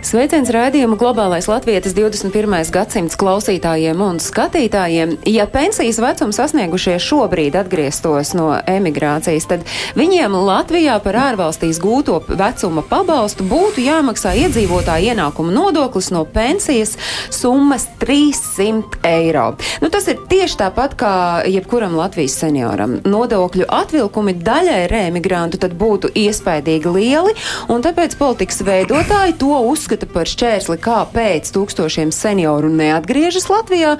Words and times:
Sveiciens 0.00 0.48
raidījumu 0.48 0.96
globālais 0.96 1.44
latvietis 1.44 1.92
21. 1.92 2.54
gadsimts 2.72 3.18
klausītājiem 3.20 4.00
un 4.00 4.16
skatītājiem. 4.16 5.10
Ja 5.28 5.44
pensijas 5.44 5.98
vecumu 6.00 6.32
sasniegušie 6.32 6.94
šobrīd 7.04 7.58
atgrieztos 7.60 8.30
no 8.32 8.46
emigrācijas, 8.64 9.44
tad 9.50 9.66
viņiem 10.00 10.32
Latvijā 10.46 10.94
par 11.04 11.18
ārvalstīs 11.20 11.82
gūto 11.84 12.16
vecuma 12.30 12.80
pabalstu 12.88 13.44
būtu 13.50 13.84
jāmaksā 13.84 14.32
iedzīvotāja 14.46 15.12
ienākuma 15.12 15.52
nodoklis 15.52 16.08
no 16.16 16.24
pensijas 16.24 16.96
summas 17.28 17.84
300 18.00 19.04
eiro. 19.04 19.50
Nu, 19.84 19.92
tas 19.92 20.08
ir 20.08 20.24
tieši 20.32 20.62
tāpat 20.62 20.96
kā 20.96 21.12
jebkuram 21.44 21.98
Latvijas 22.00 22.38
senioram. 22.40 23.02
Nodokļu 23.04 23.68
atvilkumi 23.68 24.38
daļai 24.48 24.80
reemigrantu 24.88 25.60
tad 25.60 25.76
būtu 25.76 26.14
iespaidīgi 26.24 26.96
lieli, 26.96 27.36
un 27.68 27.84
tāpēc 27.84 28.16
politikas 28.16 28.64
veidotāji 28.64 29.36
to 29.44 29.52
uzskata 29.60 29.89
uzskata 29.90 30.06
par 30.06 30.28
šķērsli, 30.30 30.76
kāpēc 30.78 31.48
tūkstošiem 31.50 32.12
senioru 32.14 32.68
neatgriežas 32.70 33.48
Latvijā, 33.50 33.96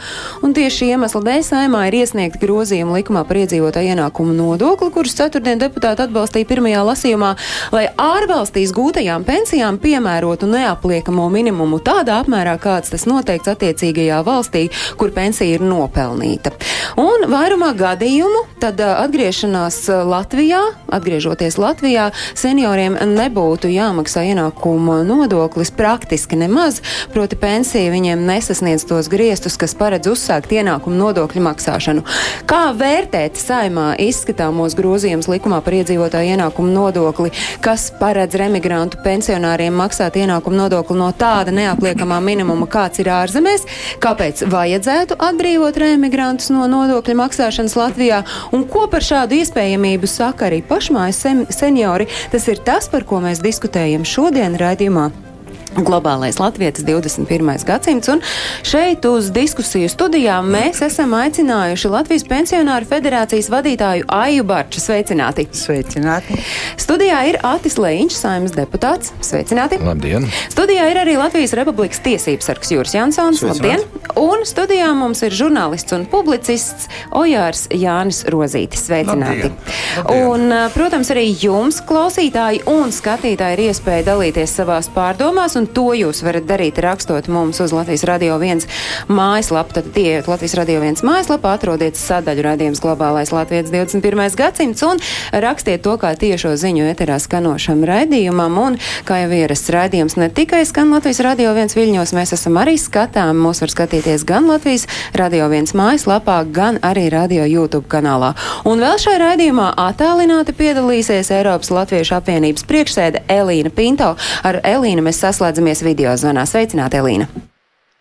tieši 0.54 0.92
iemesla 0.94 1.20
dēļ 1.26 1.42
saimā 1.42 1.80
ir 1.88 1.96
iesniegti 1.98 2.38
grozījumi 2.44 3.00
likumā 3.00 3.24
par 3.26 3.40
iedzīvotāju 3.40 3.90
ienākumu 3.96 4.34
nodokli, 4.36 4.90
kurus 4.94 5.16
ceturtdien 5.18 5.58
deputāti 5.58 6.04
atbalstīja 6.04 6.46
pirmajā 6.46 6.84
lasījumā, 6.86 7.30
lai 7.74 7.88
ārvalstīs 7.98 8.70
gūtajām 8.76 9.24
pensijām 9.26 9.80
piemērotu 9.82 10.46
neapliekamo 10.52 11.26
minimumu 11.32 11.80
tādā 11.82 12.20
apmērā, 12.22 12.54
kāds 12.62 12.94
tas 12.94 13.08
noteikts 13.10 13.50
attiecīgajā 13.50 14.20
valstī, 14.22 14.68
kur 15.00 15.10
pensija 15.16 15.58
ir 15.58 15.66
nopelnīta. 15.66 16.54
Un 17.02 17.26
vairumā 17.34 17.72
gadījumu 17.74 18.44
tad 18.62 18.78
atgriešanās 18.78 19.82
Latvijā, 20.06 20.62
atgriežoties 20.94 21.58
Latvijā, 21.58 22.10
senioriem 22.38 23.00
nebūtu 23.16 23.72
jāmaksā 23.74 24.28
ienākuma 24.30 25.00
nodoklis 25.08 25.74
praktiski 25.80 26.36
nemaz, 26.36 26.82
proti 27.14 27.38
pensija 27.40 27.88
viņiem 27.92 28.26
nesasniedz 28.28 28.84
tos 28.84 29.08
griestus, 29.08 29.56
kas 29.56 29.72
paredz 29.78 30.10
uzsākt 30.12 30.52
ienākumu 30.52 30.98
nodokļu 30.98 31.40
maksāšanu. 31.46 32.04
Kā 32.50 32.66
vērtēt 32.76 33.40
saimā 33.40 33.94
izskatāmos 34.04 34.76
grozījumus 34.76 35.30
likumā 35.32 35.62
par 35.64 35.78
iedzīvotāju 35.78 36.34
ienākumu 36.34 36.74
nodokli, 36.74 37.32
kas 37.64 37.88
paredz 37.96 38.36
remigrantu 38.40 39.00
pensionāriem 39.04 39.72
maksāt 39.80 40.18
ienākumu 40.20 40.58
nodokli 40.58 40.98
no 41.00 41.08
tāda 41.16 41.54
neapliekamā 41.56 42.20
minimuma, 42.24 42.68
kāds 42.68 43.00
ir 43.00 43.08
ārzemēs, 43.14 43.64
kāpēc 44.04 44.44
vajadzētu 44.52 45.16
atbrīvot 45.30 45.80
remigrantus 45.80 46.52
no 46.52 46.68
nodokļu 46.68 47.16
maksāšanas 47.22 47.78
Latvijā 47.80 48.20
un 48.52 48.68
ko 48.68 48.84
par 48.92 49.06
šādu 49.06 49.40
iespējamību 49.40 50.10
saka 50.10 50.50
arī 50.50 50.60
pašmājas 50.66 51.24
seniori. 51.56 52.10
Tas 52.34 52.52
ir 52.52 52.60
tas, 52.68 52.92
par 52.92 53.08
ko 53.08 53.24
mēs 53.24 53.40
diskutējam 53.44 54.04
šodien 54.04 54.60
raidījumā. 54.60 55.29
Globālais 55.70 56.34
latvietis 56.40 56.82
21. 56.82 57.64
gadsimts, 57.66 58.08
un 58.10 58.18
šeit 58.66 59.04
uz 59.06 59.28
diskusiju 59.30 59.86
studijām 59.88 60.48
mēs 60.50 60.80
esam 60.82 61.14
aicinājuši 61.14 61.92
Latvijas 61.92 62.24
pensionāru 62.26 62.88
federācijas 62.90 63.46
vadītāju 63.52 64.08
Aiju 64.10 64.46
Barču. 64.48 64.82
Sveicināti! 64.82 65.46
Sveicināti! 65.54 66.40
Studijā 66.80 67.20
ir 67.30 67.38
Atis 67.46 67.78
Leņķis, 67.78 68.18
saimnes 68.18 68.56
deputāts. 68.56 69.12
Sveicināti! 69.22 69.78
Labdien! 69.84 70.26
Studijā 70.50 70.88
ir 70.90 71.00
arī 71.04 71.14
Latvijas 71.20 71.54
Republikas 71.60 72.02
tiesības 72.02 72.50
sargs 72.50 72.74
Jūras 72.74 72.96
Jansons. 72.98 73.44
Labdien! 73.46 73.86
Un 74.18 74.42
studijā 74.48 74.90
mums 74.98 75.22
ir 75.22 75.38
žurnālists 75.38 75.94
un 75.94 76.08
publicists 76.10 76.90
Ojārs 77.14 77.68
Jānis 77.70 78.24
Rozītis. 78.26 78.88
Sveicināti! 78.90 79.52
Labdien. 79.52 79.56
Labdien. 80.02 80.26
Un, 80.34 80.58
protams, 80.74 81.14
arī 81.14 81.28
jums, 81.30 81.78
klausītāji 81.86 82.64
un 82.74 82.90
skatītāji, 82.94 83.54
ir 83.54 83.64
iespēja 83.70 84.08
dalīties 84.10 84.58
savās 84.58 84.90
pārdomās 84.90 85.59
un 85.60 85.68
to 85.68 85.90
jūs 85.96 86.22
varat 86.24 86.46
darīt 86.48 86.78
rakstot 86.80 87.28
mums 87.28 87.60
uz 87.60 87.74
Latvijas 87.76 88.06
Radio 88.08 88.38
1 88.40 88.64
mājaslapu. 89.12 89.74
Tad 89.76 89.96
ieiet 90.00 90.28
Latvijas 90.30 90.56
Radio 90.56 90.80
1 90.80 91.04
mājaslapā, 91.04 91.52
atrodiet 91.58 91.98
sadaļu 92.00 92.44
radījums 92.46 92.80
globālais 92.80 93.32
Latvijas 93.34 93.68
21. 93.72 94.22
gadsimts 94.38 94.84
un 94.86 95.02
rakstiet 95.44 95.84
to 95.84 95.96
kā 96.00 96.14
tiešo 96.16 96.54
ziņu 96.60 96.86
eterā 96.90 97.18
skanošam 97.20 97.84
raidījumam. 97.88 98.56
Un, 98.60 98.78
kā 99.08 99.20
jau 99.24 99.32
ierasts 99.36 99.72
raidījums, 99.74 100.16
ne 100.20 100.30
tikai 100.32 100.62
skan 100.68 100.94
Latvijas 100.94 101.20
Radio 101.26 101.52
1 101.52 101.76
viļņos, 101.76 102.14
mēs 102.16 102.34
esam 102.38 102.56
arī 102.60 102.78
skatām. 102.80 103.36
Mūs 103.44 103.60
var 103.64 103.74
skatīties 103.74 104.24
gan 104.28 104.48
Latvijas 104.48 104.86
Radio 105.18 105.50
1 105.50 105.74
mājaslapā, 105.76 106.40
gan 106.48 106.80
arī 106.86 107.08
Radio 107.12 107.44
YouTube 107.44 107.88
kanālā. 107.92 108.32
Un 108.64 108.80
vēl 108.80 108.96
šajā 109.02 109.20
raidījumā 109.26 109.70
attālināti 109.84 110.56
piedalīsies 110.56 111.32
Eiropas 111.36 111.72
Latviešu 111.74 112.16
apvienības 112.20 112.66
priekšsēde 112.70 113.24
Elīna 113.28 113.72
Pinto. 113.74 114.14
Ar 114.46 114.60
Elīnu 114.64 115.04
mēs 115.04 115.20
saslēdzam 115.20 115.49
ieslēdzamies 115.50 115.82
video 115.82 116.12
zvanā. 116.14 116.44
Sveicināti, 116.46 117.00
Elīna! 117.00 117.26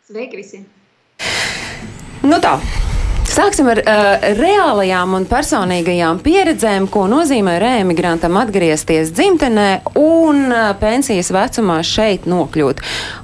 Sveiki 0.06 0.38
visi! 0.38 0.62
Nu 2.22 2.38
tā, 2.44 2.60
Sāksim 3.39 3.69
ar 3.72 3.79
uh, 3.79 4.23
reālajām 4.35 5.13
un 5.16 5.23
personīgajām 5.29 6.17
pieredzēm, 6.25 6.89
ko 6.91 7.05
nozīmē 7.07 7.53
reemigrantam 7.61 8.35
atgriezties 8.35 9.13
dzimtenē 9.16 9.67
un 9.95 10.41
uh, 10.51 10.73
pensijas 10.75 11.29
vecumā 11.31 11.77
šeit 11.88 12.27
nokļūt. 12.27 12.81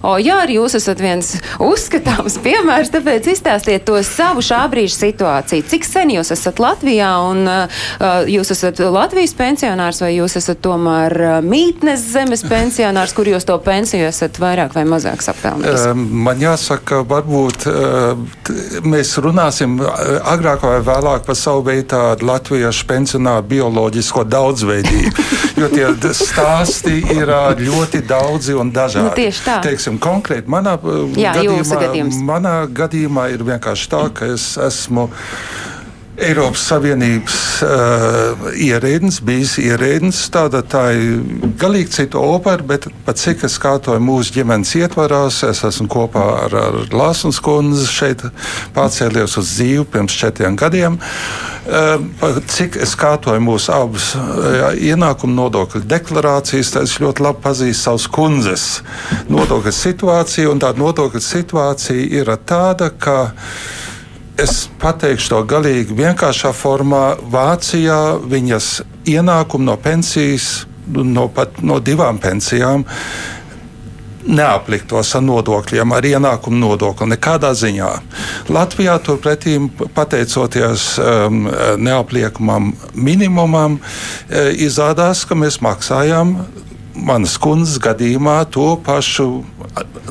O, 0.08 0.14
jā, 0.22 0.38
arī 0.46 0.56
jūs 0.56 0.78
esat 0.80 1.02
viens 1.04 1.34
uzskatāms 1.60 2.38
piemērs, 2.46 2.94
tāpēc 2.94 3.28
izstāstiet 3.34 3.84
to 3.90 3.98
savu 4.08 4.46
šā 4.46 4.62
brīža 4.72 5.02
situāciju. 5.02 5.66
Cik 5.74 5.90
sen 5.90 6.14
jūs 6.16 6.32
esat 6.32 6.64
Latvijā 6.64 7.12
un 7.26 7.44
uh, 7.52 7.84
jūs 8.32 8.54
esat 8.56 8.80
Latvijas 8.80 9.36
pensionārs 9.36 10.00
vai 10.06 10.14
jūs 10.14 10.38
esat 10.40 10.64
tomēr 10.64 11.18
uh, 11.20 11.36
mītnes 11.44 12.08
zemes 12.14 12.46
pensionārs, 12.48 13.18
kur 13.18 13.28
jūs 13.34 13.50
to 13.52 13.60
pensiju 13.68 14.08
esat 14.14 14.40
vairāk 14.40 14.80
vai 14.80 14.88
mazāk 14.96 15.28
sapelnījis? 15.28 15.90
Uh, 15.92 16.08
man 16.30 16.40
jāsaka, 16.40 17.04
varbūt 17.04 17.68
uh, 17.68 18.80
mēs 18.88 19.18
runāsim 19.20 19.76
agrāk 20.06 20.64
vai 20.66 20.80
vēlāk 20.86 21.26
par 21.26 21.38
savu 21.40 21.64
veidu 21.66 21.88
tādu 21.96 22.28
latviešu 22.30 22.88
pensionāru 22.90 23.48
bioloģisko 23.56 24.26
daudzveidību. 24.30 25.26
Jo 25.56 25.70
tie 25.72 25.86
stāsti 26.12 26.98
ir 27.16 27.30
ļoti 27.62 28.02
daudzi 28.04 28.58
un 28.60 28.74
dažādi. 28.76 29.06
Nu, 29.08 29.14
tieši 29.16 29.44
tā. 29.46 29.54
Teiksim, 29.64 29.96
konkrēti 30.04 30.52
manā, 30.52 30.74
Jā, 31.16 31.32
gadījumā, 31.38 32.10
manā 32.28 32.56
gadījumā 32.68 33.30
ir 33.32 33.46
vienkārši 33.48 33.88
tā, 33.94 34.02
ka 34.12 34.28
es 34.34 34.50
esmu. 34.60 35.08
Eiropas 36.16 36.62
Savienības 36.70 37.38
uh, 37.66 38.46
ierēdnis, 38.56 39.18
bijis 39.26 39.58
ierēdnis. 39.60 40.22
Tāda 40.32 40.62
tā 40.64 40.86
ir 40.96 41.50
galīgi 41.60 41.92
cita 41.98 42.22
opera, 42.24 42.64
bet 42.64 42.88
pat 43.04 43.20
cik 43.20 43.44
es 43.48 43.58
kārtoju 43.60 44.00
mūsu 44.00 44.38
ģimenes 44.38 44.72
ietvarās, 44.80 45.42
es 45.50 45.66
esmu 45.68 45.90
kopā 45.92 46.24
ar, 46.46 46.56
ar 46.56 46.80
Lāsas 46.96 47.42
kundzi 47.44 47.84
šeit 47.92 48.24
pārcēlies 48.78 49.36
uz 49.42 49.52
dzīvi 49.58 49.84
pirms 49.92 50.16
četriem 50.16 50.56
gadiem. 50.60 50.96
Uh, 51.66 52.40
cik 52.48 52.80
es 52.86 52.96
kārtoju 53.00 53.44
mūsu 53.44 53.74
abas 53.76 54.14
uh, 54.16 54.72
ienākumu 54.72 55.36
nodokļu 55.36 55.84
deklarācijas, 55.84 56.76
tad 56.78 56.88
es 56.88 57.00
ļoti 57.04 57.28
labi 57.28 57.44
pazīstu 57.44 57.90
savus 57.90 58.08
kundzes 58.08 58.68
nodokļu 59.28 59.74
situāciju, 59.84 60.56
tā 60.64 60.72
nodokļu 60.80 61.28
situācija 61.28 62.22
ir 62.22 62.38
tāda, 62.48 62.94
ka 62.96 63.34
es 64.38 64.66
pateikšu 64.82 65.32
to 65.32 65.42
galīgi 65.50 65.96
vienkāršā 65.96 66.52
formā. 66.56 67.16
Vācijā 67.32 68.18
viņas 68.26 68.82
ienākumi 69.08 69.70
no 69.70 69.78
pensijas, 69.82 70.66
no, 70.88 71.28
pat, 71.32 71.62
no 71.64 71.80
divām 71.84 72.20
pensijām, 72.22 72.86
neapliktos 74.26 75.14
ar 75.18 75.22
nodokļiem, 75.22 75.94
ar 75.94 76.08
ienākumu 76.10 76.58
nodokli 76.58 77.12
nekādā 77.14 77.52
ziņā. 77.58 77.92
Latvijā 78.50 78.98
turpretī, 79.06 79.60
pateicoties 79.94 80.96
um, 80.98 81.46
neapliekamam 81.78 82.72
minimumam, 82.98 83.78
e, 83.78 84.48
izrādās, 84.66 85.28
ka 85.30 85.38
mēs 85.38 85.62
maksājām 85.62 86.40
manas 86.96 87.36
kundzes 87.42 87.78
gadījumā 87.84 88.40
to 88.56 88.76
pašu 88.86 89.44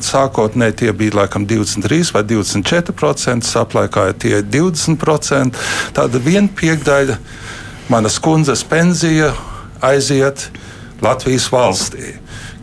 sākotnēji 0.03 0.77
tie 0.81 0.91
bija 0.93 1.21
laikam 1.21 1.45
23 1.47 2.13
vai 2.15 2.23
24%, 2.27 3.47
saplēkāja 3.47 4.17
tie 4.25 4.35
20%. 4.43 5.63
Tāda 5.95 6.21
viena 6.21 6.51
piekdaļa 6.59 7.17
manas 7.93 8.19
kundzes 8.19 8.65
pensija 8.67 9.33
aiziet 9.85 10.49
Latvijas 11.03 11.49
valstī. 11.51 12.15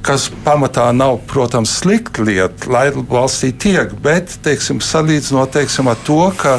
Kas 0.03 0.27
pamatā 0.45 0.89
nav, 0.97 1.21
protams, 1.31 1.77
slikta 1.79 2.25
lieta, 2.27 2.69
lai 2.73 2.89
valstī 2.91 3.53
tiek, 3.55 3.93
bet, 4.03 4.35
teiksim, 4.43 4.81
salīdzinot 4.83 5.53
teiksim, 5.55 5.89
ar 5.91 5.99
to, 6.07 6.25
ka 6.39 6.59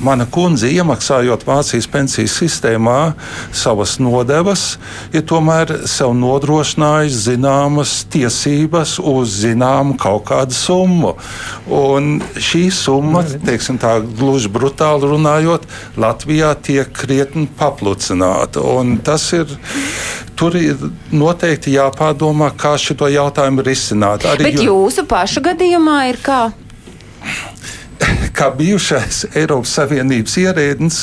mana 0.00 0.24
kundze 0.24 0.70
iemaksājot 0.72 1.44
Vācijas 1.44 1.88
pensijas 1.90 2.36
sistēmā 2.40 3.12
savas 3.52 3.98
nodevas, 4.00 4.78
ir 5.12 5.26
tomēr 5.28 5.74
sev 5.90 6.14
nodrošinājis 6.16 7.20
zināmas 7.26 7.94
tiesības 8.12 8.96
uz 9.04 9.36
zināmu 9.42 9.98
kaut 10.00 10.24
kādu 10.30 10.56
summu. 10.56 11.14
Un 11.68 12.16
šī 12.40 12.66
summa, 12.74 13.26
teiksim 13.44 13.80
tā 13.82 13.98
gluži 14.00 14.48
brutāli 14.52 15.12
runājot, 15.12 15.68
Latvijā 16.00 16.54
tiek 16.64 16.88
krietni 16.96 17.46
paplucināta. 17.60 18.64
Un 18.64 18.96
tas 19.04 19.28
ir 19.36 19.52
tur 20.40 20.56
ir 20.56 20.88
noteikti 21.12 21.74
jāpārdomā, 21.76 22.50
kā 22.56 22.74
šo 22.80 23.08
jautājumu 23.12 23.64
risināt. 23.66 24.24
Arī 24.24 24.48
Bet 24.48 24.62
jūsu 24.64 25.04
pašu 25.08 25.44
gadījumā 25.44 25.98
ir 26.12 26.20
kā? 26.24 26.40
Kā 28.36 28.48
bijušais 28.56 29.26
Eiropas 29.36 29.74
Savienības 29.76 30.38
ierēdnis, 30.40 31.02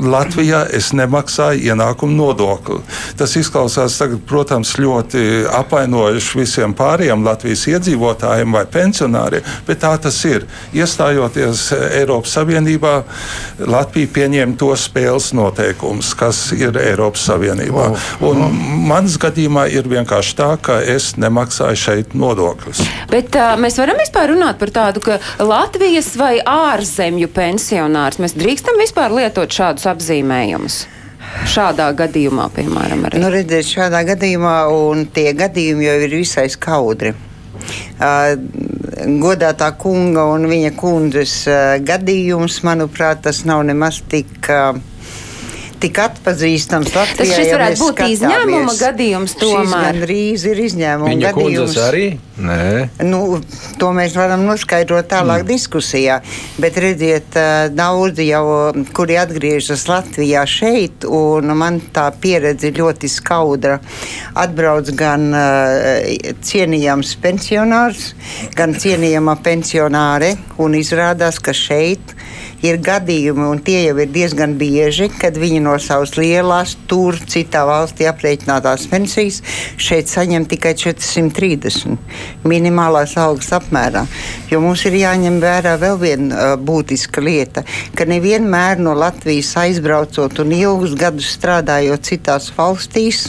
Latvijā 0.00 0.62
es 0.74 0.92
nemaksāju 0.96 1.72
ienākumu 1.72 2.16
nodokli. 2.16 2.80
Tas 3.18 3.34
izklausās, 3.38 3.98
tagad, 3.98 4.22
protams, 4.28 4.76
ļoti 4.80 5.46
apvainojuši 5.58 6.38
visiem 6.40 6.74
pārējiem 6.76 7.24
Latvijas 7.26 7.66
iedzīvotājiem 7.72 8.54
vai 8.54 8.64
pensionāriem, 8.70 9.46
bet 9.66 9.82
tā 9.82 9.92
tas 10.02 10.18
ir. 10.28 10.46
Iestājoties 10.76 11.68
Eiropas 11.98 12.36
Savienībā, 12.38 12.94
Latvija 13.66 14.12
pieņēma 14.16 14.58
tos 14.60 14.86
spēles 14.90 15.32
noteikumus, 15.36 16.12
kas 16.18 16.50
ir 16.56 16.78
Eiropas 16.80 17.26
Savienībā. 17.30 17.88
Un 18.26 18.44
mans 18.86 19.18
gadījumā 19.22 19.66
ir 19.74 19.88
vienkārši 19.90 20.36
tā, 20.38 20.52
ka 20.62 20.78
es 20.82 21.14
nemaksāju 21.20 21.82
šeit 21.86 22.14
nodokļus. 22.18 22.84
Bet 23.10 23.36
uh, 23.38 23.54
mēs 23.60 23.78
varam 23.80 23.98
vispār 24.00 24.30
runāt 24.34 24.60
par 24.60 24.72
tādu, 24.74 25.02
ka 25.04 25.18
Latvijas 25.42 26.12
vai 26.18 26.36
ārzemju 26.40 27.30
pensionārs 27.34 28.20
mēs 28.22 28.36
drīkstam 28.38 28.78
vispār 28.80 29.14
lietot 29.16 29.55
šādus 29.56 29.88
apzīmējumus? 29.92 30.84
Šādā 31.50 31.88
gadījumā, 31.96 32.46
piemēram, 32.54 33.06
arī. 33.08 33.20
Nu, 33.20 33.30
redziet, 33.32 33.66
šādā 33.68 34.02
gadījumā, 34.06 34.56
un 34.72 35.06
tie 35.12 35.32
gadījumi 35.36 35.88
jau 35.88 35.96
ir 36.06 36.18
visai 36.22 36.46
skaudri. 36.52 37.12
Uh, 37.96 38.36
godātā 39.22 39.72
kunga 39.80 40.26
un 40.30 40.46
viņa 40.50 40.72
kundzes 40.78 41.38
uh, 41.50 41.76
gadījums, 41.82 42.60
manuprāt, 42.66 43.24
tas 43.26 43.42
nav 43.48 43.64
nemaz 43.66 44.02
tik. 44.10 44.36
Uh, 44.46 44.78
tik 45.86 46.00
atpazīstams 46.02 46.92
Latvijā. 46.94 47.16
Tas 47.20 47.32
šis 47.32 47.52
varētu 47.54 47.80
būt 47.82 47.94
skatāmies. 47.94 48.18
izņēmuma 48.18 48.74
gadījums 48.80 49.34
tomēr. 49.38 49.66
Šis 49.66 49.74
gandrīz 49.86 50.46
ir 50.50 50.62
izņēmuma 50.66 51.12
Viņa 51.12 51.30
gadījums. 51.30 51.76
arī? 51.86 52.06
Nē. 52.36 52.88
Nu, 53.06 53.20
to 53.80 53.92
mēs 53.96 54.16
varam 54.18 54.42
noskaidrot 54.44 55.08
tālāk 55.08 55.44
mm. 55.44 55.48
diskusijā. 55.48 56.18
Bet 56.60 56.76
redziet, 56.82 57.38
daudzi 57.72 58.28
jau, 58.28 58.44
kuri 58.96 59.16
atgriežas 59.20 59.86
Latvijā 59.88 60.42
šeit, 60.50 61.06
un 61.08 61.54
man 61.56 61.80
tā 61.94 62.10
pieredze 62.20 62.72
ļoti 62.76 63.10
skaudra. 63.12 63.78
Atbrauc 64.36 64.90
gan 64.98 65.30
uh, 65.32 66.04
cienījams 66.44 67.14
pensionārs, 67.22 68.10
gan 68.58 68.76
cienījama 68.76 69.38
pensionāre, 69.44 70.34
un 70.60 70.76
izrādās, 70.76 71.40
ka 71.40 71.56
šeit 71.56 72.16
ir 72.64 72.78
gadījumi, 72.82 73.44
un 73.50 73.60
tie 73.64 73.82
jau 73.86 73.96
ir 74.00 74.10
diezgan 74.12 74.56
bieži, 74.60 75.08
kad 75.20 75.36
viņi 75.38 75.60
no 75.64 75.74
savas 75.82 76.14
lielās, 76.18 76.76
tur 76.88 77.18
citā 77.28 77.64
valstī 77.68 78.06
aprēķinātās 78.08 78.86
pensijas 78.90 79.42
šeit 79.80 80.10
saņem 80.10 80.46
tikai 80.50 80.74
430 80.78 81.96
minimālās 82.48 83.16
algas 83.20 83.52
apmērā. 83.56 84.06
Jo 84.50 84.62
mums 84.64 84.86
ir 84.88 84.98
jāņem 85.00 85.40
vērā 85.42 85.76
vēl 85.82 86.00
viena 86.00 86.36
uh, 86.36 86.54
būtiska 86.60 87.24
lieta, 87.24 87.66
ka 87.96 88.08
nevienmēr 88.08 88.80
no 88.82 88.94
Latvijas 88.96 89.52
aizbraucot 89.66 90.40
un 90.44 90.56
ilgus 90.56 90.96
gadus 90.98 91.34
strādājot 91.36 92.08
citās 92.08 92.50
valstīs, 92.56 93.28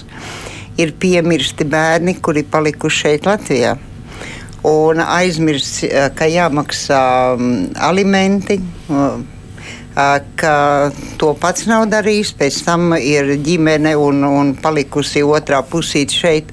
ir 0.77 0.93
piemirsti 1.01 1.65
bērni, 1.65 2.19
kuri 2.21 2.45
palikuši 2.47 3.05
šeit 3.07 3.29
Latvijā 3.29 3.77
un 4.65 5.01
aizmirst, 5.03 5.83
eh, 5.83 6.09
ka 6.15 6.25
jāmaksā 6.25 7.01
mm, 7.37 7.75
alimenti. 7.75 8.61
Eh, 8.89 9.17
ka 10.37 10.91
to 11.17 11.31
pats 11.41 11.65
nav 11.65 11.87
darījis, 11.89 12.35
pēc 12.37 12.57
tam 12.67 12.91
ir 12.93 13.31
ģimene 13.41 13.95
un, 13.97 14.21
un 14.23 14.51
palikusi 14.61 15.23
otrā 15.25 15.63
pusīte 15.65 16.13
šeit, 16.13 16.51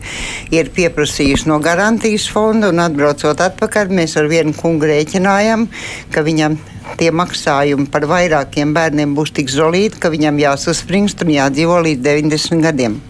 ir 0.48 0.72
pieprasījusi 0.72 1.50
no 1.52 1.58
garantijas 1.60 2.24
fonda 2.32 2.72
atbraucot 2.86 3.44
atpakaļ, 3.44 3.92
mēs 4.00 4.16
ar 4.16 4.30
vienu 4.32 4.56
kungu 4.56 4.88
rēķinājam, 4.88 5.68
ka 6.10 6.24
viņam 6.24 6.56
tie 6.96 7.10
maksājumi 7.12 7.90
par 7.92 8.08
vairākiem 8.08 8.72
bērniem 8.76 9.12
būs 9.16 9.36
tik 9.36 9.52
zolīti, 9.52 10.00
ka 10.00 10.12
viņam 10.14 10.40
jāsaspringst 10.40 11.24
un 11.26 11.36
jādzīvo 11.36 11.82
līdz 11.84 12.06
90 12.06 12.64
gadiem. 12.64 13.02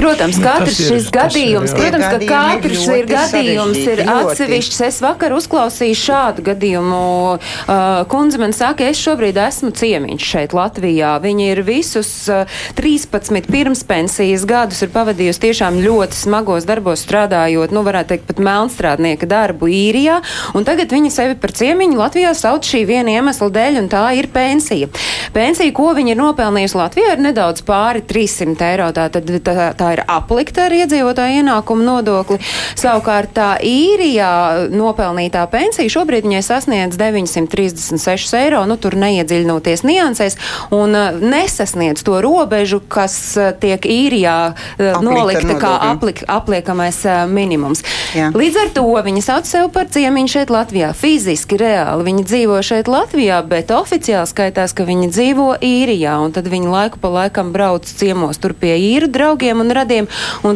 Protams, 0.00 0.38
nu, 0.38 0.44
katrs 0.46 0.78
ir, 0.80 0.86
šis 0.88 1.08
gadījums, 1.12 1.74
ir, 1.74 1.78
protams, 1.78 2.06
ka 2.08 2.18
katrs 2.24 2.84
ir, 2.86 3.02
ir 3.02 3.08
gadījums, 3.10 3.80
ir 3.84 4.02
atsevišķs. 4.08 4.78
Es 4.86 5.00
vakar 5.04 5.34
uzklausīju 5.36 5.98
šādu 6.00 6.44
gadījumu. 6.46 7.00
Uh, 7.36 7.82
kundze 8.10 8.40
man 8.40 8.54
saka, 8.56 8.88
es 8.88 9.00
šobrīd 9.02 9.36
esmu 9.40 9.74
ciemiņš 9.76 10.28
šeit 10.32 10.54
Latvijā. 10.56 11.12
Viņa 11.20 11.50
ir 11.52 11.62
visus 11.66 12.10
uh, 12.32 12.48
13 12.78 13.50
pirmspensijas 13.52 14.46
gadus 14.48 14.80
ir 14.86 14.92
pavadījusi 14.94 15.44
tiešām 15.44 15.82
ļoti 15.84 16.16
smagos 16.16 16.68
darbos 16.68 17.04
strādājot, 17.04 17.74
nu 17.74 17.84
varētu 17.84 18.14
teikt, 18.14 18.26
pat 18.30 18.40
melnstrādnieka 18.48 19.28
darbu 19.28 19.68
īrijā. 19.68 20.20
Un 20.56 20.64
tagad 20.68 20.92
viņa 20.96 21.12
sevi 21.12 21.36
par 21.40 21.52
ciemiņu 21.56 22.00
Latvijā 22.00 22.32
sauc 22.38 22.64
šī 22.64 22.86
viena 22.88 23.18
iemesla 23.18 23.50
dēļ, 23.52 23.82
un 23.82 23.92
tā 23.92 24.06
ir 24.16 24.30
pensija. 24.32 24.88
Pensija, 25.36 25.76
ko 25.76 25.92
viņa 25.96 26.14
ir 26.14 26.20
nopelnījusi 26.22 26.80
Latvijā, 26.80 27.14
ir 27.14 27.24
nedaudz 27.28 27.64
pāri 27.68 28.02
300 28.06 28.70
eiro. 28.72 28.90
Tā, 28.96 29.10
tad, 29.12 29.28
tā, 29.44 29.70
tā 29.76 29.89
ir 29.94 30.04
aplikta 30.06 30.66
ar 30.68 30.74
iedzīvotāju 30.76 31.42
ienākumu 31.42 31.84
nodokli. 31.86 32.40
Savukārt 32.78 33.34
tā 33.36 33.50
īrijā 33.64 34.70
nopelnītā 34.72 35.44
pensija 35.52 35.92
šobrīd 35.92 36.26
viņai 36.26 36.42
sasniedz 36.44 36.98
936 37.00 38.36
eiro, 38.40 38.62
nu 38.68 38.76
tur 38.80 38.96
neiedziļinoties 39.00 39.84
niansēs 39.86 40.38
un 40.74 40.96
uh, 40.96 41.20
nesasniedz 41.20 42.04
to 42.06 42.20
robežu, 42.24 42.80
kas 42.80 43.16
uh, 43.38 43.50
tiek 43.60 43.84
īrijā 43.86 44.36
uh, 44.52 45.00
nolikta 45.04 45.56
kā 45.60 45.74
aplik, 45.90 46.24
apliekamais 46.30 47.02
minimums. 47.30 47.84
Jā. 48.16 48.30
Līdz 48.34 48.60
ar 48.64 48.72
to 48.74 48.86
viņa 49.04 49.22
sauc 49.24 49.48
sev 49.48 49.70
par 49.74 49.88
ciemiņu 49.92 50.34
šeit 50.34 50.52
Latvijā. 50.52 50.92
Fiziski, 50.96 51.58
reāli 51.60 52.06
viņa 52.08 52.26
dzīvo 52.26 52.60
šeit 52.66 52.90
Latvijā, 52.90 53.40
bet 53.46 53.72
oficiāli 53.74 54.28
skaitās, 54.30 54.74
ka 54.76 54.86
viņa 54.88 55.10
dzīvo 55.12 55.48
īrijā, 55.64 56.16
un 56.24 56.34
tad 56.34 56.48
viņa 56.50 56.72
laiku 56.74 57.00
pa 57.02 57.12
laikam 57.12 57.52
brauc 57.54 57.86
ciemos 57.86 58.40
tur 58.40 58.54
pie 58.56 58.76
īru 58.80 59.10
draugiem 59.10 59.62
un 59.62 59.72
radiem. 59.80 60.08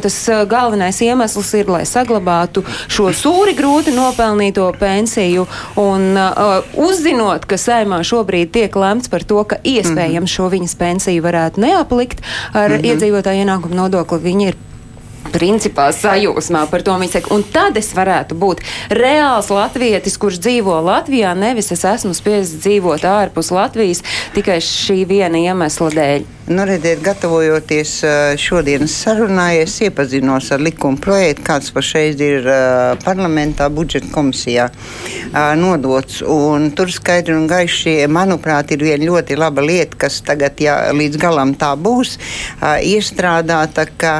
Tas 0.04 0.18
uh, 0.28 0.42
galvenais 0.48 1.00
iemesls 1.04 1.52
ir, 1.58 1.70
lai 1.72 1.84
saglabātu 1.88 2.64
šo 2.88 3.10
sūri 3.16 3.56
grūti 3.58 3.94
nopelnīto 3.96 4.68
pensiju. 4.80 5.46
Un 5.80 6.12
uh, 6.18 6.76
uzzinot, 6.86 7.48
ka 7.48 7.58
saimā 7.60 8.02
šobrīd 8.06 8.52
tiek 8.54 8.76
lemts 8.76 9.10
par 9.12 9.26
to, 9.26 9.42
ka 9.48 9.60
iespējams 9.62 10.28
mhm. 10.28 10.34
šo 10.36 10.50
viņas 10.52 10.78
pensiju 10.80 11.24
varētu 11.24 11.64
neaplikt 11.64 12.22
ar 12.52 12.70
mm 12.70 12.76
-hmm. 12.76 12.86
iedzīvotāju 12.92 13.44
ienākumu 13.44 13.82
nodokli, 13.82 14.22
viņi 14.28 14.48
ir 14.52 14.62
principā 15.32 15.88
sajūsmā 15.94 16.66
par 16.70 16.84
to. 16.86 16.94
Viņa 17.00 17.16
saka, 17.16 17.32
un 17.34 17.44
tad 17.54 17.78
es 17.80 17.90
varētu 17.96 18.36
būt 18.38 18.62
reāls 18.90 19.50
latvietis, 19.52 20.18
kurš 20.20 20.40
dzīvo 20.44 20.78
Latvijā, 20.84 21.34
nevis 21.38 21.72
es 21.74 21.84
esmu 21.88 22.14
spiests 22.16 22.60
dzīvot 22.64 23.06
ārpus 23.08 23.50
Latvijas 23.54 24.04
tikai 24.36 24.60
šī 24.64 25.02
viena 25.08 25.40
iemesla 25.40 25.90
dēļ. 25.94 26.33
Nu, 26.46 26.64
redziet, 26.64 26.98
gatavojoties 27.00 27.90
šodienas 28.36 28.92
sarunai, 29.00 29.62
es 29.62 29.78
iepazinos 29.80 30.50
ar 30.52 30.60
likuma 30.60 31.00
projektu, 31.00 31.40
kāds 31.46 31.70
pašreiz 31.72 32.18
ir 32.20 32.44
parlamentā 33.00 33.70
budžeta 33.72 34.10
komisijā 34.12 34.66
nodots. 35.56 36.18
Un 36.20 36.66
tur 36.76 36.92
skaidri 36.92 37.32
un 37.32 37.46
gaiši, 37.48 37.94
manuprāt, 38.12 38.74
ir 38.76 38.84
viena 38.84 39.08
ļoti 39.08 39.38
laba 39.40 39.64
lieta, 39.64 39.96
kas 40.04 40.18
tagad, 40.26 40.60
ja 40.60 40.74
līdz 40.92 41.16
galam 41.22 41.54
tā 41.56 41.70
būs, 41.80 42.18
iestrādāta, 42.60 43.86
ka 43.96 44.12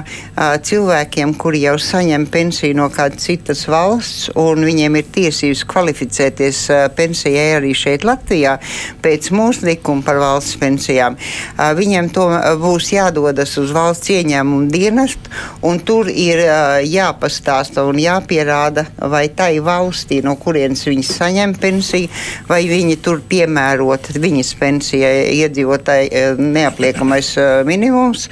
cilvēkiem, 0.64 1.36
kuri 1.36 1.66
jau 1.66 1.76
saņem 1.76 2.24
pensiju 2.32 2.80
no 2.80 2.88
kādas 2.88 3.28
citas 3.28 3.66
valsts, 3.68 4.30
un 4.32 4.64
viņiem 4.64 4.96
ir 5.02 5.12
tiesības 5.18 5.66
kvalificēties 5.74 6.64
pensijai 6.96 7.46
arī 7.60 7.76
šeit 7.76 8.08
Latvijā, 8.08 8.56
pēc 9.04 9.28
mūsu 9.36 9.68
likuma 9.68 10.08
par 10.08 10.24
valsts 10.24 10.56
pensijām, 10.64 11.20
viņiem 11.60 12.13
to 12.14 12.26
būs 12.62 12.90
jādodas 12.94 13.56
uz 13.60 13.72
valsts 13.74 14.12
ieņēmumu 14.14 14.68
dienestu, 14.72 15.32
un 15.66 15.80
tur 15.86 16.10
ir 16.10 16.42
uh, 16.44 16.78
jāpastāsta 16.80 17.84
un 17.88 17.98
jāpierāda, 18.02 18.86
vai 19.10 19.26
tai 19.34 19.58
valstī, 19.64 20.20
no 20.24 20.36
kurienes 20.40 20.86
viņi 20.88 21.06
saņem 21.10 21.56
pensiju, 21.60 22.12
vai 22.50 22.62
viņi 22.70 23.00
tur 23.04 23.22
piemērot 23.28 24.12
viņas 24.18 24.54
pensijai 24.60 25.16
iedzīvotāji 25.40 26.38
neapliekamais 26.38 27.34
uh, 27.40 27.50
minimums. 27.68 28.28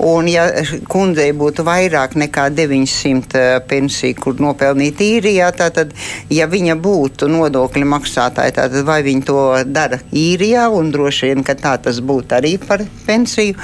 Un, 0.00 0.28
ja 0.30 0.46
kundzei 0.88 1.32
būtu 1.36 1.64
vairāk 1.66 2.14
nekā 2.16 2.46
900 2.56 3.60
pensiju, 3.68 4.16
kur 4.16 4.38
nopelnīt 4.40 5.00
īrijā, 5.04 5.50
tātad, 5.56 5.92
ja 6.32 6.46
viņa 6.48 6.76
būtu 6.80 7.28
nodokļu 7.28 7.88
maksātāja, 7.90 8.54
tātad 8.62 8.86
vai 8.88 9.00
viņa 9.04 9.26
to 9.28 9.42
dara 9.68 9.98
īrijā, 10.16 10.68
un 10.72 10.88
droši 10.94 11.30
vien, 11.30 11.44
ka 11.44 11.56
tā 11.58 11.74
tas 11.84 12.00
būtu 12.00 12.36
arī 12.38 12.54
par 12.62 12.84
pensiju, 13.06 13.58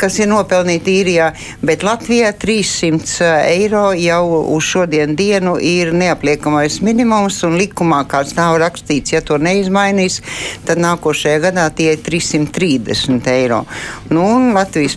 kas 0.00 0.16
ir 0.22 0.30
nopelnīta 0.32 0.92
īrijā, 0.94 1.28
bet 1.60 1.84
Latvijā 1.84 2.32
300 2.40 3.30
eiro 3.50 3.90
jau 3.98 4.22
uz 4.54 4.64
šodien 4.64 5.12
dienu 5.18 5.58
ir 5.60 5.92
neapliekamais 5.92 6.80
minimums, 6.86 7.42
un 7.44 7.58
likumā 7.60 8.00
kāds 8.08 8.32
nav 8.38 8.56
rakstīts, 8.64 9.12
ja 9.12 9.20
to 9.20 9.36
neizmainīs, 9.36 10.22
tad 10.64 10.80
nākošajā 10.80 11.44
gadā 11.44 11.68
tie 11.76 11.92
ir 11.98 12.04
330 12.08 13.28
eiro. 13.34 13.62
Nu, 14.08 14.24
Latvijas 14.54 14.96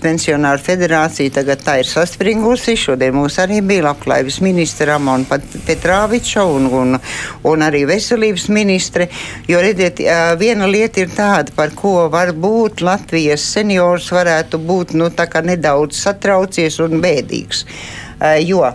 pensionāru 0.53 0.61
federācija 0.63 1.31
tagad 1.33 1.61
tā 1.63 1.79
ir 1.81 1.87
saspringusi. 1.87 2.75
Šodien 2.77 3.15
mums 3.15 3.37
arī 3.39 3.61
bija 3.61 3.83
labklājības 3.87 4.41
ministra 4.41 4.93
Ramona 4.93 5.39
Petrāviča 5.65 6.43
un, 6.45 6.67
un, 6.67 6.99
un 7.43 7.61
arī 7.61 7.85
veselības 7.85 8.49
ministre. 8.49 9.09
Jo, 9.47 9.61
redziet, 9.61 9.99
viena 10.39 10.67
lieta 10.67 11.01
ir 11.01 11.09
tāda, 11.09 11.51
par 11.55 11.73
ko 11.75 12.09
varbūt 12.09 12.81
Latvijas 12.81 13.41
seniors 13.41 14.11
varētu 14.11 14.59
būt 14.59 14.93
nu, 14.93 15.09
nedaudz 15.43 15.97
satraucies 15.97 16.79
un 16.79 17.01
bēdīgs. 17.01 17.65
Jo 18.45 18.73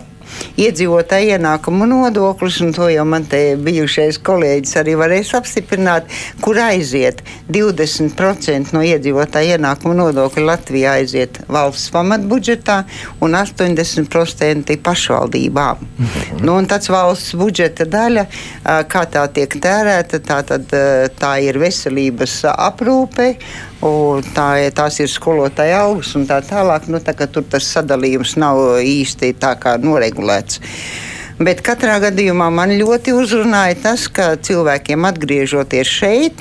iedzīvotāju 0.59 1.37
ienākumu 1.37 1.87
nodoklis, 1.89 2.61
un 2.65 2.73
to 2.77 2.89
jau 2.93 3.05
man 3.09 3.27
te 3.31 3.57
bijušais 3.61 4.21
kolēģis 4.27 4.77
arī 4.81 4.97
varēs 4.99 5.35
apstiprināt, 5.39 6.09
kur 6.45 6.59
aiziet 6.63 7.23
20% 7.53 8.75
no 8.77 8.83
iedzīvotāju 8.87 9.57
ienākumu 9.57 9.97
nodokļa 9.99 10.47
Latvijā 10.49 10.97
aiziet 10.99 11.41
valsts 11.49 11.93
pamatbudžetā 11.95 12.79
un 13.25 13.39
80% 13.39 14.79
pašvaldībām. 14.85 15.87
Mhm. 15.99 16.45
Nu, 16.45 16.59
un 16.59 16.69
tāds 16.71 16.91
valsts 16.93 17.35
budžeta 17.39 17.87
daļa, 17.89 18.27
kā 18.91 19.05
tā 19.13 19.25
tiek 19.33 19.59
tērēta, 19.63 20.21
tā, 20.25 20.43
tad, 20.47 20.71
tā 21.19 21.33
ir 21.45 21.59
veselības 21.61 22.41
aprūpe, 22.55 23.35
Tā, 23.79 24.49
tās 24.75 24.97
ir 24.99 25.11
skolotāja 25.11 25.85
algas 25.85 26.11
un 26.19 26.25
tā 26.27 26.41
tālāk. 26.43 26.89
Nu, 26.91 26.99
tā, 26.99 27.15
tur 27.31 27.45
tas 27.47 27.69
sadalījums 27.77 28.35
nav 28.41 28.81
īsti 28.83 29.37
tā 29.39 29.55
kā 29.61 29.77
noregulēts. 29.79 30.59
Bet 31.39 31.61
katrā 31.63 32.01
gadījumā 32.03 32.49
man 32.51 32.73
ļoti 32.75 33.13
uzrunāja 33.15 33.77
tas, 33.85 34.09
ka 34.11 34.33
cilvēkiem 34.43 35.05
atgriežoties 35.07 35.93
šeit, 36.01 36.41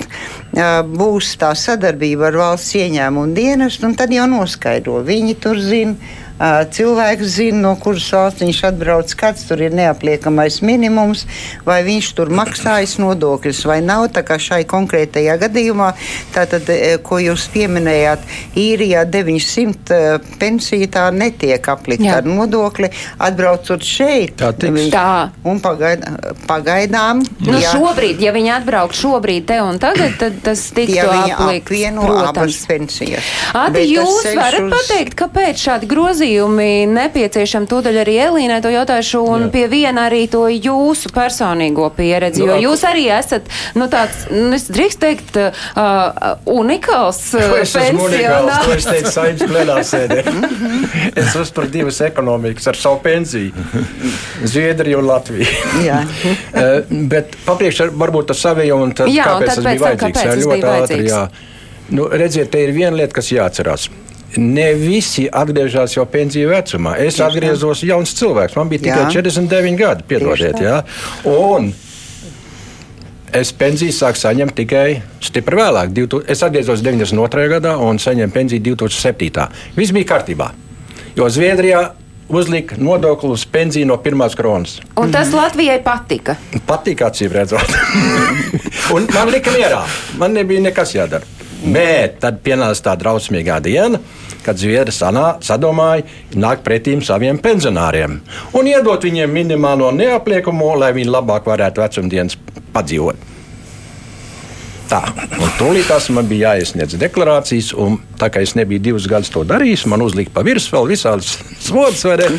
būs 0.90 1.36
tā 1.38 1.52
sadarbība 1.54 2.32
ar 2.32 2.38
valsts 2.40 2.74
ieņēmumu 2.80 3.36
dienestu, 3.36 3.86
un 3.86 3.94
tad 3.94 4.10
jau 4.10 4.26
noskaidro. 4.26 4.98
Viņi 5.06 5.36
tur 5.38 5.62
zina 5.62 5.94
cilvēks 6.38 7.34
zina, 7.38 7.58
no 7.64 7.74
kuras 7.80 8.06
valsts 8.14 8.44
viņš 8.44 8.60
atbrauc, 8.70 9.12
kāds 9.18 9.44
tur 9.48 9.62
ir 9.64 9.74
neapliekamais 9.74 10.60
minimums, 10.62 11.24
vai 11.66 11.80
viņš 11.86 12.10
tur 12.14 12.30
maksājas 12.34 12.98
nodokļus 13.02 13.64
vai 13.66 13.80
nav. 13.82 14.08
Tā 14.14 14.22
kā 14.26 14.38
šai 14.40 14.62
konkrētajā 14.68 15.34
gadījumā, 15.42 15.90
tātad, 16.34 16.70
ko 17.06 17.18
jūs 17.22 17.48
pieminējāt, 17.54 18.22
īrijā 18.58 19.04
900 19.10 19.98
pensija 20.38 20.90
tā 20.94 21.08
netiek 21.14 21.68
aplikta 21.72 22.06
Jā. 22.06 22.20
ar 22.22 22.30
nodokli. 22.30 22.92
Atbraucot 23.18 23.82
šeit, 23.84 24.36
tā 24.38 24.52
viņš, 24.54 24.92
tā. 24.94 25.30
un 25.48 25.58
pagaid, 25.62 26.06
pagaidām. 26.46 27.24
Nu, 27.42 27.58
jā. 27.58 27.74
šobrīd, 27.74 28.22
ja 28.22 28.32
viņi 28.36 28.54
atbrauc 28.60 28.94
šobrīd 28.94 29.48
te 29.50 29.58
un 29.64 29.82
tagad, 29.82 30.14
tad 30.20 30.38
tas 30.46 30.62
tiktu 30.74 31.00
ja 31.00 31.10
aplikts. 31.24 31.66
Apvieno 31.68 32.06
abas 32.22 32.62
pensijas. 32.68 33.26
Ādi, 33.58 33.84
jūs 33.90 34.22
varat 34.38 34.62
uz... 34.62 34.72
pateikt, 34.76 35.18
kāpēc 35.18 35.66
šādi 35.66 35.90
grozījumi 35.90 36.27
grozījumi 36.28 36.86
nepieciešami. 36.92 37.66
Tūdaļ 37.68 37.98
arī 38.02 38.16
Elīnai 38.26 38.60
to 38.62 38.70
jautāšu, 38.72 39.20
un 39.24 39.46
Jā. 39.46 39.50
pie 39.52 39.64
viena 39.68 40.06
arī 40.08 40.28
to 40.28 40.46
jūsu 40.48 41.10
personīgo 41.14 41.88
pieredzi, 41.96 42.42
nu, 42.42 42.52
jo 42.52 42.68
jūs 42.68 42.84
arī 42.84 43.08
esat, 43.12 43.48
nu, 43.74 43.88
tāds, 43.88 44.28
nu, 44.30 44.52
es 44.54 44.68
drīkst 44.68 45.00
teikt, 45.00 45.36
uh, 45.38 46.36
unikāls 46.46 47.20
pensionārs. 47.74 48.68
Es 48.76 48.88
teicu, 48.88 49.12
saimnes 49.12 49.46
plenārsēdē. 49.48 50.22
es 51.16 51.36
uzturu 51.36 51.68
divas 51.72 52.00
ekonomikas 52.04 52.68
ar 52.68 52.76
savu 52.78 53.00
pensiju. 53.02 53.52
Zviedriju 54.44 55.00
un 55.00 55.08
Latviju. 55.08 55.46
Jā. 55.84 56.02
uh, 56.04 56.82
bet 57.12 57.36
papriekš 57.46 57.88
varbūt 57.96 58.34
ar 58.34 58.40
saviem 58.40 58.88
un 58.88 58.92
tad, 58.96 59.12
jā, 59.12 59.24
kāpēc 59.24 59.48
un 59.48 59.54
tas 59.54 59.64
bija 59.64 59.86
vajadzīgs. 59.86 60.24
Jā, 60.24 60.36
ļoti 60.44 60.74
ātri, 60.74 61.06
jā. 61.08 61.22
Nu, 61.88 62.04
redziet, 62.12 62.50
te 62.52 62.60
ir 62.60 62.74
viena 62.76 62.92
lieta, 62.98 63.16
kas 63.16 63.32
jāatcerās 63.32 63.88
ne 64.36 64.72
visi 64.76 65.26
atgriežas 65.32 65.96
jau 65.96 66.04
pensiju 66.10 66.50
vecumā. 66.52 66.96
Es 67.00 67.16
Tieši 67.16 67.26
atgriezos 67.26 67.82
tā. 67.82 67.90
jauns 67.92 68.14
cilvēks, 68.18 68.56
man 68.58 68.68
bija 68.68 68.84
tikai 68.88 69.04
jā. 69.06 69.10
49 69.22 69.78
gadi, 69.78 70.08
piedodiet. 70.08 70.60
Un 71.28 71.70
es 73.32 73.52
pensiju 73.52 73.92
sāku 73.92 74.20
saņemt 74.20 74.56
tikai 74.56 75.00
stipri 75.24 75.58
vēlāk. 75.58 75.96
Es 76.28 76.42
atgriezos 76.44 76.84
92. 76.84 77.48
gadā 77.56 77.76
un 77.80 78.00
saņēmu 78.00 78.34
pensiju 78.34 78.64
2007. 78.74 79.48
Viss 79.76 79.96
bija 79.96 80.12
kārtībā. 80.14 80.52
Jo 81.16 81.28
Zviedrijā 81.32 81.88
uzlika 82.28 82.76
nodokli 82.78 83.32
uz 83.32 83.46
pensiju 83.48 83.88
no 83.88 83.96
pirmās 84.04 84.36
kronas. 84.36 84.78
Un 85.00 85.12
tas 85.12 85.32
Latvijai 85.32 85.80
patika? 85.84 86.36
Patika, 86.66 87.08
acīm 87.08 87.32
redzot. 87.32 87.72
un 88.94 89.08
man 89.14 89.32
lika 89.32 89.54
mierā. 89.56 89.82
Man 90.20 90.36
nebija 90.36 90.60
nekas 90.68 90.94
jādara. 90.94 91.37
Bet 91.58 92.20
tad 92.22 92.38
pienāca 92.44 92.90
tā 92.90 92.94
drausmīgā 93.00 93.58
diena, 93.64 93.98
kad 94.46 94.60
Zviedri 94.60 94.94
sadomāja 94.94 96.06
nākt 96.38 96.62
pretīm 96.66 97.02
saviem 97.04 97.40
pensionāriem 97.42 98.20
un 98.56 98.70
iedot 98.70 99.02
viņiem 99.04 99.34
minimālo 99.34 99.90
neapliekamo, 99.96 100.70
lai 100.78 100.92
viņi 100.96 101.10
labāk 101.18 101.50
varētu 101.50 101.82
vecumdienas 101.82 102.38
padzīvot. 102.72 103.27
Tā, 104.88 105.02
un 105.36 105.50
tūlīt 105.58 105.84
tās 105.90 106.06
man 106.16 106.24
bija 106.30 106.54
jāiesniedz 106.54 106.94
deklarācijas, 106.96 107.74
un 107.76 107.98
tā 108.16 108.30
kā 108.32 108.40
es 108.40 108.54
nebiju 108.56 108.80
divus 108.86 109.08
gadus 109.10 109.28
to 109.34 109.42
darījis, 109.44 109.84
man 109.92 110.00
uzlika 110.00 110.32
pa 110.38 110.44
virsmu 110.46 110.78
vēl 110.78 110.88
visādas 110.94 111.34
slodzes, 111.60 112.38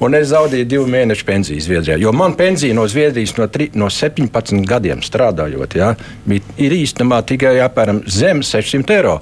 un 0.00 0.16
es 0.16 0.30
zaudēju 0.30 0.68
divu 0.70 0.86
mēnešu 0.88 1.26
pensiju 1.28 1.60
Zviedrijā. 1.66 1.98
Jo 2.00 2.14
man 2.16 2.38
pensija 2.40 2.76
no 2.76 2.86
Zviedrijas 2.88 3.36
no, 3.36 3.50
tri, 3.52 3.68
no 3.76 3.90
17 3.92 4.64
gadiem 4.70 5.04
strādājot, 5.04 5.76
bija, 6.24 6.40
ir 6.56 6.78
īstenībā 6.78 7.20
tikai 7.28 7.58
apmēram 7.66 8.00
zem 8.08 8.40
600 8.48 8.96
eiro, 8.96 9.18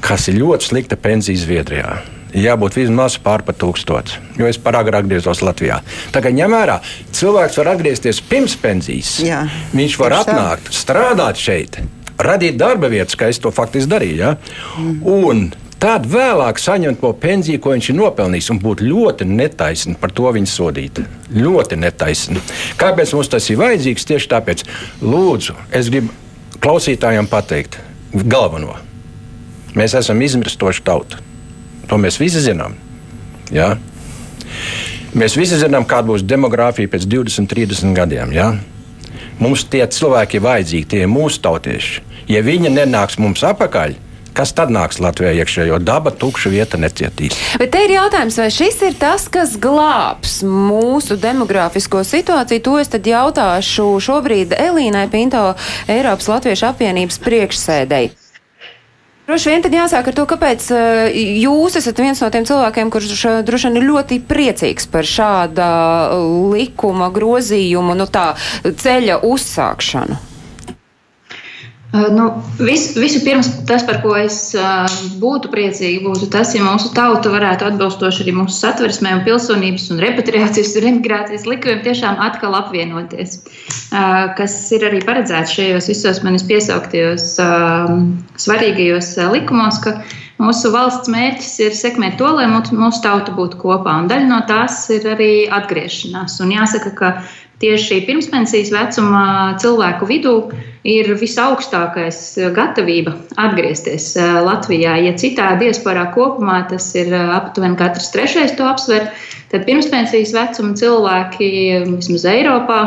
kas 0.00 0.32
ir 0.32 0.40
ļoti 0.40 0.72
slikta 0.72 0.96
pensija 0.96 1.44
Zviedrijā 1.44 2.00
jābūt 2.34 2.78
vismaz 2.80 3.18
pār 3.22 3.44
par 3.46 3.56
tūkstošu, 3.60 4.20
jo 4.40 4.48
es 4.48 4.58
par 4.60 4.78
agru 4.80 4.98
atgriezos 5.00 5.42
Latvijā. 5.44 5.80
Tagad 6.14 6.36
ņem 6.36 6.54
vērā, 6.56 6.78
cilvēks 7.14 7.58
var 7.60 7.72
atgriezties 7.74 8.22
pirms 8.28 8.56
pensijas. 8.60 9.16
Jā, 9.24 9.42
Viņš 9.76 9.98
var 10.00 10.18
atnākt, 10.22 10.70
tā. 10.70 10.78
strādāt 10.82 11.40
šeit, 11.40 11.80
radīt 12.22 12.56
darba 12.60 12.90
vietas, 12.92 13.18
kā 13.18 13.28
es 13.32 13.40
to 13.42 13.52
faktiski 13.54 13.90
darīju. 13.92 14.22
Ja? 14.22 14.36
Mm. 14.78 15.02
Un 15.02 15.44
Tad 15.82 16.04
vēlāk 16.06 16.60
saņemt 16.62 17.00
to 17.02 17.08
pensiju, 17.18 17.58
ko 17.58 17.72
viņš 17.74 17.88
ir 17.90 17.96
nopelnījis, 17.98 18.52
un 18.54 18.60
būt 18.62 18.84
ļoti 18.86 19.26
netaisni 19.26 19.96
par 19.98 20.12
to 20.14 20.30
viņa 20.30 20.46
sodīt. 20.46 21.00
Ļoti 21.34 21.78
netaisni. 21.82 22.38
Kāpēc 22.78 23.10
mums 23.16 23.32
tas 23.32 23.48
ir 23.50 23.58
vajadzīgs? 23.58 24.06
Tieši 24.06 24.30
tāpēc, 24.30 24.62
lūdzu, 25.02 25.56
es 25.74 25.90
gribu 25.90 26.14
klausītājiem 26.62 27.26
pateikt 27.26 27.80
galveno. 28.14 28.76
Mēs 29.74 29.98
esam 29.98 30.22
izmirstoši 30.22 30.86
tauta. 30.86 31.18
To 31.90 31.98
mēs 32.00 32.18
visi 32.20 32.42
zinām. 32.42 32.76
Ja? 33.52 33.74
Mēs 35.12 35.36
visi 35.36 35.58
zinām, 35.60 35.84
kāda 35.88 36.12
būs 36.12 36.24
demogrāfija 36.24 36.90
pēc 36.92 37.08
20, 37.10 37.50
30 37.50 37.96
gadiem. 37.96 38.32
Ja? 38.36 38.52
Mums 39.42 39.66
tie 39.68 39.82
cilvēki 39.84 40.38
ir 40.38 40.46
vajadzīgi, 40.46 40.88
tie 40.88 41.04
ir 41.04 41.12
mūsu 41.12 41.42
tautieši. 41.44 42.00
Ja 42.30 42.40
viņi 42.46 42.70
nenāks 42.72 43.18
mums 43.20 43.42
apakaļ, 43.44 43.96
kas 44.36 44.54
tad 44.56 44.72
nāks 44.72 45.00
Latvijā 45.02 45.32
iekšā, 45.42 45.66
jo 45.68 45.78
daba 45.82 46.12
tukša 46.14 46.52
vieta 46.52 46.80
necietīs. 46.80 47.36
Bet 47.60 47.72
te 47.74 47.82
ir 47.84 47.94
jautājums, 47.96 48.38
vai 48.40 48.48
šis 48.54 48.80
ir 48.88 48.96
tas, 49.00 49.26
kas 49.32 49.56
glābs 49.60 50.40
mūsu 50.46 51.18
demogrāfisko 51.20 52.04
situāciju? 52.06 52.64
To 52.64 52.78
es 52.80 52.92
tad 52.92 53.08
jautāšu 53.08 53.88
šobrīd 54.06 54.56
Elīnai 54.56 55.08
Pinto, 55.12 55.52
Eiropas 55.90 56.30
Latviešu 56.32 56.70
apvienības 56.72 57.20
priekšsēdēji. 57.26 58.14
Droši 59.32 59.48
vien 59.48 59.62
tad 59.64 59.72
jāsāk 59.72 60.10
ar 60.10 60.12
to, 60.12 60.26
kāpēc 60.28 60.64
uh, 60.76 61.06
jūs 61.40 61.78
esat 61.80 62.02
viens 62.04 62.18
no 62.20 62.26
tiem 62.28 62.44
cilvēkiem, 62.44 62.90
kurš 62.92 63.22
droši 63.48 63.70
vien 63.70 63.78
ir 63.80 63.86
ļoti 63.86 64.18
priecīgs 64.28 64.90
par 64.92 65.08
šāda 65.08 65.68
likuma 66.52 67.08
grozījumu, 67.16 67.96
nu 67.96 68.04
tā 68.12 68.26
ceļa 68.60 69.22
uzsākšanu. 69.24 70.31
Nu, 71.92 72.26
vis, 72.56 72.86
visu 72.96 73.20
pirms 73.20 73.50
tas, 73.68 73.82
par 73.84 73.98
ko 74.00 74.14
es 74.16 74.36
uh, 74.56 74.88
būtu 75.20 75.50
priecīga, 75.52 76.06
būtu 76.06 76.30
tas, 76.32 76.54
ja 76.56 76.64
mūsu 76.64 76.88
tauta 76.96 77.28
varētu 77.28 77.66
atbilstoši 77.68 78.24
arī 78.24 78.32
mūsu 78.38 78.56
satversmē, 78.56 79.12
un 79.18 79.20
pilsonības, 79.26 79.90
un 79.92 80.00
repatriācijas 80.00 80.72
un 80.80 80.88
emigrācijas 80.94 81.44
likumiem 81.44 81.82
tiešām 81.84 82.16
atkal 82.24 82.56
apvienoties. 82.56 83.42
Uh, 83.92 84.32
kas 84.38 84.56
ir 84.72 84.88
arī 84.88 85.02
paredzēts 85.04 85.52
šajos 85.52 85.90
visos 85.92 86.22
manis 86.24 86.48
piesauktajos 86.48 87.28
uh, 87.44 87.92
svarīgajos 88.40 89.12
likumos, 89.36 89.84
ka 89.84 89.98
Mūsu 90.42 90.72
valsts 90.74 91.10
mērķis 91.12 91.50
ir 91.62 91.74
sekmēt 91.76 92.16
to, 92.18 92.26
lai 92.34 92.48
mūsu 92.50 93.02
tauta 93.04 93.34
būtu 93.36 93.60
kopā, 93.60 93.94
un 94.00 94.08
daļa 94.10 94.26
no 94.26 94.40
tās 94.48 94.80
ir 94.90 95.04
arī 95.12 95.32
atgriešanās. 95.54 96.40
Un 96.42 96.54
jāsaka, 96.56 96.90
ka 96.98 97.10
tieši 97.62 98.02
pirmspensijas 98.08 98.72
vecuma 98.74 99.24
cilvēku 99.62 100.08
vidū 100.10 100.36
ir 100.88 101.12
visaugstākais 101.14 102.18
gatavība 102.56 103.14
atgriezties 103.38 104.08
Latvijā. 104.18 104.96
Ja 105.04 105.12
citā 105.18 105.52
diasporā 105.60 106.08
kopumā 106.14 106.64
tas 106.70 106.88
ir 106.98 107.14
aptuveni 107.14 107.78
katrs 107.78 108.10
trešais 108.14 108.56
to 108.58 108.66
apsver, 108.66 109.06
tad 109.52 109.66
pirmspensijas 109.68 110.34
vecuma 110.34 110.74
cilvēki 110.78 111.52
vismaz 111.92 112.26
Eiropā 112.32 112.80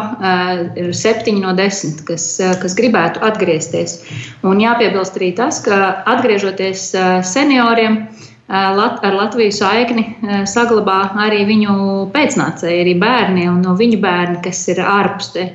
ir 0.75 0.91
septiņi 0.91 1.45
no 1.45 1.55
desmit, 1.55 2.03
kas, 2.09 2.27
kas 2.61 2.75
gribētu 2.75 3.23
atgriezties. 3.23 4.01
Un 4.43 4.59
jāpiebilst 4.63 5.15
arī 5.21 5.31
tas, 5.39 5.63
ka 5.63 6.01
atgriežoties 6.17 6.89
senioriem, 7.31 8.01
Lat 8.47 8.99
ar 9.01 9.15
Latviju 9.17 9.49
saikni 9.57 10.03
saglabā 10.45 10.99
arī 11.17 11.39
viņu 11.47 11.71
pēcnācēji, 12.13 12.83
arī 12.83 12.91
bērni 13.01 13.47
un 13.49 13.63
no 13.65 13.73
viņu 13.79 13.97
bērni, 14.03 14.37
kas 14.45 14.59
ir 14.69 14.83
ārpus 14.85 15.31
te. 15.33 15.47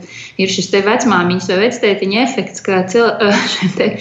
Ir 0.42 0.50
šis 0.50 0.72
te 0.72 0.80
vecmāmiņas 0.82 1.46
vai 1.52 1.60
vectētiņa 1.60 2.24
efekts, 2.24 2.64
ka 2.66 2.80
cil, 2.90 3.06
te, 3.78 3.92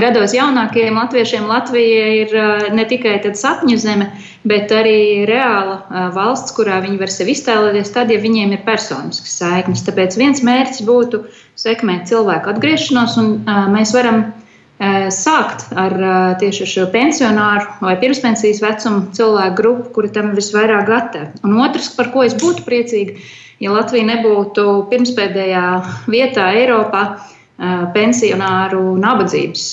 gados 0.00 0.32
jaunākajiem 0.32 0.96
latviešiem 0.96 1.52
Latvija 1.52 2.08
ir 2.22 2.34
ne 2.72 2.88
tikai 2.88 3.18
sapņu 3.28 3.76
zeme, 3.76 4.08
bet 4.48 4.72
arī 4.72 5.28
reāla 5.28 6.08
valsts, 6.16 6.56
kurā 6.56 6.80
viņi 6.80 6.96
var 7.02 7.12
sevi 7.12 7.36
iztēloties, 7.36 7.92
tad, 7.92 8.08
ja 8.08 8.24
viņiem 8.24 8.56
ir 8.56 8.64
personiskas 8.64 9.36
saiknes. 9.42 9.84
Tāpēc 9.84 10.16
viens 10.16 10.40
mērķis 10.40 10.86
būtu 10.88 11.26
sekmēt 11.60 12.08
cilvēku 12.08 12.54
atgriešanos, 12.54 13.20
un 13.20 13.34
mēs 13.76 13.92
varam 13.92 14.30
Eh, 14.30 14.39
sākt 14.80 15.66
ar 15.76 15.92
eh, 15.92 16.36
tieši 16.40 16.66
šo 16.68 16.86
pensionāru 16.92 17.68
vai 17.84 17.98
pirmspensijas 18.00 18.62
vecumu 18.64 19.10
cilvēku 19.12 19.56
grupu, 19.58 19.90
kuri 19.96 20.08
tam 20.14 20.30
ir 20.30 20.38
visvairāk 20.40 20.86
gatavi. 20.88 21.42
Un 21.44 21.58
otrs, 21.60 21.90
par 21.96 22.08
ko 22.14 22.24
es 22.24 22.36
būtu 22.40 22.64
priecīga, 22.64 23.18
ja 23.60 23.74
Latvija 23.74 24.08
nebūtu 24.08 24.64
pirmspēdējā 24.88 25.64
vietā 26.08 26.48
Eiropā 26.56 27.02
eh, 27.12 27.82
pensionāru 27.92 28.96
nabadzības 29.02 29.66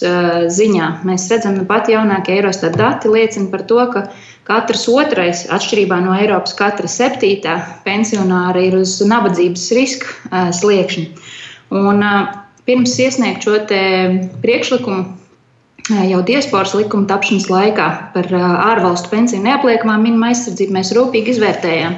ziņā. 0.58 0.90
Mēs 1.08 1.30
redzam, 1.32 1.62
ka 1.62 1.70
pat 1.72 1.92
jaunākie 1.94 2.36
Eurostat 2.42 2.76
dati 2.76 3.08
liecina 3.08 3.48
par 3.54 3.64
to, 3.64 3.80
ka 3.94 4.10
katrs 4.48 4.90
otrais, 4.92 5.46
atšķirībā 5.48 6.02
no 6.04 6.18
Eiropas, 6.20 6.56
katra 6.60 6.92
septītā 6.92 7.56
pensionāra 7.88 8.60
ir 8.60 8.76
uz 8.82 9.00
nabadzības 9.08 9.70
riska 9.80 10.52
sliekšņa. 10.60 11.08
Un, 11.80 12.04
pirms 12.68 12.98
iesniegt 13.00 13.48
šo 13.48 13.60
priekšlikumu 14.44 15.18
jau 15.88 16.20
diasporas 16.26 16.74
likuma 16.76 17.08
tapšanas 17.08 17.48
laikā 17.52 17.88
par 18.14 18.28
ārvalstu 18.36 19.12
pensiju 19.12 19.44
neapliekamā 19.46 19.96
minimuma 20.02 20.32
aizsardzību 20.34 20.76
mēs 20.76 20.92
rūpīgi 20.98 21.32
izvērtējām, 21.36 21.96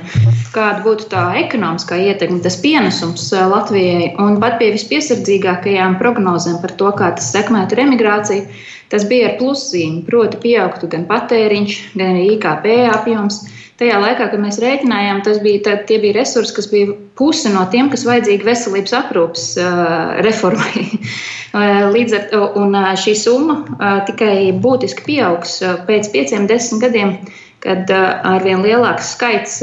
kāda 0.53 0.83
būtu 0.85 1.09
tā 1.13 1.23
ekonomiskā 1.41 1.97
ietekme, 2.09 2.41
tas 2.45 2.59
pienesums 2.61 3.29
Latvijai 3.33 4.11
un 4.21 4.37
pat 4.43 4.59
pie 4.61 4.71
vispiesardzīgākajām 4.75 5.97
prognozēm 6.01 6.59
par 6.61 6.75
to, 6.81 6.91
kā 6.99 7.13
tas 7.17 7.31
sekmētu 7.33 7.81
emigrāciju. 7.85 8.45
Tas 8.89 9.03
bija 9.05 9.27
ar 9.29 9.35
pluszīmi, 9.37 10.01
proti, 10.07 10.39
pieaugtu 10.41 10.87
gan 10.89 11.03
patēriņš, 11.09 11.73
gan 11.93 12.15
arī 12.15 12.23
IKP 12.35 12.71
apjoms 12.89 13.43
tajā 13.79 13.97
laikā, 14.03 14.27
kad 14.31 14.41
mēs 14.43 14.59
rēķinājām, 14.61 15.23
tas 15.25 15.39
bija, 15.43 15.63
tā, 15.65 15.75
tie 15.89 15.99
bija 16.03 16.19
resursi, 16.19 16.55
kas 16.57 16.69
bija 16.71 16.93
puse 17.19 17.51
no 17.53 17.65
tiem, 17.71 17.89
kas 17.93 18.05
vajadzīgi 18.07 18.47
veselības 18.47 18.95
aprūpas 18.99 19.45
uh, 19.59 20.19
reformai. 20.25 20.85
Līdz 21.95 22.15
ar 22.17 22.25
to 22.29 22.69
šī 23.03 23.15
summa 23.17 23.61
uh, 23.63 23.99
tikai 24.05 24.51
būtiski 24.61 25.05
pieaugs 25.07 25.59
uh, 25.63 25.79
pēc 25.87 26.11
pieciem, 26.13 26.47
desmit 26.51 26.83
gadiem, 26.85 27.15
kad 27.63 27.89
uh, 27.89 28.19
arvien 28.35 28.61
lielāks 28.65 29.15
skaits 29.15 29.61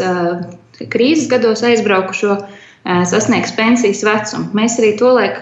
krīzes 0.92 1.30
gados 1.30 1.62
aizbraukušo 1.64 2.36
sasniegs 2.86 3.52
pensijas 3.56 4.02
vecumu. 4.06 4.50
Mēs 4.56 4.76
arī 4.80 4.92
tolaik, 5.00 5.40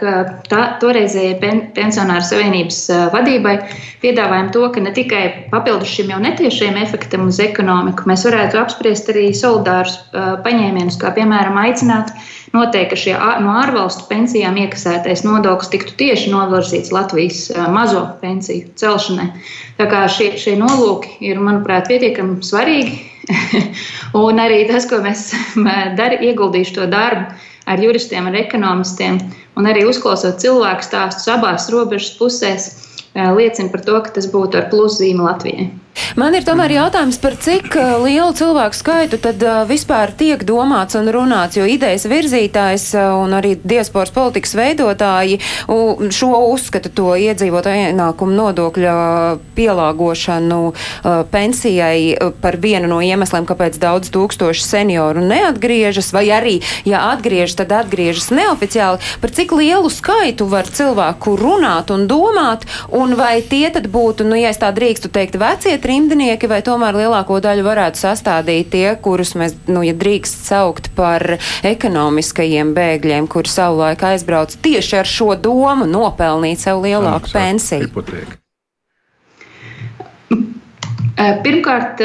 toreizējai 0.81 1.35
pen, 1.43 1.61
pensionāru 1.77 2.25
savienības 2.25 2.79
vadībai 3.13 3.57
piedāvājam 4.05 4.51
to, 4.55 4.63
ka 4.73 4.85
ne 4.85 4.93
tikai 4.97 5.25
papildus 5.53 5.93
šim 5.93 6.13
jau 6.15 6.21
netiešajam 6.25 6.79
efektam 6.81 7.29
uz 7.29 7.41
ekonomiku, 7.45 8.09
mēs 8.09 8.25
varētu 8.29 8.61
apspriest 8.63 9.13
arī 9.13 9.27
solidārus 9.37 9.99
paņēmienus, 10.15 10.99
kā 11.01 11.13
piemēram 11.17 11.61
aicināt 11.67 12.15
noteikt, 12.55 12.95
ka 12.95 13.01
šie 13.05 13.15
no 13.45 13.57
ārvalstu 13.61 14.09
pensijām 14.09 14.57
iekasētais 14.65 15.25
nodoklis 15.27 15.73
tiktu 15.73 15.97
tieši 16.01 16.33
novirzīts 16.33 16.95
Latvijas 16.95 17.49
mazo 17.75 18.07
pensiju 18.23 18.71
celšanai. 18.81 19.33
Tā 19.81 19.89
kā 19.91 20.05
šie, 20.09 20.35
šie 20.41 20.57
nolūki 20.61 21.19
ir, 21.29 21.43
manuprāt, 21.43 21.91
pietiekami 21.91 22.41
svarīgi 22.47 23.03
un 24.25 24.41
arī 24.43 24.65
tas, 24.71 24.89
ko 24.91 25.01
mēs 25.05 25.31
darām, 25.99 26.25
ieguldīšu 26.25 26.79
to 26.79 26.89
darbu 26.91 27.33
ar 27.71 27.81
juristiem, 27.81 28.29
ar 28.29 28.37
ekonomistiem, 28.37 29.21
un 29.57 29.71
arī 29.71 29.87
uzklausot 29.89 30.43
cilvēku 30.43 30.85
stāstus 30.85 31.31
abās 31.33 31.71
robežas 31.73 32.13
pusēs, 32.19 32.69
liecina 33.15 33.73
par 33.73 33.85
to, 33.87 33.97
ka 34.05 34.19
tas 34.19 34.29
būtu 34.31 34.61
ar 34.61 34.69
pluszīmi 34.73 35.25
Latvijai. 35.25 35.71
Man 36.19 36.35
ir 36.35 36.45
tomēr 36.47 36.73
jautājums 36.75 37.19
par 37.23 37.37
cik 37.43 37.75
uh, 37.79 37.97
lielu 38.03 38.35
cilvēku 38.35 38.77
skaitu 38.79 39.19
tad 39.23 39.43
uh, 39.43 39.63
vispār 39.69 40.13
tiek 40.15 40.43
domāts 40.47 40.99
un 40.99 41.11
runāts, 41.15 41.59
jo 41.59 41.67
idejas 41.67 42.07
virzītājs 42.11 42.87
uh, 42.99 43.15
un 43.23 43.35
arī 43.39 43.55
diasporas 43.63 44.13
politikas 44.15 44.55
veidotāji 44.59 45.41
šo 46.15 46.31
uzskata 46.53 46.91
to 46.95 47.15
iedzīvotāju 47.19 47.91
ienākumu 47.91 48.35
nodokļa 48.37 48.95
pielāgošanu 49.57 50.61
pensijai 51.33 52.31
par 52.43 52.59
vienu 52.63 52.89
no 52.91 53.01
iemesliem, 53.05 53.47
kāpēc 53.49 53.79
daudz 53.83 54.11
tūkstoši 54.15 54.65
senioru 54.65 55.23
neatgriežas, 55.25 56.11
vai 56.15 56.25
arī, 56.35 56.55
ja 56.89 57.05
atgriežas, 57.13 57.57
tad 57.61 57.75
atgriežas 57.77 58.31
neoficiāli. 58.35 59.03
Par 59.23 59.35
cik 59.35 59.55
lielu 59.59 59.91
skaitu 59.93 60.49
var 60.51 60.69
cilvēku 60.71 61.37
runāt 61.41 61.93
un 61.95 62.07
domāt, 62.11 62.67
un 62.95 63.17
vai 63.19 63.39
tie 63.43 63.69
tad 63.75 63.89
būtu, 63.93 64.27
nu, 64.29 64.39
ja 64.39 64.53
es 64.55 64.61
tā 64.63 64.73
drīkstu 64.75 65.13
teikt, 65.15 65.39
vecie 65.41 65.77
trimdnieki, 65.85 66.49
vai 66.51 66.61
tomēr 66.65 66.97
lielāko 67.05 67.41
daļu 67.45 67.67
varētu 67.67 68.01
sastādīt 68.01 68.71
tie, 68.75 68.87
kurus 69.05 69.35
mēs, 69.39 69.57
nu, 69.69 69.85
ja 69.87 69.95
drīkst 69.97 70.49
saukt 70.49 70.91
par 70.97 71.37
ekonomiskajiem 71.65 72.73
bēgļiem, 72.77 73.29
kuri 73.31 73.53
savulaik 73.53 74.07
aizbrauc 74.15 74.57
tieši 74.65 75.03
ar 75.03 75.11
šo 75.11 75.35
domu 75.37 75.89
nopelnīt 75.91 76.65
sev 76.65 76.81
lielāku 76.85 77.29
Samaksāt 77.29 77.39
pensiju? 77.41 77.91
Hipotēku. 77.91 78.41
Pirmkārt, 81.15 82.01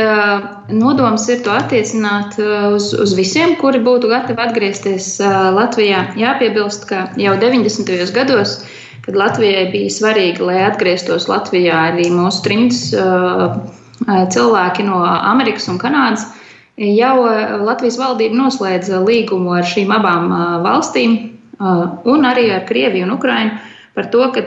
nodoms 0.69 1.23
ir 1.33 1.39
to 1.41 1.49
attiecināt 1.49 2.35
uz, 2.37 2.91
uz 2.93 3.15
visiem, 3.17 3.55
kuri 3.57 3.81
būtu 3.81 4.11
gatavi 4.11 4.43
atgriezties 4.43 5.15
Latvijā. 5.55 6.03
Jāpiebilst, 6.19 6.85
ka 6.91 7.07
jau 7.17 7.33
90. 7.41 8.13
gados 8.13 8.59
kad 9.05 9.15
Latvijai 9.17 9.69
bija 9.73 9.93
svarīgi, 9.93 10.43
lai 10.45 10.59
atgrieztos 10.67 11.27
Latvijā 11.29 11.77
arī 11.93 12.09
mūsu 12.13 12.43
trimds 12.45 12.81
cilvēki 14.33 14.85
no 14.87 15.01
Amerikas 15.05 15.67
un 15.71 15.79
Kanādas. 15.81 16.27
Jau 16.79 17.15
Latvijas 17.65 17.97
valdība 17.99 18.37
noslēdza 18.39 19.01
līgumu 19.03 19.57
ar 19.57 19.65
šīm 19.67 19.91
abām 19.91 20.29
valstīm, 20.63 21.17
un 21.59 22.27
arī 22.29 22.45
ar 22.55 22.63
Krieviju 22.69 23.07
un 23.09 23.17
Ukrainu 23.17 23.57
par 23.97 24.07
to, 24.13 24.23
ka 24.31 24.45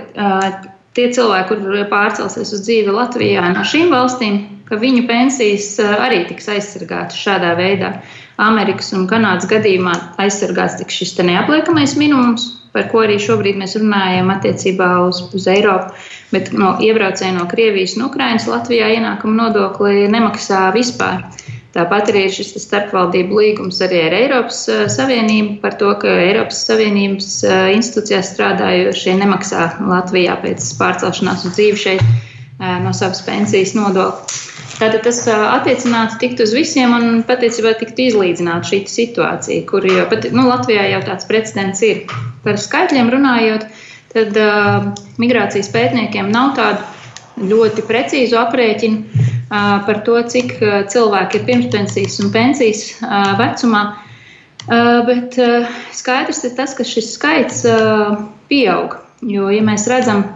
tie 0.97 1.11
cilvēki, 1.13 1.49
kur 1.51 1.85
pārcelsies 1.91 2.55
uz 2.57 2.65
dzīvi 2.65 2.95
Latvijā 2.95 3.45
no 3.53 3.67
šīm 3.69 3.93
valstīm, 3.93 4.41
ka 4.69 4.81
viņu 4.81 5.05
pensijas 5.11 5.75
arī 5.83 6.23
tiks 6.31 6.49
aizsargātas 6.49 7.21
šādā 7.21 7.53
veidā. 7.59 7.99
Amerikas 8.41 8.89
un 8.97 9.05
Kanādas 9.11 9.45
gadījumā 9.51 9.93
aizsargāts 10.23 10.79
tiks 10.81 10.97
šis 11.03 11.19
neapliekamais 11.21 11.99
minimums, 12.01 12.49
par 12.73 12.89
ko 12.93 13.03
arī 13.05 13.19
šobrīd 13.21 13.59
mēs 13.61 13.77
runājam 13.81 14.33
attiecībā 14.35 14.91
uz, 15.07 15.23
uz 15.37 15.49
Eiropu. 15.51 15.93
Bet 16.33 16.53
no 16.57 16.75
iebraucēji 16.81 17.37
no 17.37 17.47
Krievijas 17.51 17.97
un 17.99 18.07
Ukrainas 18.09 18.49
Latvijā 18.49 18.89
ienākuma 18.97 19.47
nodokli 19.47 20.07
nemaksā 20.13 20.71
vispār. 20.77 21.27
Tāpat 21.73 22.11
arī 22.13 22.27
ir 22.27 22.35
šis 22.37 22.53
starpvaldību 22.67 23.39
līgums 23.39 23.79
arī 23.85 24.03
ar 24.05 24.17
Eiropas 24.17 24.67
Savienību 24.93 25.57
par 25.63 25.79
to, 25.81 25.89
ka 26.03 26.19
Eiropas 26.21 26.61
Savienības 26.69 27.31
institūcijās 27.79 28.35
strādājošie 28.35 29.17
nemaksā 29.23 29.71
Latvijā 29.89 30.37
pēc 30.45 30.69
pārcelšanās 30.81 31.47
uz 31.49 31.57
dzīvi 31.57 31.85
šeit 31.87 32.05
no 32.85 32.93
savas 32.97 33.25
pensijas 33.25 33.73
nodokļa. 33.79 34.52
Tātad 34.83 35.05
tas 35.07 35.21
attiecinātu 35.31 36.17
tikt 36.19 36.41
uz 36.43 36.51
visiem 36.57 36.91
un 36.97 37.21
patiesībā 37.27 37.77
tiktu 37.79 38.09
izlīdzināta 38.09 38.67
šī 38.67 38.81
situācija, 38.91 39.63
kur 39.69 39.85
jau 39.87 40.09
pat 40.11 40.25
nu, 40.35 40.49
Latvijā 40.49 40.89
jau 40.91 40.99
tāds 41.07 41.29
precedents 41.29 41.83
ir. 41.87 42.01
Par 42.43 42.59
skaitļiem 42.59 43.13
runājot, 43.15 43.69
tad 44.11 44.41
uh, 44.43 44.89
migrācijas 45.23 45.71
pētniekiem 45.71 46.33
nav 46.35 46.57
tādu 46.59 47.47
ļoti 47.53 47.85
precīzu 47.87 48.41
aprēķinu 48.41 49.05
uh, 49.05 49.85
par 49.87 50.03
to, 50.09 50.19
cik 50.35 50.57
uh, 50.59 50.75
cilvēki 50.91 51.39
ir 51.39 51.47
pirmspensijas 51.53 52.19
un 52.25 52.35
pensijas 52.35 52.83
uh, 52.97 53.37
vecumā. 53.39 53.85
Uh, 54.67 54.99
bet 55.07 55.39
uh, 55.39 55.71
skaidrs 55.95 56.43
ir 56.51 56.57
tas, 56.59 56.75
ka 56.75 56.83
šis 56.83 57.15
skaits 57.21 57.63
uh, 57.71 58.19
pieaug. 58.51 58.99
Jo, 59.23 59.47
ja 59.55 59.63
mēs 59.63 59.87
redzam, 59.87 60.27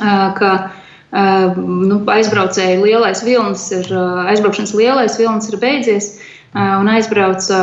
uh, 0.00 0.32
ka 0.40 0.56
nu, 1.12 2.00
aizbraucēju 2.10 2.84
lielais 2.84 3.22
vilnis 3.24 3.68
ir, 3.72 3.90
aizbraukšanas 4.26 4.74
lielais 4.74 5.18
vilnis 5.20 5.50
ir 5.52 5.60
beidzies 5.62 6.08
un 6.56 6.88
aizbrauca 6.88 7.60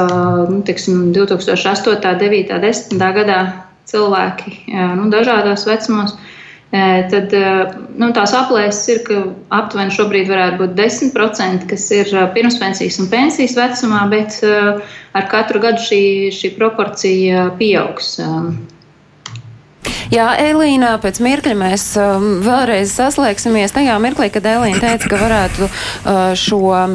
nu, 0.50 0.62
tiksim, 0.66 1.12
2008, 1.16 2.20
9, 2.22 2.54
10 2.64 3.04
gadā 3.18 3.40
cilvēki 3.90 4.56
nu, 5.00 5.10
dažādos 5.12 5.68
vecumos. 5.68 6.16
Tad 6.74 7.34
nu, 8.02 8.08
tās 8.18 8.32
aplēses 8.34 8.88
ir, 8.90 9.02
ka 9.06 9.18
aptuveni 9.54 9.94
šobrīd 9.94 10.32
varētu 10.32 10.58
būt 10.64 10.72
10%, 10.80 11.68
kas 11.70 11.84
ir 11.94 12.10
pirmspensijas 12.34 12.98
un 13.04 13.12
pensijas 13.12 13.54
vecumā, 13.60 14.08
bet 14.10 14.40
ar 15.14 15.28
katru 15.30 15.62
gadu 15.62 15.84
šī, 15.84 16.02
šī 16.34 16.56
proporcija 16.58 17.52
pieaugs. 17.60 18.16
Jā, 20.14 20.28
Elīna, 20.38 20.92
pēc 21.02 21.18
mirkļa 21.26 21.54
mēs 21.58 21.84
um, 21.98 22.26
vēlreiz 22.46 22.92
saslēgsimies 22.94 23.74
tajā 23.74 23.96
mirklī, 24.04 24.28
kad 24.34 24.46
Elīna 24.46 24.78
teica, 24.84 25.10
ka 25.10 25.18
varētu 25.18 25.66
uh, 25.66 26.20
šo 26.38 26.60
um, 26.70 26.94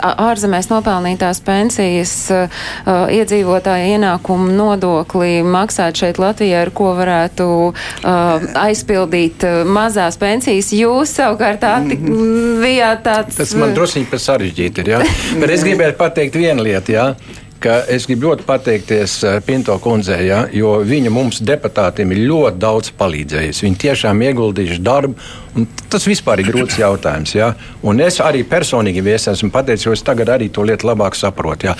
ārzemēs 0.00 0.70
nopelnītās 0.70 1.42
pensijas 1.44 2.14
uh, 2.32 2.64
iedzīvotāja 3.12 3.90
ienākumu 3.98 4.48
nodokli 4.56 5.42
maksāt 5.44 6.00
šeit 6.00 6.20
Latvijā, 6.22 6.62
ar 6.64 6.72
ko 6.72 6.94
varētu 6.96 7.48
uh, 7.68 8.48
aizpildīt 8.64 9.44
uh, 9.44 9.60
mazās 9.68 10.16
pensijas. 10.20 10.72
Jūs 10.72 11.12
savukārt 11.20 11.60
tā 11.66 11.74
Mhm. 11.84 12.60
bijāt 12.64 13.02
tāds. 13.04 13.36
Tas 13.36 13.52
man 13.58 13.74
druskuļi 13.76 14.08
par 14.10 14.20
sarežģīti 14.22 14.80
ir. 14.84 14.92
Ja? 14.96 15.00
Bet 15.40 15.50
es 15.50 15.64
gribēju 15.66 15.98
pateikt 16.00 16.38
vienu 16.40 16.64
lietu. 16.64 16.94
Ja? 16.96 17.10
Ka 17.64 17.78
es 17.90 18.06
gribu 18.08 18.28
ļoti 18.28 18.44
pateikties 18.48 19.16
eh, 19.24 19.38
Pinto 19.44 19.76
kundzei, 19.82 20.26
ja, 20.28 20.44
jo 20.52 20.76
viņa 20.84 21.12
mums, 21.12 21.40
deputātiem, 21.44 22.12
ir 22.12 22.24
ļoti 22.28 22.60
daudz 22.60 22.92
palīdzējusi. 22.98 23.64
Viņa 23.66 23.80
tiešām 23.86 24.24
ieguldījuši 24.28 24.82
darbu, 24.84 25.14
tas 25.92 26.08
vispār 26.08 26.42
ir 26.42 26.50
grūts 26.52 26.78
jautājums. 26.80 27.34
Ja. 27.36 27.52
Un 27.86 28.02
es 28.04 28.20
arī 28.24 28.44
personīgi 28.48 29.04
esmu 29.14 29.50
pateicis, 29.54 29.86
jo 29.86 29.94
es 29.96 30.04
tagad 30.04 30.32
arī 30.34 30.50
to 30.52 30.66
lietu 30.66 30.90
labāk 30.90 31.16
saprotu. 31.18 31.70
Ja. 31.70 31.76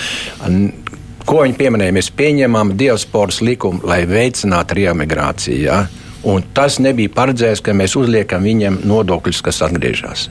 Ko 1.25 1.41
viņi 1.41 1.57
pieminēja? 1.57 1.97
Mēs 1.97 2.11
pieņemam 2.13 2.75
diasporas 2.77 3.41
likumu, 3.45 3.81
lai 3.89 4.03
veicinātu 4.09 4.77
reemigrāciju. 4.81 5.61
Ja. 5.65 5.85
Un 6.25 6.45
tas 6.57 6.79
nebija 6.81 7.13
paredzēts, 7.13 7.65
ka 7.65 7.77
mēs 7.77 7.97
uzliekam 8.01 8.45
viņiem 8.45 8.83
nodokļus, 8.89 9.45
kas 9.45 9.63
atgriežas. 9.67 10.29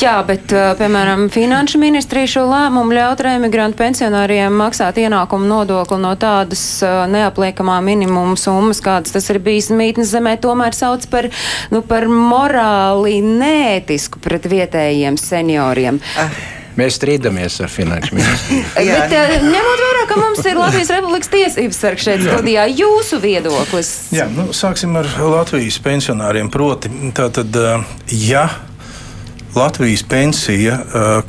Jā, 0.00 0.18
bet, 0.26 0.52
piemēram, 0.78 1.28
Finanšu 1.32 1.80
ministrija 1.80 2.28
šo 2.30 2.44
lēmumu 2.50 2.94
ļaut 2.94 3.22
reemigrantu 3.24 3.78
pensionāriem 3.80 4.54
maksāt 4.54 5.00
ienākumu 5.00 5.48
nodokli 5.48 5.98
no 6.02 6.12
tādas 6.20 6.62
neapliekamā 7.10 7.78
minimuma 7.84 8.36
summas, 8.40 8.82
kādas 8.84 9.14
tas 9.16 9.30
ir 9.32 9.40
bijis 9.44 9.70
mītnes 9.74 10.12
zemē, 10.12 10.36
tomēr 10.42 10.76
sauc 10.76 11.06
par, 11.10 11.30
nu, 11.72 11.80
par 11.86 12.06
morāli 12.10 13.22
nētisku 13.24 14.20
pret 14.24 14.50
vietējiem 14.52 15.18
senioriem. 15.20 16.02
Ah. 16.20 16.44
Mēs 16.74 16.96
strīdamies 16.98 17.60
ar 17.62 17.70
finanšu 17.70 18.16
ministru. 18.18 18.56
Bet, 18.88 19.12
ņemot 19.44 19.82
vērā, 19.84 20.04
ka 20.10 20.18
mums 20.18 20.40
ir 20.42 20.58
Latvijas 20.58 20.90
Republikas 20.96 21.30
tiesības 21.30 21.78
sargs 21.78 22.06
šeit 22.08 22.24
studijā, 22.26 22.66
jūsu 22.66 23.20
viedoklis? 23.22 23.92
Jā, 24.14 24.26
nu, 24.34 24.48
sāksim 24.56 24.98
ar 24.98 25.06
Latvijas 25.22 25.78
pensionāriem. 25.84 26.50
Proti, 26.50 26.90
tātad, 27.14 27.54
ja 28.10 28.48
Latvijas 29.54 30.02
pensija, 30.02 30.78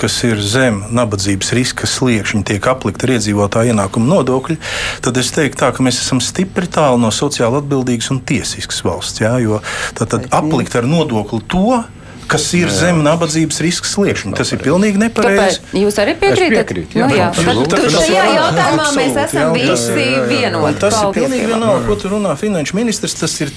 kas 0.02 0.16
ir 0.26 0.40
zem 0.42 0.82
nabadzības 0.96 1.52
riska 1.54 1.90
sliekšņa, 1.90 2.42
tiek 2.50 2.70
aplikta 2.72 3.06
ar 3.06 3.16
iedzīvotāju 3.18 3.74
ienākumu 3.74 4.10
nodokļu, 4.10 4.58
tad 5.06 5.20
es 5.22 5.30
teiktu, 5.36 5.62
tā, 5.62 5.70
ka 5.76 5.86
mēs 5.86 6.02
esam 6.02 6.22
stipri 6.24 6.70
tālu 6.72 6.98
no 7.02 7.12
sociāli 7.14 7.62
atbildīgas 7.62 8.10
un 8.16 8.24
tiesiskas 8.26 8.82
valsts. 8.86 9.22
Jā, 9.22 9.36
jo 9.44 9.62
tad 9.98 10.18
aplikt 10.34 10.78
ar 10.80 10.90
nodokli 10.90 11.44
to, 11.52 11.84
kas 12.26 12.48
ir 12.58 12.66
jā. 12.66 12.74
zem 12.80 13.04
nabadzības 13.06 13.62
riska 13.62 13.90
sliekšņa. 13.90 14.34
Tas 14.38 14.52
ir 14.56 14.62
pilnīgi 14.64 15.02
nepareizi. 15.02 15.62
Jūs 15.78 16.00
arī 16.02 16.16
piekrītat? 16.22 16.66
Piekrīt, 16.66 16.98
jā, 16.98 17.06
nu, 17.06 17.20
jā. 17.20 17.30
Tad, 17.38 17.62
tad 17.76 17.88
šajā 17.94 18.26
jautājumā 18.34 18.88
mēs 18.98 19.20
esam 19.28 19.54
visi 19.54 20.08
vienoti. 20.32 20.82
Tas 20.82 20.98
ir 21.04 21.16
pilnīgi 21.20 21.50
vienalga, 21.54 21.86
ko 21.86 22.00
tu 22.02 22.14
runā 22.16 22.34
finanšu 22.40 22.80
ministrs. 22.80 23.18
Tas 23.22 23.38
ir 23.46 23.54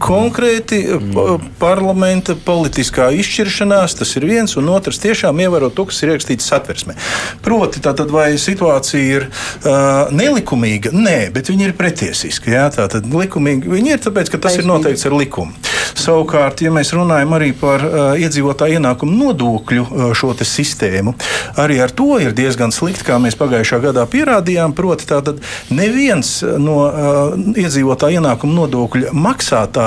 konkrēti 0.00 0.80
mm. 0.86 1.50
parlamenta 1.60 2.34
politiskā 2.34 3.10
izšķiršanās, 3.18 3.96
tas 3.98 4.14
ir 4.18 4.26
viens, 4.28 4.56
un 4.60 4.70
otrs 4.72 5.00
tiešām 5.02 5.40
ievērot 5.44 5.74
to, 5.76 5.86
kas 5.90 6.02
ir 6.02 6.14
ierakstīts 6.14 6.48
satversmē. 6.50 6.96
Proti, 7.44 7.82
tātad, 7.84 8.12
vai 8.12 8.32
situācija 8.40 9.18
ir 9.18 9.28
uh, 9.28 10.12
nelikumīga? 10.14 10.92
Nē, 10.94 11.18
bet 11.34 11.50
viņi 11.52 11.68
ir 11.68 11.76
pretiesiski. 11.78 12.54
Jā, 12.54 12.68
tātad 12.74 13.06
likumīgi 13.08 13.70
viņi 13.72 13.94
ir, 13.96 14.02
tāpēc, 14.02 14.32
ka 14.32 14.42
tas 14.46 14.58
ir 14.60 14.68
noteikts 14.68 15.06
ar 15.08 15.16
likumu. 15.18 15.54
Savukārt, 15.98 16.62
ja 16.64 16.72
mēs 16.72 16.94
runājam 16.96 17.34
arī 17.36 17.50
par 17.56 17.84
uh, 17.84 18.00
iedzīvotāju 18.20 18.78
ienākumu 18.80 19.18
nodokļu 19.18 19.84
uh, 19.84 20.04
šo 20.16 20.32
sistēmu, 20.32 21.12
arī 21.60 21.76
ar 21.84 21.92
to 21.92 22.16
ir 22.22 22.32
diezgan 22.36 22.72
slikti, 22.72 23.04
kā 23.04 23.18
mēs 23.20 23.36
pagājušā 23.38 23.82
gadā 23.84 24.06
pierādījām. 24.08 24.72
Proti, 24.72 25.06
tātad 25.10 25.42
neviens 25.70 26.38
no 26.42 26.78
uh, 26.88 27.36
iedzīvotāju 27.36 28.22
ienākumu 28.22 28.56
nodokļu 28.62 29.12
maksātājiem 29.12 29.81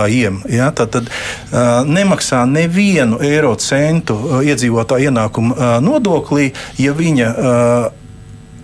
ja, 0.51 0.71
tātad, 0.75 1.09
uh, 1.09 1.83
nemaksā 1.87 2.43
nevienu 2.49 3.21
eiro 3.23 3.53
centu 3.61 4.17
uh, 4.17 4.39
iedzīvotāju 4.45 5.11
ienākumu 5.11 5.55
uh, 5.55 5.77
nodoklī, 5.83 6.51
ja 6.81 6.95
viņa 6.97 7.29
uh, 7.35 8.03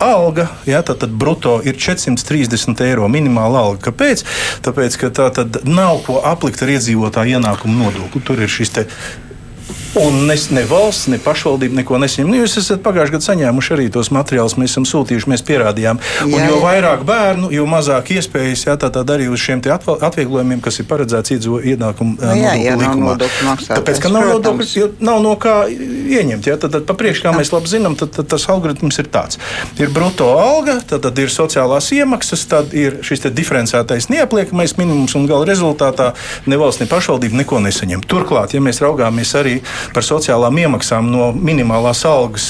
alga, 0.02 0.48
ja, 0.66 0.82
tad, 0.82 0.98
tad 1.04 1.10
bruto 1.10 1.60
ir 1.64 1.78
430 1.78 2.86
eiro 2.86 3.08
minimāla 3.12 3.66
alga. 3.66 3.90
Kāpēc? 3.90 4.24
Tāpēc, 4.66 4.98
ka 5.02 5.12
tā 5.14 5.28
tad 5.36 5.62
nav 5.68 6.02
ko 6.08 6.22
aplikt 6.26 6.64
ar 6.66 6.74
iedzīvotāju 6.76 7.38
ienākumu 7.38 7.86
nodokli. 7.86 8.24
Tur 8.26 8.42
ir 8.42 8.52
šis 8.52 8.74
te 8.78 8.88
Un 10.00 10.26
ne, 10.26 10.36
ne 10.56 10.64
valsts, 10.70 11.10
ne 11.12 11.18
pašvaldība 11.20 11.82
neko 11.82 11.98
nesaņem. 12.00 12.30
Nu, 12.32 12.38
jūs 12.40 12.56
esat 12.62 12.80
pagājušajā 12.86 13.12
gadā 13.18 13.26
saņēmuši 13.28 13.74
arī 13.76 13.88
tos 13.92 14.08
materiālus, 14.16 14.56
mēs 14.62 14.72
esam 14.72 14.86
sūtījuši, 14.88 15.28
mēs 15.28 15.44
pierādījām. 15.48 16.00
Un 16.30 16.36
jā, 16.38 16.46
jo 16.48 16.60
vairāk 16.64 17.04
bērnu, 17.08 17.50
jo 17.52 17.66
mazāk 17.68 18.14
iespējas 18.16 18.64
jā, 18.70 18.78
tātad 18.80 19.12
arī 19.12 19.28
uz 19.28 19.44
šiem 19.44 19.60
atvieglojumiem, 19.68 20.62
kas 20.64 20.80
ir 20.80 20.88
paredzēts 20.88 21.36
ienākumu 21.36 22.16
nu, 22.22 22.78
likumā. 22.80 23.18
Tāpēc, 23.20 24.00
ka 24.00 24.14
nav 24.14 24.30
nodokļu, 24.32 24.68
jo 24.80 24.88
nav 25.04 25.20
no 25.26 25.36
kā 25.42 25.58
ieņemt. 25.68 26.48
Jā, 26.48 26.56
tad, 26.62 26.72
tad 26.78 26.88
pa 26.88 26.96
priekš, 26.96 27.24
kā 27.26 27.36
mēs 27.36 27.52
labi 27.52 27.74
zinām, 27.74 28.00
tad, 28.00 28.14
tad 28.16 28.32
tas 28.32 28.48
algoritms 28.52 29.02
ir 29.04 29.12
tāds. 29.12 29.42
Ir 29.76 29.92
bruto 29.92 30.30
alga, 30.40 30.78
tad, 30.88 31.04
tad 31.04 31.20
ir 31.20 31.34
sociālās 31.34 31.92
iemaksas, 31.96 32.48
tad 32.52 32.76
ir 32.78 33.02
šis 33.06 33.28
diferencētais 33.36 34.08
neapliekamais 34.12 34.78
minimums 34.80 35.18
un 35.20 35.28
gala 35.30 35.48
rezultātā 35.50 36.12
ne 36.48 36.60
valsts, 36.60 36.84
ne 36.84 36.90
pašvaldība 36.92 37.44
neko 37.44 37.60
nesaņem. 37.68 38.08
Turklāt, 38.08 38.56
ja 38.56 38.64
mēs 38.64 38.82
raugāmies 38.84 39.36
arī 39.40 39.60
par 39.94 40.06
sociālām 40.08 40.58
iemaksām 40.64 41.12
no 41.12 41.32
minimālās 41.36 42.04
algas. 42.10 42.48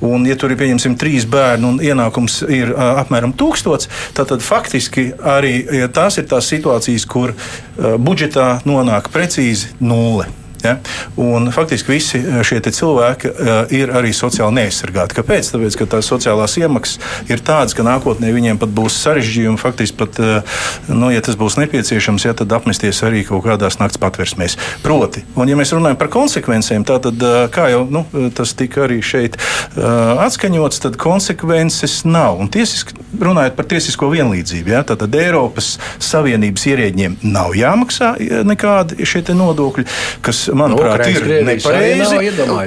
Un, 0.00 0.26
ja 0.28 0.36
tur 0.40 0.54
ir 0.54 0.60
pieņemsim 0.60 0.96
trīs 1.00 1.28
bērni 1.30 1.68
un 1.68 1.80
ienākums 1.84 2.40
ir 2.48 2.74
uh, 2.74 3.00
apmēram 3.02 3.34
tūkstots, 3.36 3.90
tad, 4.16 4.32
tad 4.32 4.44
faktiski 4.44 5.10
arī 5.20 5.60
ja 5.82 5.90
tās 5.92 6.20
ir 6.20 6.28
tās 6.30 6.50
situācijas, 6.52 7.06
kur 7.10 7.34
uh, 7.34 7.96
budžetā 8.00 8.52
nonāk 8.68 9.12
precīzi 9.14 9.74
nulle. 9.80 10.28
Ja? 10.64 10.76
Un 11.20 11.50
faktiski 11.54 11.94
visi 11.94 12.20
eh, 12.20 12.40
šie 12.46 12.60
cilvēki 12.60 13.30
uh, 13.30 13.50
ir 13.74 13.92
arī 13.96 14.12
sociāli 14.14 14.60
neaizsargāti. 14.60 15.16
Kāpēc? 15.16 15.48
Tāpēc, 15.54 15.76
ka 15.80 15.86
tās 15.96 16.08
sociālās 16.10 16.56
iemaksas 16.60 17.00
ir 17.30 17.42
tādas, 17.44 17.74
ka 17.76 17.84
nākotnē 17.86 18.32
viņiem 18.34 18.60
pat 18.60 18.72
būs 18.76 18.98
sarežģījumi. 19.00 19.60
Faktiski, 19.60 19.96
pat, 20.00 20.20
uh, 20.20 20.60
nu, 20.92 21.10
ja 21.14 21.22
tas 21.24 21.38
būs 21.40 21.56
nepieciešams, 21.60 22.26
ja, 22.28 22.34
tad 22.36 22.52
apmesties 22.56 23.00
arī 23.06 23.24
kaut 23.28 23.44
kādās 23.46 23.80
naktas 23.80 24.00
patversmēs. 24.02 24.58
Proti, 24.84 25.24
un 25.40 25.50
ja 25.50 25.58
mēs 25.58 25.72
runājam 25.74 25.98
par 26.00 26.12
konsekvencēm, 26.12 26.84
tad, 26.88 27.08
kā 27.54 27.70
jau 27.72 27.82
nu, 27.90 28.04
tas 28.36 28.52
tika 28.58 28.84
arī 28.86 29.00
šeit 29.04 29.38
atskaņots, 29.76 30.82
tad 30.84 30.98
konsekvences 31.00 32.00
nav. 32.08 32.40
Un 32.40 32.50
tiesiski, 32.52 32.96
runājot 33.20 33.56
par 33.58 33.68
tiesisko 33.70 34.10
vienlīdzību, 34.12 34.74
ja, 34.74 34.82
tad 34.86 35.04
Eiropas 35.16 35.74
Savienības 36.02 36.66
ierēģiem 36.70 37.18
nav 37.26 37.56
jāmaksā 37.58 38.14
nekādi 38.46 39.06
šie 39.06 39.22
nodokļi, 39.36 39.86
kas 40.24 40.48
manuprāt, 40.58 41.00
Ukrainas, 41.00 41.26
ir 41.26 41.44
nepareizi. 41.48 42.20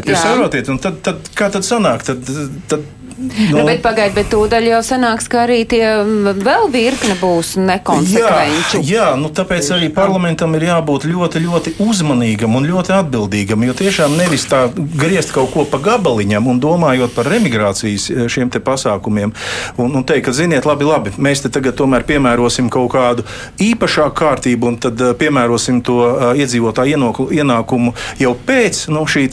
Jūs 0.09 0.19
saprotiet, 0.23 0.69
un 0.73 0.81
tad, 0.83 0.99
tad, 1.05 1.31
kā 1.37 1.49
tad 1.53 1.67
sanāk? 1.67 2.05
Tad, 2.07 2.33
tad, 2.71 2.85
Nu, 3.23 3.57
nu, 3.57 3.63
bet 3.67 3.81
pagaidiet, 3.83 4.15
bet 4.17 4.29
tūdaļ 4.33 4.67
jau 4.67 4.79
sanāks, 4.83 5.29
ka 5.31 5.43
arī 5.45 5.61
tie 5.69 5.83
vēl 6.43 6.67
virkne 6.73 7.15
būs 7.21 7.53
nekonsekvenci. 7.61 8.81
Jā, 8.83 8.83
jā, 8.89 9.05
nu 9.19 9.31
tāpēc 9.33 9.69
arī 9.77 9.89
parlamentam 9.93 10.55
ir 10.57 10.67
jābūt 10.67 11.07
ļoti, 11.07 11.41
ļoti 11.45 11.73
uzmanīgam 11.83 12.57
un 12.59 12.67
ļoti 12.67 12.95
atbildīgam. 12.97 13.63
Jo 13.67 13.75
tiešām 13.79 14.17
nevis 14.19 14.45
tā 14.51 14.65
griezt 14.75 15.31
kaut 15.35 15.53
ko 15.53 15.65
pa 15.69 15.79
gabaliņam 15.83 16.49
un 16.51 16.59
domājot 16.63 17.15
par 17.15 17.29
remigrācijas 17.31 18.09
eh, 18.11 18.25
šiem 18.31 18.51
te 18.53 18.59
pasākumiem 18.63 19.31
un, 19.77 19.95
un 19.95 20.03
teikt, 20.03 20.25
ka, 20.27 20.35
ziniet, 20.35 20.67
labi, 20.67 20.87
labi, 20.87 21.15
mēs 21.17 21.45
te 21.45 21.51
tagad 21.53 21.77
tomēr 21.79 22.05
piemērosim 22.07 22.69
kaut 22.73 22.91
kādu 22.93 23.27
īpašāku 23.63 24.17
kārtību 24.19 24.71
un 24.73 24.79
tad 24.83 24.99
uh, 25.01 25.13
piemērosim 25.17 25.79
to 25.85 25.99
uh, 26.03 26.25
iedzīvotāju 26.37 26.99
ienākumu 27.33 27.93
jau 28.19 28.35
pēc 28.47 28.85
nu, 28.93 29.05
šī 29.09 29.25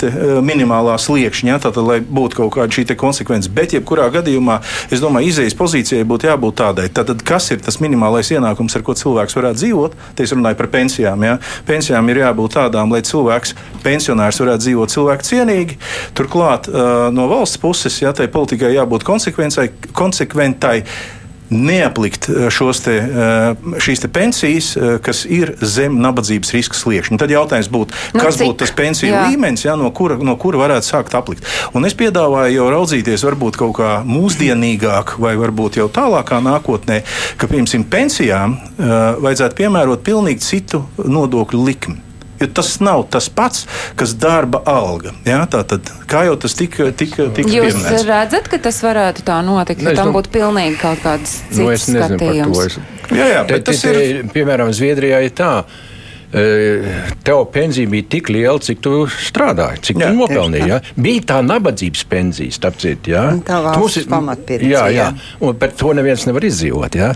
minimālā 0.45 0.95
sliekšņa, 1.01 1.59
tātad, 1.65 1.83
lai 1.87 1.99
būtu 2.01 2.43
kaut 2.43 2.55
kāda 2.55 2.75
šī 2.75 2.87
konsekvence. 2.99 3.51
Bet, 3.53 3.75
ja 3.75 3.80
jebkurā 3.81 4.07
gadījumā, 4.15 4.61
es 4.93 5.03
domāju, 5.03 5.33
izējas 5.33 5.57
pozīcijai 5.59 6.07
būtu 6.09 6.31
jābūt 6.31 6.59
tādai. 6.61 6.87
Tātad, 6.95 7.25
kas 7.27 7.51
ir 7.55 7.61
tas 7.65 7.81
minimālais 7.83 8.31
ienākums, 8.31 8.77
ar 8.77 8.87
ko 8.87 8.95
cilvēks 8.97 9.37
varētu 9.39 9.63
dzīvot? 9.63 9.99
Te 10.17 10.27
es 10.27 10.35
runāju 10.37 10.61
par 10.61 10.71
pensijām. 10.73 11.27
Ja? 11.27 11.37
Pensijām 11.69 12.09
ir 12.13 12.23
jābūt 12.23 12.57
tādām, 12.59 12.93
lai 12.95 13.03
cilvēks, 13.07 13.57
pensionārs 13.85 14.41
varētu 14.43 14.67
dzīvot 14.67 14.95
cilvēku 14.95 15.31
cienīgi. 15.31 15.79
Turklāt 16.19 16.69
no 17.15 17.29
valsts 17.31 17.61
puses, 17.61 18.01
ja 18.03 18.13
tai 18.17 18.29
politikai 18.33 18.75
jābūt 18.77 19.07
konsekventai 19.07 20.83
neaplikt 21.51 22.29
eh, 22.29 22.49
te, 22.85 22.97
eh, 22.97 23.79
šīs 23.83 24.03
te 24.05 24.09
pensijas, 24.09 24.73
eh, 24.77 24.97
kas 25.03 25.25
ir 25.29 25.55
zem 25.61 25.99
nabadzības 26.03 26.53
riska 26.55 26.79
sliekšņa. 26.79 27.19
Tad 27.21 27.35
jautājums 27.35 27.71
būtu, 27.71 27.97
nu, 28.15 28.21
kas 28.23 28.39
cik? 28.39 28.47
būtu 28.47 28.59
tas 28.63 28.75
pensiju 28.77 29.13
Jā. 29.13 29.25
līmenis, 29.29 29.65
ja, 29.67 29.77
no, 29.77 29.91
kura, 29.91 30.17
no 30.17 30.37
kura 30.41 30.63
varētu 30.63 30.87
sākt 30.87 31.17
aplikt. 31.19 31.47
Un 31.75 31.87
es 31.89 31.97
piedāvāju 31.99 32.61
jau 32.61 32.69
raudzīties 32.75 33.27
varbūt 33.27 33.59
kaut 33.61 33.77
kā 33.81 33.93
mūsdienīgāk 34.07 35.17
vai 35.23 35.35
varbūt 35.41 35.81
jau 35.83 35.89
tālākā 35.93 36.41
nākotnē, 36.45 37.03
ka, 37.37 37.51
piemēram, 37.51 37.89
pensijām 37.91 38.55
vajadzētu 39.21 39.59
piemērot 39.59 40.07
pilnīgi 40.07 40.47
citu 40.47 40.85
nodokļu 41.05 41.67
likmi 41.67 42.10
jo 42.41 42.49
tas 42.57 42.73
nav 42.81 43.05
tas 43.13 43.29
pats, 43.29 43.67
kas 43.97 44.15
darba 44.17 44.63
alga. 44.69 45.13
Ja? 45.29 45.43
Tātad, 45.51 45.91
kā 46.11 46.25
jau 46.29 46.39
tas 46.41 46.57
tika, 46.57 46.89
tika, 46.97 47.29
tika 47.37 47.53
Jūs 47.53 47.77
pieminēts. 47.77 48.07
redzat, 48.09 48.49
ka 48.51 48.61
tas 48.63 48.81
varētu 48.85 49.25
tā 49.27 49.41
notikt, 49.47 49.85
ka 49.85 49.95
tam 49.99 50.15
būtu 50.17 50.33
pilnīgi 50.35 50.81
kaut 50.81 51.05
kāds 51.05 51.41
cits 51.51 51.61
nu, 51.61 51.71
es 51.75 51.87
skatījums? 51.87 52.65
Es... 52.67 52.81
Jā, 53.11 53.31
jā, 53.35 53.47
bet 53.47 53.65
te, 53.65 53.73
tas 53.73 53.85
te, 53.85 53.95
ir. 54.07 54.21
Piemēram, 54.33 54.73
Zviedrijā 54.77 55.23
ir 55.27 55.35
tā. 55.37 55.53
E, 56.31 56.43
tev 57.27 57.43
pensija 57.51 57.91
bija 57.91 58.07
tik 58.13 58.29
liela, 58.31 58.61
cik 58.63 58.79
tu 58.85 59.03
strādāji, 59.11 59.81
cik 59.89 59.99
jā, 59.99 60.11
tu 60.13 60.21
nopelnīji. 60.21 60.69
Ja? 60.71 60.79
Bija 60.95 61.27
tā 61.33 61.41
nabadzības 61.43 62.05
pensija, 62.11 62.55
starp 62.55 62.79
citu. 62.81 63.17
Ja? 63.17 63.25
Tā 63.45 63.59
valsts 63.67 64.07
pamatpensija. 64.11 64.71
Jā, 64.71 64.85
jā, 64.95 65.09
un 65.43 65.59
par 65.59 65.75
to 65.75 65.91
neviens 65.99 66.29
nevar 66.31 66.47
izdzīvot. 66.47 67.01
Ja? 67.01 67.13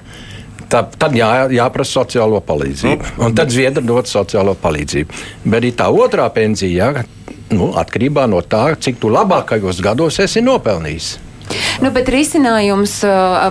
Tā, 0.71 0.85
tad 0.99 1.17
jā, 1.17 1.31
jāprasa 1.55 2.01
sociālo 2.01 2.41
palīdzību. 2.45 3.11
Nu, 3.19 3.29
un 3.29 3.37
tad 3.37 3.53
Zviedri 3.55 3.85
dod 3.87 4.09
sociālo 4.11 4.57
palīdzību. 4.61 5.21
Bet 5.45 5.61
arī 5.61 5.73
tā 5.77 5.91
otrā 5.93 6.27
pensija, 6.35 6.91
jā, 6.95 7.05
nu, 7.55 7.73
atkarībā 7.81 8.27
no 8.31 8.41
tā, 8.43 8.67
cik 8.81 9.01
tu 9.03 9.13
labākajos 9.13 9.83
gados 9.85 10.21
esi 10.25 10.43
nopelnījis. 10.45 11.15
Nu, 11.83 11.91
bet 11.95 12.09
risinājums 12.13 12.97
uh, 13.07 13.49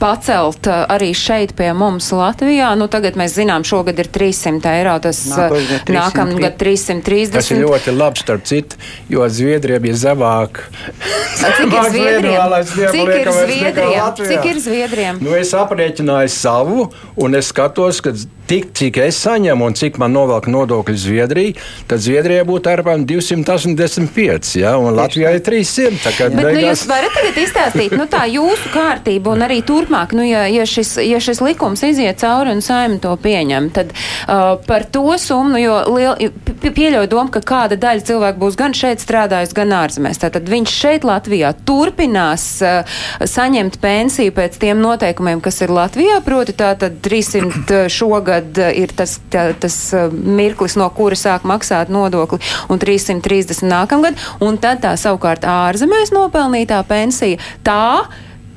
pacelt 0.00 0.66
uh, 0.66 0.82
arī 0.90 1.12
šeit 1.16 1.54
pie 1.58 1.70
mums 1.76 2.08
Latvijā, 2.14 2.72
nu 2.78 2.88
tagad 2.90 3.18
mēs 3.18 3.36
zinām, 3.38 3.64
šogad 3.66 4.00
ir 4.02 4.10
300 4.12 4.72
eiro, 4.80 4.96
tas 5.04 5.22
nākamgad 5.30 6.58
330. 6.58 7.36
Tas 7.36 7.50
ir 7.54 7.62
ļoti 7.62 7.94
labi, 7.94 8.22
starp 8.22 8.46
citu, 8.48 8.80
jo 9.12 9.26
Zviedrija 9.30 9.82
bija 9.82 9.98
zemāk. 10.06 10.64
Cik 11.36 11.66
ir 11.66 11.90
Zviedriem? 11.92 12.56
Cik 12.66 13.12
ir 13.14 13.32
Zviedriem? 13.40 14.00
Cik 14.22 14.48
ir 14.50 14.62
Zviedriem? 14.64 15.20
Nu, 15.22 15.36
es 15.38 15.52
aprēķināju 15.56 16.32
savu, 16.32 16.88
un 17.22 17.38
es 17.38 17.52
skatos, 17.52 18.02
ka 18.04 18.14
tik, 18.50 18.70
cik 18.76 19.00
es 19.02 19.18
saņemu 19.24 19.68
un 19.70 19.76
cik 19.76 19.98
man 20.02 20.14
novelk 20.14 20.48
nodokļu 20.50 20.96
Zviedrija, 21.00 21.56
tad 21.90 22.02
Zviedrijai 22.04 22.46
būtu 22.48 22.72
apmēram 22.72 23.06
285, 23.08 24.52
ja, 24.60 24.76
un 24.80 24.94
Latvijai 24.96 25.36
ir 25.38 25.44
300. 25.46 26.14
Bet, 26.36 26.36
nu, 26.38 26.52
jūs 26.66 26.86
varat 26.90 27.14
tagad 27.16 27.35
izstāstīt, 27.40 27.96
nu 27.98 28.06
tā 28.10 28.24
jūsu 28.30 28.70
kārtība 28.74 29.34
un 29.34 29.44
arī 29.46 29.60
turpmāk, 29.66 30.14
nu, 30.16 30.24
ja, 30.26 30.46
ja, 30.50 30.66
šis, 30.68 30.94
ja 31.04 31.20
šis 31.22 31.42
likums 31.44 31.82
iziet 31.86 32.22
cauri 32.22 32.54
un 32.54 32.62
saima 32.64 33.00
to 33.02 33.12
pieņem, 33.20 33.68
tad 33.76 33.92
uh, 33.92 34.56
par 34.66 34.86
to 34.92 35.18
summu, 35.20 35.58
jo 35.60 35.76
liel, 35.96 36.30
pieļauju 36.64 37.10
domu, 37.12 37.32
ka 37.34 37.42
kāda 37.46 37.78
daļa 37.80 38.06
cilvēku 38.08 38.42
būs 38.42 38.58
gan 38.58 38.76
šeit 38.76 39.04
strādājis, 39.04 39.54
gan 39.56 39.74
ārzemēs. 39.76 40.22
Tātad 40.22 40.48
viņš 40.50 40.76
šeit 40.80 41.06
Latvijā 41.08 41.52
turpinās 41.68 42.46
uh, 42.64 42.98
saņemt 43.20 43.80
pensiju 43.82 44.34
pēc 44.36 44.56
tiem 44.62 44.80
noteikumiem, 44.84 45.42
kas 45.44 45.60
ir 45.66 45.74
Latvijā, 45.74 46.22
proti 46.24 46.56
tātad 46.56 47.02
300 47.04 47.86
šogad 47.92 48.36
tagad 48.46 48.58
eh, 48.58 48.82
ir 48.82 48.92
tas, 48.96 49.18
tā, 49.30 49.52
tas 49.58 49.76
eh, 49.94 50.10
mirklis, 50.10 50.76
no 50.76 50.88
kura 50.94 51.16
sāk 51.16 51.44
maksāt 51.44 51.90
nodokli, 51.92 52.38
un 52.68 52.78
330 52.78 53.66
nākamgad, 53.66 54.18
un 54.40 54.58
tad 54.58 54.82
tā 54.84 54.94
savukārt 54.96 55.44
ārzemēs 55.44 56.12
nopelnītā 56.14 56.82
pensija 56.88 57.25
tā. 57.66 58.06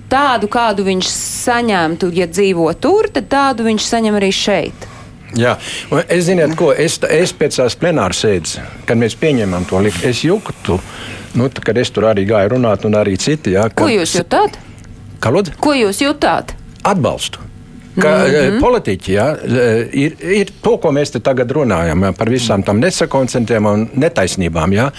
Tādu, 0.09 0.47
kādu 0.49 0.81
viņš 0.87 1.05
saņemtu, 1.13 2.07
ja 2.17 2.25
dzīvo 2.25 2.71
tur, 2.81 3.11
tad 3.13 3.27
tādu 3.29 3.67
viņš 3.67 3.89
saņem 3.91 4.15
arī 4.17 4.31
šeit. 4.33 4.87
Jā, 5.37 5.51
es 6.09 6.23
zinu, 6.25 6.47
ko 6.57 6.71
es, 6.73 6.95
es 7.05 7.33
pēc 7.37 7.59
tās 7.61 7.75
plenāras 7.77 8.23
sēdes, 8.25 8.55
kad 8.89 8.97
mēs 8.97 9.13
pieņēmām 9.21 9.67
to 9.69 9.83
likumu, 9.85 10.09
es 10.09 10.23
jūtu, 10.25 10.79
nu, 11.37 11.51
kad 11.61 11.77
es 11.77 11.93
tur 11.93 12.09
arī 12.09 12.25
gāju 12.31 12.55
runāt, 12.55 12.87
un 12.89 12.97
arī 12.97 13.13
citi. 13.21 13.53
Jā, 13.53 13.67
ka, 13.69 13.83
ko 13.83 13.91
jūs 13.93 14.15
jutāt? 14.17 14.57
Lūdzu? 15.21 15.59
Ko 15.61 15.75
jūs 15.77 16.01
jutāt? 16.01 16.55
Atbalstu 16.89 17.48
ka 18.01 18.11
mm 18.17 18.33
-hmm. 18.33 18.59
politiķi 18.61 19.13
ja, 19.13 19.27
e, 19.35 19.87
ir, 19.93 20.15
ir 20.21 20.51
to, 20.61 20.77
ko 20.77 20.91
mēs 20.95 21.13
te 21.13 21.19
tagad 21.19 21.51
runājam 21.51 22.03
ja, 22.05 22.11
par 22.11 22.29
visām 22.29 22.63
tām 22.63 22.79
nesakoncentrēm 22.79 23.65
un 23.65 23.87
netaisnībām. 23.93 24.73
Ja, 24.73 24.91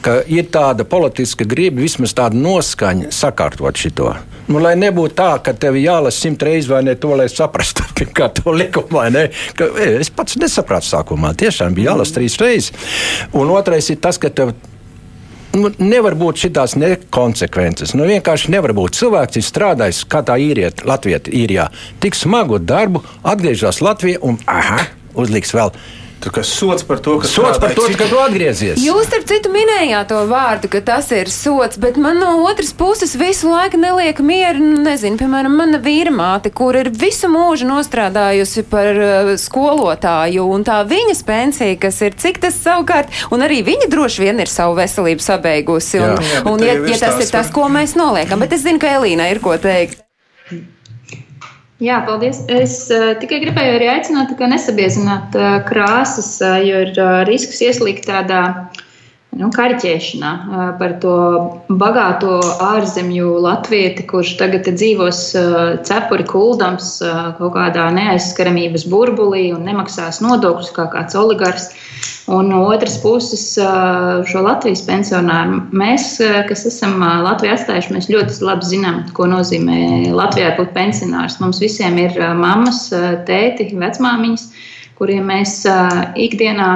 ka 0.00 0.20
ir 0.26 0.44
tāda 0.52 0.84
politiska 0.84 1.44
griba, 1.44 1.80
vismaz 1.80 2.14
tāda 2.14 2.36
noskaņa 2.36 3.10
sakārtot 3.10 3.76
šito. 3.76 4.14
Nu, 4.46 4.60
lai 4.62 4.76
nebūtu 4.76 5.14
tā, 5.14 5.42
ka 5.42 5.52
tev 5.52 5.74
jālasa 5.74 6.20
simt 6.20 6.42
reizes 6.42 6.70
vai 6.70 6.82
ne 6.82 6.94
to, 6.94 7.16
lai 7.16 7.28
saprastu, 7.28 7.82
kā 8.18 8.28
to 8.28 8.52
likumu 8.52 8.98
vai 9.00 9.10
ne. 9.10 9.28
Ka, 9.56 9.64
e, 9.64 9.98
es 10.00 10.10
pats 10.10 10.36
nesapratu 10.36 10.86
sākumā. 10.86 11.34
Tiešām 11.34 11.74
bija 11.74 11.90
jālasa 11.90 12.14
trīs 12.14 12.38
reizes. 12.40 12.72
Un 13.32 13.50
otrais 13.50 13.90
ir 13.90 13.96
tas, 13.96 14.18
ka 14.18 14.30
tev 14.30 14.54
nu, 15.56 15.72
nevar 15.82 16.16
būt 16.18 16.44
šīs 16.44 16.76
nekonsekvences. 16.80 17.94
Nu, 17.96 18.06
vienkārši 18.08 18.52
nevar 18.54 18.74
būt. 18.76 18.98
Cilvēks 19.00 19.40
ir 19.40 19.46
strādājis 19.46 20.04
kā 20.10 20.22
tā 20.26 20.38
īriet, 20.42 20.84
Latvijā, 20.88 21.20
tik 22.02 22.18
smagu 22.18 22.60
darbu, 22.62 23.02
atgriežas 23.26 23.82
Latvijā 23.84 24.22
un 24.26 24.38
aha, 24.50 24.84
uzliks 25.16 25.54
vēl 25.56 25.72
sots 26.46 26.84
par 26.86 27.00
to, 27.02 27.18
ka, 27.22 27.28
sots 27.28 27.60
par 27.62 27.74
to, 27.76 27.86
cik... 27.88 27.98
ka 28.00 28.08
tu 28.10 28.18
atgriezies. 28.20 28.80
Jūs, 28.82 29.08
starp 29.08 29.26
citu, 29.28 29.50
minējāt 29.54 30.10
to 30.12 30.22
vārdu, 30.30 30.70
ka 30.72 30.80
tas 30.84 31.10
ir 31.14 31.30
sots, 31.32 31.80
bet 31.82 31.98
man 32.00 32.20
no 32.22 32.32
otras 32.46 32.72
puses 32.76 33.16
visu 33.18 33.50
laiku 33.52 33.80
neliek 33.80 34.20
mieru. 34.24 34.62
Nu, 34.62 34.84
nezinu, 34.86 35.18
piemēram, 35.20 35.56
mana 35.58 35.80
vīra 35.82 36.12
māte, 36.14 36.52
kur 36.54 36.78
ir 36.78 36.90
visu 36.94 37.30
mūžu 37.32 37.68
nostrādājusi 37.70 38.66
par 38.70 38.92
uh, 39.00 39.32
skolotāju, 39.40 40.46
un 40.56 40.66
tā 40.66 40.80
viņas 40.88 41.24
pensija, 41.26 41.80
kas 41.80 42.00
ir 42.06 42.16
cik 42.18 42.42
tas 42.44 42.58
savukārt, 42.60 43.12
un 43.34 43.44
arī 43.46 43.62
viņa 43.66 43.90
droši 43.92 44.26
vien 44.26 44.42
ir 44.42 44.52
savu 44.52 44.78
veselību 44.80 45.24
sabeigusi. 45.24 46.02
Un, 46.02 46.16
jā, 46.16 46.32
jā, 46.32 46.46
un, 46.50 46.66
ja, 46.66 46.78
ja 46.92 47.02
tas 47.06 47.22
ir 47.22 47.32
tas, 47.32 47.52
ko 47.54 47.68
mēs 47.72 47.96
noliekam, 47.98 48.42
bet 48.44 48.56
es 48.56 48.66
zinu, 48.66 48.82
ka 48.82 48.96
Elīna 48.98 49.30
ir 49.32 49.42
ko 49.44 49.56
teikt. 49.60 50.02
Jā, 51.82 51.98
paldies. 52.06 52.38
Es 52.48 52.86
uh, 52.88 53.10
tikai 53.20 53.42
gribēju 53.42 53.76
arī 53.76 53.88
aicināt, 53.92 54.30
ka 54.38 54.48
nesabiezināt 54.48 55.34
uh, 55.36 55.58
krāsas, 55.68 56.30
uh, 56.40 56.56
jo 56.64 56.80
ir 56.86 56.92
uh, 56.96 57.20
risks 57.28 57.60
ieslīgt 57.60 58.08
tādā 58.08 58.40
nu, 59.36 59.50
karķēšanā 59.52 60.30
uh, 60.32 60.62
par 60.80 60.94
to 61.02 61.16
bagāto 61.68 62.38
ārzemju 62.64 63.34
latvieti, 63.44 64.06
kurš 64.08 64.38
tagad 64.40 64.70
dzīvos 64.72 65.20
uh, 65.36 65.58
cepuri 65.84 66.24
kuldams 66.30 66.94
uh, 67.04 67.36
kaut 67.36 67.52
kādā 67.58 67.90
neaizskaramības 67.98 68.88
burbulī 68.88 69.50
un 69.52 69.68
nemaksās 69.68 70.22
nodokļus 70.24 70.72
kā 70.78 70.88
kāds 70.96 71.18
oligārs. 71.20 71.68
Un 72.26 72.48
no 72.50 72.64
otras 72.66 72.96
puses, 72.98 73.42
šo 74.26 74.40
Latvijas 74.42 74.80
pensionāru 74.82 75.60
mēs, 75.70 76.16
kas 76.48 76.64
esam 76.66 76.98
Latviju 77.22 77.52
atstājuši, 77.54 77.92
mēs 77.94 78.08
ļoti 78.10 78.40
labi 78.42 78.66
zinām, 78.66 79.04
ko 79.14 79.28
nozīmē 79.30 80.10
Latvijā 80.10 80.56
būt 80.58 80.72
pensionārs. 80.74 81.38
Mums 81.38 81.62
visiem 81.62 82.00
ir 82.02 82.18
mammas, 82.34 82.88
tēti, 83.28 83.68
vecmāmiņas, 83.78 84.48
kuriem 84.98 85.30
mēs 85.30 85.60
ikdienā 86.18 86.70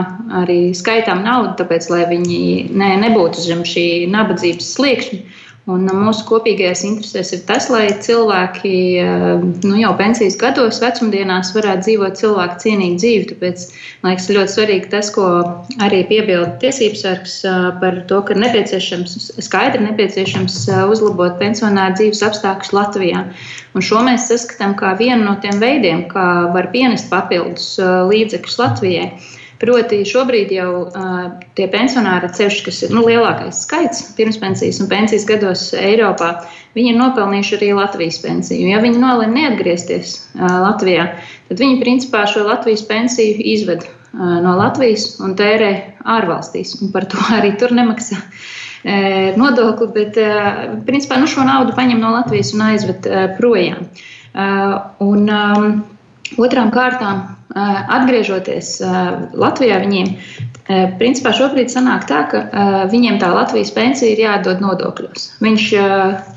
arī 0.45 0.61
skaitām 0.77 1.25
naudu, 1.27 1.57
tāpēc, 1.65 1.91
lai 1.91 2.05
viņi 2.13 2.41
ne, 2.71 2.95
nebūtu 3.09 3.43
zem 3.43 3.67
šī 3.67 3.87
nabadzības 4.13 4.71
sliekšņa. 4.77 5.23
Un 5.71 5.87
mūsu 5.87 6.25
kopīgajās 6.27 6.83
interesēs 6.87 7.31
ir 7.37 7.43
tas, 7.47 7.69
lai 7.71 7.85
cilvēki 8.03 8.73
eh, 9.03 9.45
nu, 9.63 9.75
jau 9.79 9.93
pensijas 9.99 10.37
gados, 10.41 10.81
vecumdienās 10.83 11.53
varētu 11.55 11.87
dzīvot 11.87 12.19
cilvēku 12.21 12.59
cienīgu 12.65 12.99
dzīvi. 13.03 13.27
Tāpēc 13.31 13.65
man 14.03 14.15
liekas, 14.15 14.29
ļoti 14.35 14.55
svarīgi 14.55 14.91
tas, 14.95 15.11
ko 15.15 15.27
arī 15.87 16.03
piebilda 16.11 16.57
tiesības 16.63 17.05
sargs 17.07 17.37
eh, 17.47 17.59
par 17.83 18.01
to, 18.11 18.23
ka 18.27 18.39
nepieciešams, 18.41 19.19
skaidri 19.47 19.85
nepieciešams 19.87 20.63
uzlabot 20.91 21.39
pensionāru 21.43 21.99
dzīves 22.01 22.25
apstākļus 22.31 22.75
Latvijā. 22.77 23.27
Un 23.77 23.87
šo 23.87 24.03
mēs 24.07 24.31
saskatām 24.33 24.75
kā 24.81 24.97
vienu 24.99 25.23
no 25.29 25.37
tiem 25.45 25.61
veidiem, 25.63 26.09
kā 26.11 26.27
var 26.55 26.73
pienest 26.75 27.13
papildus 27.13 27.77
līdzekļus 27.81 28.59
Latvijai. 28.65 29.13
Proti, 29.61 29.99
šobrīd 30.09 30.55
jau 30.57 30.71
uh, 30.87 31.17
tie 31.59 31.67
pensionāri 31.69 32.31
ceļš, 32.33 32.61
kas 32.65 32.79
ir 32.87 32.95
nu, 32.97 33.03
lielākais 33.05 33.59
skaits 33.67 34.07
pirmspensijas 34.17 34.79
un 34.81 34.89
pensijas 34.89 35.27
gados 35.29 35.67
Eiropā, 35.77 36.31
viņi 36.79 36.95
ir 36.95 36.97
nopelnījuši 36.97 37.59
arī 37.59 37.69
Latvijas 37.77 38.23
pensiju. 38.25 38.71
Ja 38.71 38.81
viņi 38.81 39.03
nolēma 39.03 39.37
neatgriezties 39.37 40.15
uh, 40.17 40.47
Latvijā, 40.65 41.11
tad 41.51 41.61
viņi 41.61 41.77
principā 41.83 42.25
šo 42.31 42.47
Latvijas 42.49 42.87
pensiju 42.89 43.37
izved 43.53 43.85
uh, 43.85 44.41
no 44.41 44.57
Latvijas 44.57 45.11
un 45.21 45.37
tērē 45.37 45.71
ārvalstīs, 46.09 46.79
un 46.81 46.95
par 46.97 47.11
to 47.13 47.21
arī 47.39 47.53
tur 47.61 47.77
nemaksā 47.77 48.23
nodokli, 49.37 49.87
bet 49.93 50.15
principā 50.87 51.19
nu, 51.21 51.27
šo 51.29 51.43
naudu 51.45 51.75
paņem 51.77 51.99
no 52.01 52.15
Latvijas 52.15 52.55
un 52.57 52.63
aizved 52.65 53.05
projām. 53.37 53.91
Un, 55.05 55.29
Otrām 56.39 56.71
kārtām, 56.75 57.25
atgriežoties 57.91 58.77
Latvijā, 59.35 59.81
viņiem 59.83 60.13
principā 61.01 61.33
šobrīd 61.35 61.73
sanāk 61.73 62.05
tā, 62.07 62.21
ka 62.31 62.43
viņiem 62.93 63.19
tā 63.19 63.33
Latvijas 63.35 63.73
pensija 63.75 64.13
ir 64.13 64.23
jādod 64.23 64.61
nodokļos. 64.63 65.25
Viņš, 65.43 65.65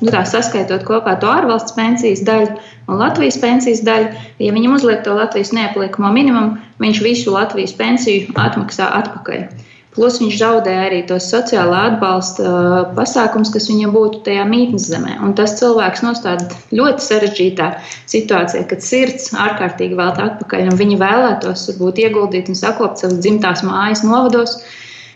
nu 0.02 0.14
tā 0.14 0.24
saskaitot 0.26 0.82
kopā 0.88 1.14
to 1.22 1.30
ārvalsts 1.30 1.76
pensijas 1.76 2.24
daļu 2.26 2.56
un 2.88 2.98
Latvijas 2.98 3.38
pensijas 3.42 3.84
daļu, 3.86 4.10
ja 4.42 4.56
viņam 4.56 4.74
uzliek 4.78 5.04
to 5.06 5.14
Latvijas 5.14 5.54
neapliekamo 5.54 6.10
minimumu, 6.16 6.58
viņš 6.82 7.04
visu 7.04 7.36
Latvijas 7.36 7.76
pensiju 7.78 8.34
atmaksā 8.34 8.90
atpakaļ. 8.98 9.46
Plus 9.94 10.16
viņš 10.18 10.38
zaudē 10.40 10.72
arī 10.88 11.00
tos 11.06 11.28
sociālā 11.30 11.84
atbalsta 11.92 12.44
uh, 12.44 12.72
pasākums, 12.96 13.52
kas 13.54 13.68
viņam 13.70 13.92
būtu 13.94 14.24
tajā 14.26 14.42
mītnes 14.50 14.88
zemē. 14.90 15.20
Un 15.22 15.36
tas 15.38 15.54
cilvēks 15.60 16.02
nostāda 16.02 16.48
ļoti 16.74 17.04
sarežģītā 17.04 17.68
situācijā, 18.10 18.64
kad 18.72 18.82
sirds 18.82 19.30
ārkārtīgi 19.38 19.94
vēl 20.00 20.10
tā 20.16 20.26
atpakaļ, 20.32 20.72
un 20.72 20.80
viņi 20.80 20.98
vēlētos 20.98 21.68
varbūt 21.70 22.02
ieguldīt 22.08 22.50
un 22.50 22.58
sakopt 22.58 23.04
savas 23.04 23.22
dzimtās 23.22 23.62
mājas 23.66 24.02
novados, 24.02 24.56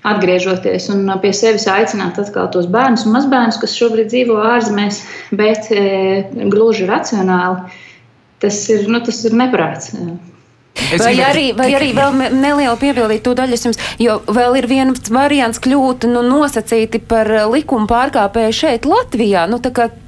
atgriežoties 0.06 0.86
un 0.94 1.02
uh, 1.10 1.18
pie 1.26 1.34
sevis 1.34 1.66
aicināt 1.74 2.22
atkal 2.22 2.46
tos 2.54 2.70
bērnus 2.70 3.02
un 3.08 3.18
mazbērnus, 3.18 3.58
kas 3.58 3.74
šobrīd 3.80 4.14
dzīvo 4.14 4.38
ārzemēs, 4.46 5.02
bet 5.42 5.72
e, 5.74 5.82
gluži 6.54 6.86
racionāli. 6.86 7.66
Tas 8.38 8.62
ir, 8.70 8.86
nu, 8.86 9.02
tas 9.02 9.24
ir 9.26 9.34
neprāts. 9.34 9.90
Es 10.94 11.02
vai, 11.02 11.14
arī, 11.24 11.46
vai 11.56 11.68
arī 11.76 11.90
vēl 11.96 12.14
neliela 12.32 12.76
piebildīt 12.80 13.24
to 13.26 13.34
daļu 13.36 13.58
jums, 13.58 13.78
jo 14.00 14.18
vēl 14.24 14.58
ir 14.60 14.68
viens 14.70 15.10
variants 15.12 15.60
kļūt 15.62 16.08
nu, 16.10 16.22
nosacīti 16.26 17.00
par 17.10 17.30
eh, 17.34 17.44
likuma 17.50 17.88
pārkāpēju 17.90 18.56
šeit 18.56 18.88
Latvijā. 18.88 19.46
Nu, 19.50 19.60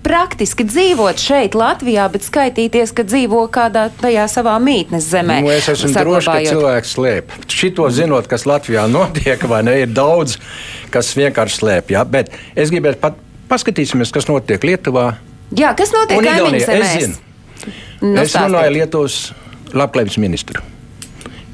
praktiski 0.04 0.64
dzīvot 0.68 1.20
šeit 1.20 1.56
Latvijā, 1.58 2.06
bet 2.12 2.24
skaitīties, 2.26 2.94
ka 2.96 3.04
dzīvo 3.06 3.44
kādā 3.52 3.88
tajā 4.00 4.26
savā 4.32 4.56
mītnes 4.62 5.08
zemē. 5.10 5.40
Nu, 5.44 5.52
es 5.54 5.68
esmu 5.72 5.92
drošs, 5.96 6.30
ka 6.30 6.38
cilvēks 6.48 6.94
slēp. 6.96 7.34
Šito 7.50 7.88
zinot, 7.94 8.30
kas 8.30 8.46
Latvijā 8.48 8.86
notiek, 8.98 9.42
vai 9.50 9.62
ne, 9.66 9.80
ir 9.84 9.92
daudz, 9.94 10.38
kas 10.94 11.12
vienkārši 11.18 11.60
slēp. 11.60 11.92
Jā? 11.96 12.06
Bet 12.08 12.32
es 12.54 12.72
gribētu 12.72 13.02
pat 13.02 13.18
paskatīsimies, 13.50 14.14
kas 14.14 14.30
notiek 14.30 14.64
Lietuvā. 14.64 15.12
Jā, 15.58 15.74
kas 15.78 15.92
notiek 15.94 16.22
Igaunijā? 16.22 16.78
Es 16.78 16.96
zinu. 16.96 17.26
Nu, 18.00 18.16
es 18.22 18.32
runāju 18.38 18.72
Lietuvas 18.78 19.16
labklājības 19.76 20.18
ministru. 20.22 20.62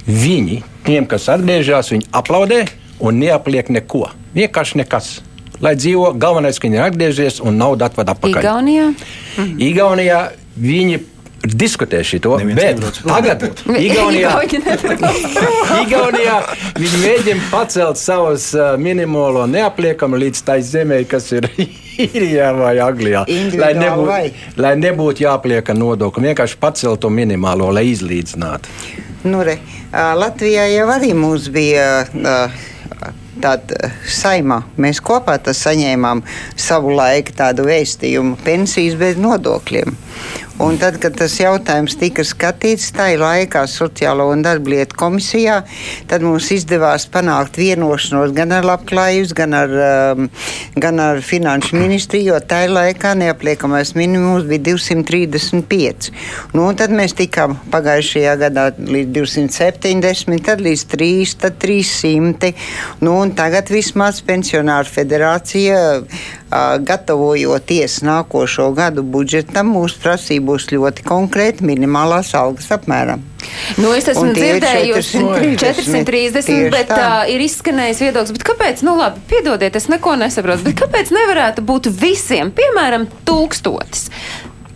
Viņi, 0.07 0.61
tiem, 0.87 1.07
kas 1.11 1.29
atgriežas, 1.33 1.91
viņi 1.91 2.09
aplaudē 2.15 2.65
un 3.03 3.19
neapliek 3.21 3.71
neko. 3.75 4.07
Vienkārši 4.37 4.83
nekas. 4.83 5.17
Lai 5.65 5.73
dzīvo, 5.79 6.13
galvenais, 6.21 6.59
ka 6.61 6.69
viņi 6.69 6.79
ir 6.79 6.85
atgriežies 6.85 7.41
un 7.41 7.57
naudu 7.59 7.87
atved 7.87 8.13
atpakaļ. 8.13 8.43
Igaunijā? 8.45 8.89
Mhm. 9.37 9.61
Igaunijā 9.67 10.21
viņi 10.61 11.01
diskutē 11.43 12.03
šo 12.05 12.37
bet 12.55 12.81
tagad 13.05 13.45
Igaunijā, 13.87 14.33
Igaunijā 15.85 16.37
viņi 16.79 17.01
mēģina 17.03 17.49
pacelt 17.51 18.01
savus 18.01 18.49
uh, 18.57 18.75
minimālo 18.81 19.47
neapliekamu 19.51 20.19
līdz 20.23 20.45
tai 20.47 20.61
zemē, 20.67 21.03
kas 21.11 21.31
ir 21.37 21.49
īrijā 22.07 22.53
vai 22.57 22.77
Anglijā. 22.83 23.25
Lai 23.61 23.73
nebūtu, 23.79 24.61
lai 24.63 24.75
nebūtu 24.81 25.27
jāplieka 25.27 25.77
nodokļi, 25.77 26.31
vienkārši 26.33 26.61
pacelt 26.63 27.05
to 27.05 27.13
minimālo, 27.13 27.71
lai 27.75 27.87
izlīdzinātu. 27.93 28.73
Nu, 29.27 29.43
re, 29.47 29.59
Latvijā 29.93 30.69
jau 30.71 30.89
arī 30.95 31.13
mums 31.17 31.51
bija. 31.53 32.07
Uh, 32.15 32.65
Tāda 33.37 33.91
saimā 34.09 34.63
mēs 34.81 34.97
kopā 35.05 35.35
saņēmām 35.45 36.23
savu 36.57 36.95
laiku 36.97 37.35
tādu 37.37 37.67
vēstījumu, 37.69 38.39
pensijas 38.41 38.97
bez 38.97 39.19
nodokļiem. 39.21 39.93
Un 40.57 40.79
tad, 40.81 40.95
kad 40.97 41.13
tas 41.19 41.35
jautājums 41.37 41.99
tika 42.01 42.23
skatīts 42.25 42.89
tajā 42.97 43.19
laikā 43.21 43.67
Sociālo 43.69 44.31
un 44.33 44.41
darblietu 44.41 44.97
komisijā, 44.97 45.59
tad 46.09 46.23
mums 46.25 46.47
izdevās 46.55 47.05
panākt 47.13 47.59
vienošanos 47.61 48.33
gan 48.37 48.55
ar 48.57 48.65
labklājības, 48.65 49.35
gan 49.37 49.57
ar, 49.59 49.75
um, 50.17 50.31
gan 50.81 51.03
ar 51.05 51.21
finanšu 51.21 51.77
ministriju, 51.77 52.31
jo 52.31 52.39
tajā 52.41 52.71
laikā 52.73 53.13
neapliekamais 53.21 53.93
minimums 53.99 54.47
bija 54.49 54.65
235. 54.71 56.09
Nu, 56.57 56.71
tad 56.79 56.95
mēs 56.97 57.13
tikām 57.21 57.59
pagājušajā 57.75 58.39
gadā 58.47 58.71
līdz 58.81 59.13
270, 59.13 60.41
tad 60.49 60.65
līdz 60.65 60.87
3, 60.97 61.37
tad 61.45 61.61
300. 61.61 62.55
Nu, 63.05 63.19
tagad 63.37 63.69
vismaz 63.77 64.25
pensionāru 64.25 64.89
federācija 64.89 65.85
gatavojoties 66.51 68.01
nākošo 68.07 68.71
gadu 68.77 69.03
budžetam, 69.03 69.73
mūsu 69.75 69.99
prasība 70.03 70.53
būs 70.53 70.69
ļoti 70.71 71.07
konkrēti 71.07 71.67
minimālās 71.67 72.33
algas 72.39 72.71
apmēram. 72.77 73.25
Nu, 73.79 73.93
es 73.95 74.07
esmu 74.11 74.33
dzirdējusi 74.35 75.21
430, 75.23 75.83
430 75.83 76.71
bet 76.75 76.91
tā. 76.91 76.99
uh, 76.99 77.31
ir 77.31 77.43
izskanējis 77.47 78.03
viedoklis. 78.07 78.47
Kāpēc, 78.47 78.83
nu 78.87 78.97
labi, 78.99 79.23
piedodiet, 79.31 79.79
es 79.79 79.89
neko 79.93 80.17
nesaprotu, 80.23 80.69
bet 80.69 80.79
kāpēc 80.83 81.13
nevarētu 81.15 81.67
būt 81.67 81.91
visiem, 81.95 82.53
piemēram, 82.55 83.09
tūkstotis? 83.29 84.09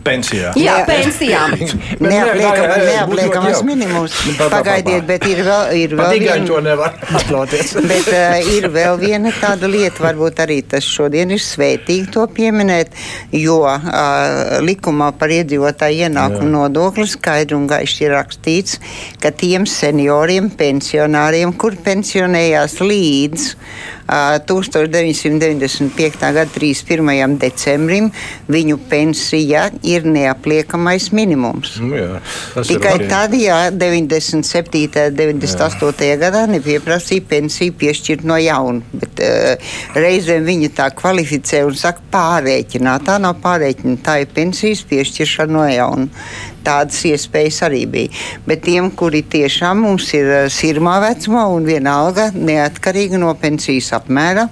Pensijā. 0.04 0.52
Jā, 0.58 0.76
pensijām. 0.88 1.54
Neapliekam, 2.00 2.72
neapliekamas 2.86 3.62
minimums. 3.66 4.16
Pagaidiet, 4.54 5.04
bet 5.08 5.26
ir 5.28 5.42
vēl, 5.46 5.74
ir 5.82 5.94
vēl 5.98 6.16
viena. 6.22 6.38
to 6.48 6.60
nevar 6.64 6.96
atļauties. 7.20 7.74
bet 7.90 8.10
uh, 8.14 8.50
ir 8.56 8.68
vēl 8.72 9.00
viena 9.00 9.32
tāda 9.40 9.70
lieta, 9.70 10.04
varbūt 10.04 10.42
arī 10.44 10.60
tas 10.74 10.86
šodien 10.86 11.34
ir 11.34 11.42
svētīgi 11.44 12.10
to 12.16 12.26
pieminēt, 12.34 12.96
jo 13.36 13.60
uh, 13.68 14.58
likumā 14.64 15.12
par 15.20 15.32
iedzīvotāju 15.36 16.08
ienākumu 16.08 16.50
nodokli 16.54 17.06
skaidri 17.10 17.58
un 17.58 17.68
gaiši 17.70 18.06
ir 18.06 18.16
rakstīts, 18.16 18.80
ka 19.22 19.32
tiem 19.34 19.68
senioriem, 19.68 20.50
pensionāriem, 20.60 21.54
kur 21.60 21.76
pensionējās 21.84 22.80
līdz 22.84 23.48
1995. 24.46 26.20
gada 26.20 26.46
31. 26.50 27.36
decembrim 27.40 28.10
viņu 28.50 28.78
pensija 28.90 29.68
ir 29.86 30.06
neapliekamais 30.08 31.10
minimums. 31.16 31.76
Nu, 31.82 31.94
jā, 31.96 32.20
Tikai 32.66 32.96
tad, 33.10 33.34
ja 33.38 33.70
97. 33.70 35.06
un 35.06 35.16
98. 35.16 36.04
Jā. 36.10 36.18
gadā 36.20 36.44
nepieprasīja 36.50 37.26
pensiju 37.30 37.76
piešķirt 37.80 38.26
no 38.26 38.36
jauna, 38.40 38.82
bet 38.92 39.22
uh, 39.24 39.72
reizēm 39.96 40.46
viņi 40.48 40.72
tā 40.76 40.90
kvalificē 40.96 41.62
un 41.68 41.78
saka 41.78 42.04
pārēķināt. 42.12 43.06
Tā 43.06 43.18
nav 43.22 43.38
pārēķina, 43.44 44.00
tā 44.04 44.20
ir 44.24 44.32
pensijas 44.34 44.82
piešķiršana 44.90 45.54
no 45.54 45.66
jauna 45.70 46.08
tādas 46.64 47.00
iespējas 47.08 47.60
arī 47.66 47.84
bija. 47.90 48.22
Bet 48.46 48.64
tiem, 48.66 48.90
kuri 48.96 49.22
tiešām 49.22 49.82
mums 49.84 50.08
ir 50.16 50.30
eh, 50.34 50.46
sirmā 50.52 50.98
vecumā 51.04 51.46
un 51.52 51.66
vienalga 51.68 52.30
neatkarīgi 52.34 53.20
no 53.20 53.32
pensijas 53.40 53.92
apmēra, 53.96 54.48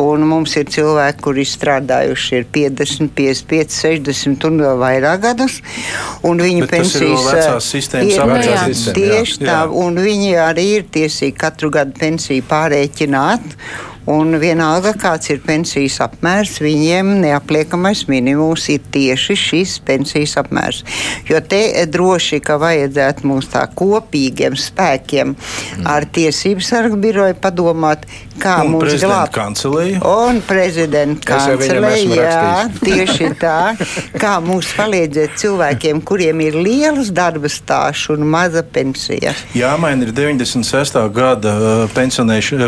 un 0.00 0.26
mums 0.28 0.56
ir 0.60 0.70
cilvēki, 0.72 1.22
kuri 1.24 1.46
strādājuši 1.48 2.40
ir 2.40 2.48
50, 2.54 3.12
55, 3.18 3.76
60 3.82 4.48
un 4.48 4.60
vēl 4.64 4.82
vairāk 4.82 5.22
gadus, 5.26 5.60
un 6.26 6.42
viņu 6.42 6.66
Bet 6.66 6.76
pensijas 6.76 7.28
ir 7.28 7.40
eh, 7.42 7.54
sistēmas, 7.68 8.12
sistēma, 8.12 8.98
tieši 8.98 9.38
jā. 9.38 9.46
tā, 9.46 9.60
un 9.82 10.02
viņi 10.02 10.34
arī 10.48 10.68
ir 10.80 10.90
tiesīgi 10.92 11.36
katru 11.44 11.72
gadu 11.74 11.96
pensiju 11.98 12.44
pārēķināt. 12.50 13.56
Un 14.10 14.34
vienalga, 14.42 14.94
kāds 14.98 15.30
ir 15.30 15.38
pensijas 15.44 16.00
apmērs, 16.02 16.56
viņiem 16.62 17.12
neapliekamais 17.22 18.04
minimums 18.10 18.66
ir 18.72 18.82
tieši 18.94 19.36
šis 19.38 19.76
pensijas 19.86 20.34
apmērs. 20.40 20.82
Jo 21.28 21.38
te 21.46 21.62
droši, 21.86 22.40
ka 22.42 22.58
vajadzētu 22.62 23.28
mums 23.30 23.50
tā 23.52 23.62
kopīgiem 23.78 24.56
spēkiem 24.58 25.36
mm. 25.36 25.86
ar 25.86 26.08
tiesību 26.10 26.64
sargu 26.66 26.98
biroju 26.98 27.36
padomāt, 27.42 28.08
kā 28.42 28.56
un 28.64 28.74
mums 28.74 28.96
glābt. 28.98 29.34
Kancelēju. 29.36 30.00
Un 30.02 30.42
prezidenta 30.46 31.28
kancelēju, 31.30 32.18
jā, 32.18 32.66
tieši 32.86 33.30
tā, 33.38 33.56
kā 34.18 34.34
mums 34.42 34.72
palīdzēt 34.78 35.38
cilvēkiem, 35.44 36.02
kuriem 36.06 36.42
ir 36.48 36.58
lielas 36.58 37.12
darba 37.14 37.50
stāšu 37.52 38.16
un 38.16 38.26
maza 38.34 38.64
pensija. 38.66 39.36
Jā, 39.54 39.72
man 39.78 40.02
ir 40.02 40.10
96. 40.16 40.98
gada 41.14 41.54
uh, 41.86 41.96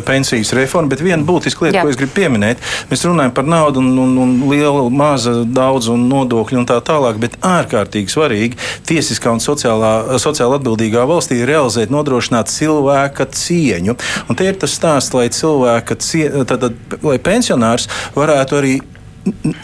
pensijas 0.07 0.55
reforma, 0.55 0.95
bet 0.95 1.03
viena 1.03 1.24
viena 1.25 1.33
būtiska 1.33 1.65
lieta, 1.65 1.79
Jā. 1.79 1.83
ko 1.83 1.91
es 1.91 1.99
gribu 1.99 2.15
pieminēt. 2.15 2.61
Mēs 2.91 3.05
runājam 3.05 3.33
par 3.35 3.45
naudu 3.45 3.81
un, 3.81 3.99
un, 3.99 4.17
un 4.19 4.51
lielu, 4.51 4.91
maza, 4.91 5.45
daudz 5.45 5.89
un 5.89 6.09
nodokļu 6.09 6.61
un 6.61 6.67
tā 6.67 6.81
tālāk, 6.85 7.19
bet 7.19 7.37
ārkārtīgi 7.41 8.13
svarīgi 8.13 8.59
tiesiskā 8.87 9.33
un 9.33 9.41
sociālā, 9.41 10.19
sociāli 10.19 10.59
atbildīgā 10.59 11.05
valstī 11.09 11.45
realizēt, 11.45 11.91
nodrošināt 11.91 12.53
cilvēka 12.53 13.29
cieņu. 13.33 13.97
Un 14.29 14.37
te 14.37 14.49
ir 14.49 14.59
tas 14.59 14.75
stāsts, 14.75 15.15
lai 15.15 15.29
cilvēka, 15.29 15.97
cie, 16.01 16.29
tad, 16.45 16.69
tad, 16.69 16.99
lai 17.03 17.19
pensionārs 17.19 17.89
varētu 18.15 18.61
arī 18.61 18.75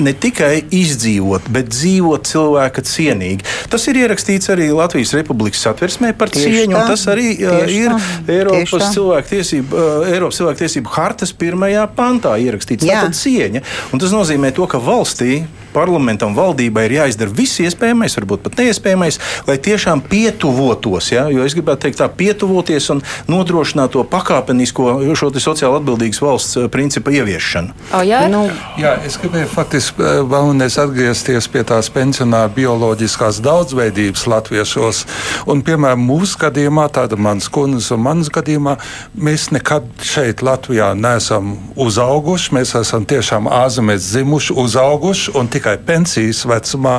ne 0.00 0.12
tikai 0.16 0.62
izdzīvot, 0.72 1.48
bet 1.52 1.68
dzīvot 1.72 2.28
cilvēka 2.30 2.84
cienīgi. 2.86 3.44
Tas 3.72 3.84
ir 3.90 4.00
ierakstīts 4.00 4.52
arī 4.52 4.70
Latvijas 4.72 5.12
Republikas 5.18 5.62
satversmē 5.66 6.12
par 6.18 6.32
Tieši 6.32 6.48
cieņu, 6.48 6.76
tā. 6.76 6.82
un 6.82 6.92
tas 6.94 7.06
arī 7.12 7.28
uh, 7.36 7.62
ir 7.68 7.92
tā. 7.92 8.00
Eiropas 8.38 8.90
cilvēktiesību, 8.96 9.76
uh, 9.76 10.10
Eiropas 10.10 10.40
cilvēktiesību 10.40 10.94
hartas 10.96 11.34
pirmajā 11.36 11.86
pantā 11.96 12.36
ierakstīts. 12.40 12.88
Jā. 12.88 13.04
Tātad 13.04 13.18
cieņa. 13.20 13.64
Un 13.92 14.02
tas 14.02 14.14
nozīmē 14.16 14.54
to, 14.56 14.68
ka 14.70 14.80
valstī. 14.82 15.42
Parlamentam, 15.74 16.34
valdībai 16.36 16.86
ir 16.88 16.96
jāizdara 17.00 17.34
viss 17.34 17.60
iespējamais, 17.62 18.16
varbūt 18.18 18.44
pat 18.46 18.60
neiespējamais, 18.62 19.20
lai 19.48 19.58
tiešām 19.62 20.02
pietuvotos. 20.10 21.12
Ja? 21.14 21.28
Jo 21.32 21.46
es 21.46 21.56
gribētu 21.58 21.86
teikt, 21.86 22.00
tā 22.02 22.08
pietuvoties 22.08 22.90
un 22.94 23.04
nodrošināt 23.30 23.94
to 23.94 24.04
pakāpenisko, 24.08 24.98
šo 25.18 25.32
sociāli 25.40 25.80
atbildīgas 25.80 26.22
valsts 26.22 26.58
eh, 26.60 26.68
principu 26.72 27.14
ieviešanu. 27.18 27.76
O, 27.94 28.02
jā, 28.06 28.24
Nu, 28.30 28.44
Jā, 28.78 28.94
es 29.06 29.16
gribēju 29.20 29.48
faktiski 29.50 30.02
eh, 30.04 30.20
vēlreiz 30.28 30.76
atgriezties 30.80 31.48
pie 31.50 31.62
tās 31.66 31.90
pensionāra 31.92 32.50
bioloģiskās 32.54 33.40
daudzveidības 33.44 34.26
latviešos. 34.30 35.02
Un, 35.50 35.64
piemēram, 35.66 36.02
mūsu 36.06 36.38
gadījumā, 36.40 36.86
tāda 36.94 37.18
mans 37.20 37.48
kundzes 37.52 37.90
un 37.94 38.04
manas 38.04 38.30
gadījumā, 38.32 38.76
mēs 39.18 39.48
nekad 39.54 39.88
šeit 40.06 40.44
Latvijā 40.46 40.92
neesam 40.98 41.56
uzauguši. 41.80 42.54
Mēs 42.56 42.74
esam 42.78 43.06
tiešām 43.08 43.48
ārzemēs 43.50 44.10
dzimuši, 44.12 44.56
uzauguši 44.64 45.34
un 45.38 45.50
tikai 45.52 45.59
pensijas 45.86 46.44
vecumā 46.48 46.96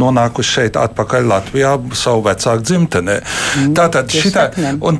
nonākuši 0.00 0.54
šeit 0.58 0.78
atpakaļ 0.80 1.28
Latvijā 1.28 1.74
savu 1.96 2.24
vecāku 2.26 2.64
dzimtenē. 2.64 3.18
Tātad 3.76 4.10
pie 4.10 4.22
šitā, 4.24 4.46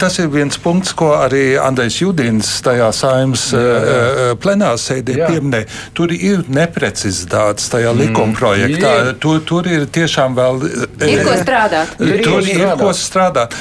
tas 0.00 0.18
ir 0.22 0.28
viens 0.32 0.59
punkts, 0.62 0.92
ko 0.98 1.12
arī 1.18 1.59
Andrejs 1.61 2.00
Judins 2.02 2.50
tajā 2.64 2.90
saimnes 2.96 3.48
uh, 3.56 4.34
plenārsēdē 4.42 5.18
pieminēja. 5.24 5.68
Tur 5.96 6.12
ir 6.14 6.44
neprecizitātes 6.52 7.68
tajā 7.72 7.92
likumprojektā. 7.96 8.94
ir. 9.09 9.14
Tur, 9.22 9.40
tur 9.46 9.68
ir 9.70 9.86
tiešām 9.86 10.36
vēl. 10.38 10.62
eh, 11.00 11.12
ir 11.14 11.24
ko 11.26 11.36
strādāt. 11.40 11.96
Tur 11.98 12.09
ir 12.12 12.22
strādāt. 12.24 12.82
ko 12.82 12.92
strādāt. 12.96 13.59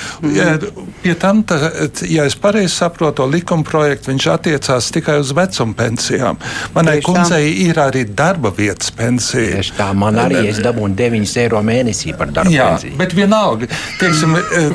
Ja, 1.08 1.14
Pie 1.14 1.20
tam, 1.20 1.44
ta, 1.48 1.56
ja 2.04 2.26
es 2.28 2.36
pareizi 2.36 2.74
saprotu, 2.76 3.22
to 3.22 3.26
likuma 3.32 3.64
projektu, 3.64 4.12
viņš 4.12 4.26
attiecās 4.34 4.90
tikai 4.92 5.16
uz 5.22 5.32
vecuma 5.36 5.76
pensijām. 5.78 6.40
Manai 6.76 6.98
Tieši 6.98 7.06
tā. 7.06 7.14
kundzei 7.14 7.52
ir 7.64 7.80
arī 7.80 8.04
darba 8.12 8.52
vietas 8.58 8.92
pensija. 8.92 9.56
Tieši 9.56 9.78
tā, 9.78 9.88
man 9.96 10.20
arī 10.20 10.42
es 10.50 10.60
dabūju 10.64 10.98
9 11.00 11.38
eiro 11.46 11.62
mēnesī 11.64 12.12
par 12.18 12.34
darbu. 12.36 12.52
Jā, 12.52 12.74
pensiju. 12.76 12.98
bet 13.00 13.16
vienalga, 13.16 13.70
teiksim, 14.02 14.36
eh, 14.36 14.68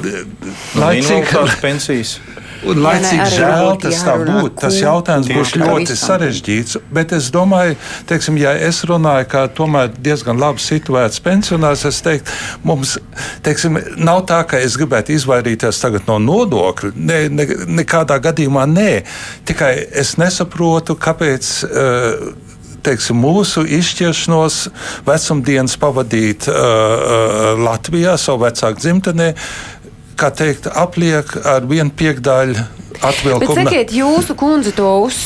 laicīgi, 0.80 1.20
Invaliditātes 1.20 1.61
pensijas. 1.61 2.16
Un, 2.62 2.78
lai 2.78 2.94
Jā, 2.94 3.02
nē, 3.02 3.08
cik 3.10 3.22
žēl 3.34 3.70
tas 3.82 4.02
tā 4.06 4.14
būtu, 4.22 4.52
tas 4.60 4.76
jautājums 4.78 5.30
būs 5.30 5.50
tieši 5.50 5.58
par 5.58 5.72
ļoti 5.72 5.88
visam. 5.90 6.02
sarežģīts. 6.02 6.76
Bet 6.94 7.14
es 7.16 7.30
domāju, 7.34 7.74
teiksim, 8.10 8.38
ja 8.38 8.52
es 8.68 8.82
runāju 8.88 9.26
kā 9.32 9.42
tomēr 9.50 9.90
diezgan 9.98 10.38
labi 10.38 10.62
situēts 10.62 11.22
pensionārs, 11.24 11.82
es 11.88 11.98
teiktu, 12.04 12.30
mums 12.62 12.94
teiksim, 13.42 13.80
nav 13.98 14.22
tā, 14.30 14.42
ka 14.46 14.62
es 14.62 14.78
gribētu 14.78 15.16
izvairīties 15.16 15.82
no 16.06 16.20
nodokļu. 16.22 16.92
Ne, 16.96 17.26
ne, 17.32 17.48
nekādā 17.82 18.20
gadījumā 18.22 18.68
nē. 18.70 18.90
Tikai 19.48 19.74
es 19.90 20.16
nesaprotu, 20.22 20.98
kāpēc. 20.98 21.52
Uh, 21.66 22.50
teiksim, 22.82 23.20
mūsu 23.22 23.62
izšķiršanos 23.78 24.56
vecumdienas 25.06 25.76
pavadīt 25.78 26.48
uh, 26.50 26.56
uh, 26.56 27.60
Latvijā, 27.62 28.16
savu 28.18 28.42
vecāku 28.42 28.82
dzimtenē, 28.82 29.28
teikt, 30.30 30.68
apliek 30.68 31.34
ar 31.44 31.66
vienu 31.66 31.90
piekdaļu 31.96 32.66
Bet 33.03 33.14
atvilkumu. 33.18 33.55
sakiet, 33.59 33.90
jūsu 33.96 34.36
kundze 34.38 34.72
to 34.76 34.88
uz, 35.03 35.16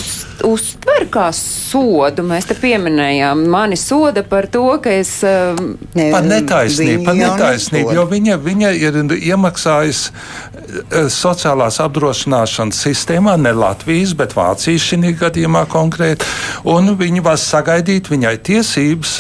uztver 0.45 1.07
kā 1.13 1.29
sodu. 1.35 2.25
Mēs 2.27 2.49
te 2.49 2.57
pieminējām, 2.59 3.45
mani 3.53 3.77
soda 3.81 4.25
par 4.27 4.49
to, 4.53 4.65
ka 4.83 4.93
es. 4.97 5.19
Um, 5.27 5.77
ne, 5.97 6.09
Par 6.15 6.25
netaisnību, 6.27 7.05
par 7.07 7.19
netaisnību, 7.19 7.93
jo 7.97 8.07
viņa, 8.11 8.39
viņa 8.45 8.73
ir 8.81 8.99
iemaksājusi 9.17 10.13
eh, 10.13 11.09
sociālās 11.13 11.81
apdrošināšanas 11.85 12.81
sistēmā, 12.87 13.37
ne 13.41 13.53
Latvijas, 13.57 14.15
bet 14.19 14.37
Vācijas 14.37 14.89
šī 14.91 15.13
gadījumā 15.21 15.67
konkrēti. 15.73 16.27
Un 16.73 16.95
viņi 16.99 17.25
var 17.25 17.37
sagaidīt 17.41 18.11
viņai 18.13 18.35
tiesības, 18.49 19.17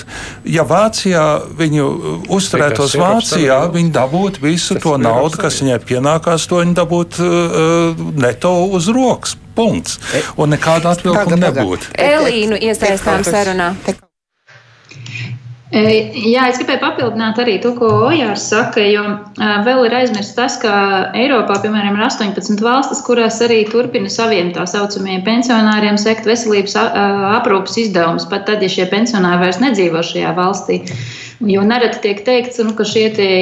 ja 0.48 0.64
Vācijā 0.68 1.26
viņu 1.60 1.86
uzturētos 2.32 2.96
ir 2.96 3.02
Eiropas 3.02 3.30
Vācijā, 3.32 3.60
viņi 3.74 3.92
dabūtu 3.94 4.44
visu 4.44 4.76
Tas 4.76 4.86
to 4.86 4.96
naudu, 5.00 5.40
kas 5.40 5.60
viņai 5.62 5.80
pienākās, 5.86 6.48
to 6.48 6.62
viņi 6.62 6.76
dabūtu 6.80 7.26
uh, 7.26 8.04
neto 8.16 8.45
uz 8.76 8.88
rokas. 8.92 9.36
Punkts. 9.56 9.98
Un 10.36 10.52
nekāda 10.52 10.92
tagad. 11.00 11.38
nebūtu. 11.40 11.94
Elīnu 11.96 12.58
iesaistām 12.60 13.24
sarunā. 13.24 13.72
E, 15.76 15.82
Jā, 16.30 16.46
es 16.48 16.56
gribēju 16.60 16.80
papildināt 16.80 17.36
arī 17.42 17.58
to, 17.60 17.74
ko 17.76 17.88
Ojārs 18.08 18.46
saka, 18.48 18.80
jo 18.88 19.02
e, 19.04 19.48
vēl 19.66 19.82
ir 19.88 19.96
aizmirsts 19.98 20.36
tas, 20.38 20.56
ka 20.62 20.72
Eiropā, 21.18 21.58
piemēram, 21.64 21.98
ir 21.98 22.06
18 22.06 22.64
valstis, 22.64 23.02
kurās 23.04 23.42
arī 23.44 23.60
turpina 23.68 24.08
saviem 24.12 24.54
tā 24.56 24.64
saucamajiem 24.70 25.26
pensionāriem 25.26 26.00
sekt 26.00 26.28
veselības 26.28 26.78
aprūpas 26.80 27.76
izdevumus, 27.84 28.28
pat 28.30 28.48
tad, 28.48 28.64
ja 28.64 28.72
šie 28.72 28.88
pensionāri 28.92 29.44
vairs 29.44 29.60
nedzīvo 29.60 30.00
šajā 30.06 30.32
valstī. 30.38 30.80
Jo 31.44 31.60
nereti 31.68 32.00
tiek 32.00 32.22
teikts, 32.24 32.62
nu, 32.64 32.72
ka 32.78 32.86
šie 32.88 33.10
tie 33.12 33.32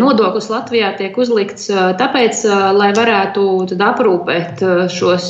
nodoklis 0.00 0.48
Latvijā 0.50 0.90
tiek 0.98 1.14
uzlikts 1.14 1.68
ā, 1.70 1.92
tāpēc, 2.00 2.42
lai 2.74 2.90
varētu 2.96 3.44
aprūpēt 3.86 4.64
šos 4.90 5.28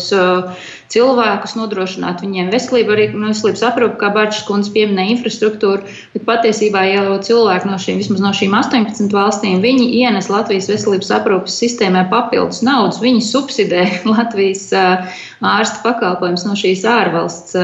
cilvēkus, 0.92 1.56
nodrošināt 1.58 2.22
viņiem 2.24 2.52
veselību, 2.54 2.94
arī 2.94 3.06
nu, 3.14 3.32
veselības 3.32 3.64
aprūpi, 3.70 3.98
kā 4.00 4.12
Bārčs 4.14 4.44
kundze 4.46 4.70
pieminēja, 4.76 5.16
infrastruktūru. 5.16 5.82
Bet 6.14 6.26
patiesībā 6.28 6.84
jau 6.92 7.18
cilvēki 7.26 7.70
no 7.70 7.80
šīm, 7.82 7.98
vismaz 8.02 8.22
no 8.22 8.32
šīm 8.36 8.54
18 8.56 9.16
valstīm, 9.16 9.58
viņi 9.64 9.90
ienes 10.04 10.30
Latvijas 10.32 10.70
veselības 10.70 11.12
aprūpas 11.18 11.58
sistēmai 11.64 12.06
papildus 12.12 12.62
naudas. 12.66 13.02
Viņi 13.02 13.24
subsidē 13.26 13.84
Latvijas 14.14 14.68
ārsta 15.42 15.82
pakalpojumus 15.84 16.46
no 16.46 16.54
šīs 16.58 16.86
ārvalsts 16.88 17.58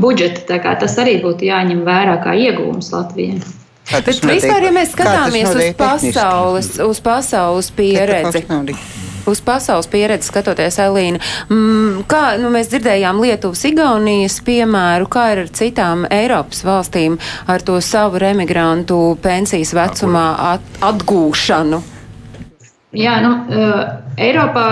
budžeta. 0.00 0.46
Tā 0.48 0.62
kā 0.64 0.78
Tas 0.78 0.94
arī 1.02 1.18
būtu 1.22 1.48
jāņem 1.48 1.82
vērā 1.86 2.18
kā 2.22 2.36
iegūms 2.38 2.92
Latvijai. 2.94 3.40
Bet 3.88 4.08
vispār, 4.08 4.68
ja 4.68 4.72
mēs 4.74 4.92
notiek? 4.92 4.94
Skatāmies 4.94 5.48
uz 5.48 5.58
notiek 5.58 5.76
pasaules, 5.80 6.72
uz 6.84 7.02
pasaules 7.04 7.70
pieredzi, 7.76 8.44
uz 9.30 9.42
pasaules 9.44 9.90
pieredzi 9.90 10.30
skatoties, 10.30 10.78
Elīna, 10.82 11.20
mm, 11.48 12.06
kā 12.10 12.22
nu, 12.40 12.52
mēs 12.54 12.70
dzirdējām 12.72 13.20
Lietuvas, 13.24 13.64
Igaunijas 13.68 14.40
piemēru, 14.46 15.10
kā 15.12 15.28
ir 15.34 15.44
ar 15.44 15.52
citām 15.60 16.06
Eiropas 16.10 16.64
valstīm 16.66 17.18
ar 17.46 17.64
to 17.64 17.78
savu 17.84 18.20
remigrantu 18.22 19.18
pensijas 19.22 19.74
vecumā 19.76 20.26
at, 20.54 20.74
atgūšanu? 20.88 21.84
Jā, 22.96 23.18
nu, 23.20 23.30
uh, 23.52 23.80
Eiropā 24.16 24.68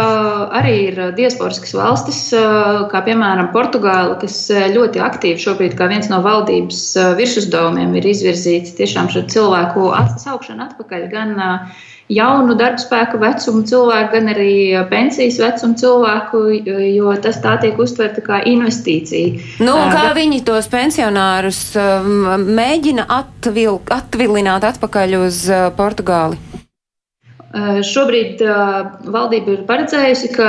arī 0.56 0.76
ir 0.86 1.00
diasporiskas 1.18 1.74
valstis, 1.76 2.20
uh, 2.32 2.86
kā 2.88 3.02
piemēram 3.04 3.50
Portugāla, 3.52 4.14
kas 4.22 4.38
uh, 4.54 4.62
ļoti 4.72 5.02
aktīvi 5.04 5.42
šobrīd, 5.42 5.74
kā 5.76 5.90
viens 5.90 6.08
no 6.08 6.22
valdības 6.24 6.80
virsuzdevumiem, 7.18 7.92
ir 8.00 8.08
izvirzīts 8.14 8.72
tiešām 8.78 9.12
šo 9.12 9.26
cilvēku 9.28 9.90
at 9.92 10.16
saukšanu 10.24 10.64
atpakaļ 10.64 11.04
gan 11.12 11.36
uh, 11.36 11.84
jaunu 12.12 12.54
darbspēku 12.58 13.18
vecumu 13.22 13.64
cilvēku, 13.66 14.12
gan 14.14 14.30
arī 14.32 14.50
uh, 14.74 14.86
pensijas 14.90 15.40
vecumu 15.42 15.78
cilvēku, 15.80 16.42
jo 16.94 17.14
tas 17.22 17.40
tā 17.44 17.56
tiek 17.62 17.78
uztverta 17.82 18.24
kā 18.24 18.42
investīcija. 18.46 19.42
Nu, 19.60 19.74
Uh, 19.76 19.92
kā 19.92 20.10
viņi 20.16 20.40
tos 20.46 20.68
pensionārus 20.72 21.60
mēģina 21.76 23.06
atvil, 23.12 23.80
atvilināt 23.92 24.64
atpakaļ 24.66 25.18
uz 25.20 25.42
Portugāli? 25.76 26.38
Uh, 27.56 27.78
Šobrīd 27.86 28.42
uh, 28.44 28.90
valdība 29.08 29.54
ir 29.54 29.60
paredzējusi, 29.68 30.28
ka 30.34 30.48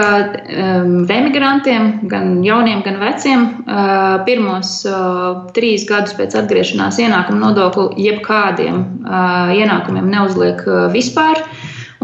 remigrantiem, 1.08 2.02
gan 2.12 2.42
jauniem, 2.44 2.82
gan 2.84 3.00
veciem, 3.00 3.46
uh, 3.64 4.18
pirmos 4.28 4.74
trīs 5.56 5.86
gadus 5.88 6.18
pēc 6.18 6.36
atgriešanās 6.42 7.00
ienākuma 7.00 7.48
nodokli 7.48 8.08
jebkādiem 8.10 8.84
ienākumiem 9.56 10.10
neuzliek 10.12 10.60
vispār. 10.92 11.40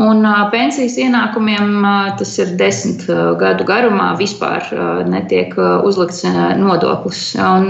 Un 0.02 0.26
pensijas 0.50 0.96
ienākumiem 0.98 1.84
tas 2.18 2.32
ir 2.42 2.56
desmit 2.58 3.04
gadu 3.38 3.66
garumā 3.68 4.16
vispār 4.18 4.66
netiek 5.06 5.54
uzlikts 5.86 6.24
nodoklis. 6.58 7.22
Un, 7.38 7.70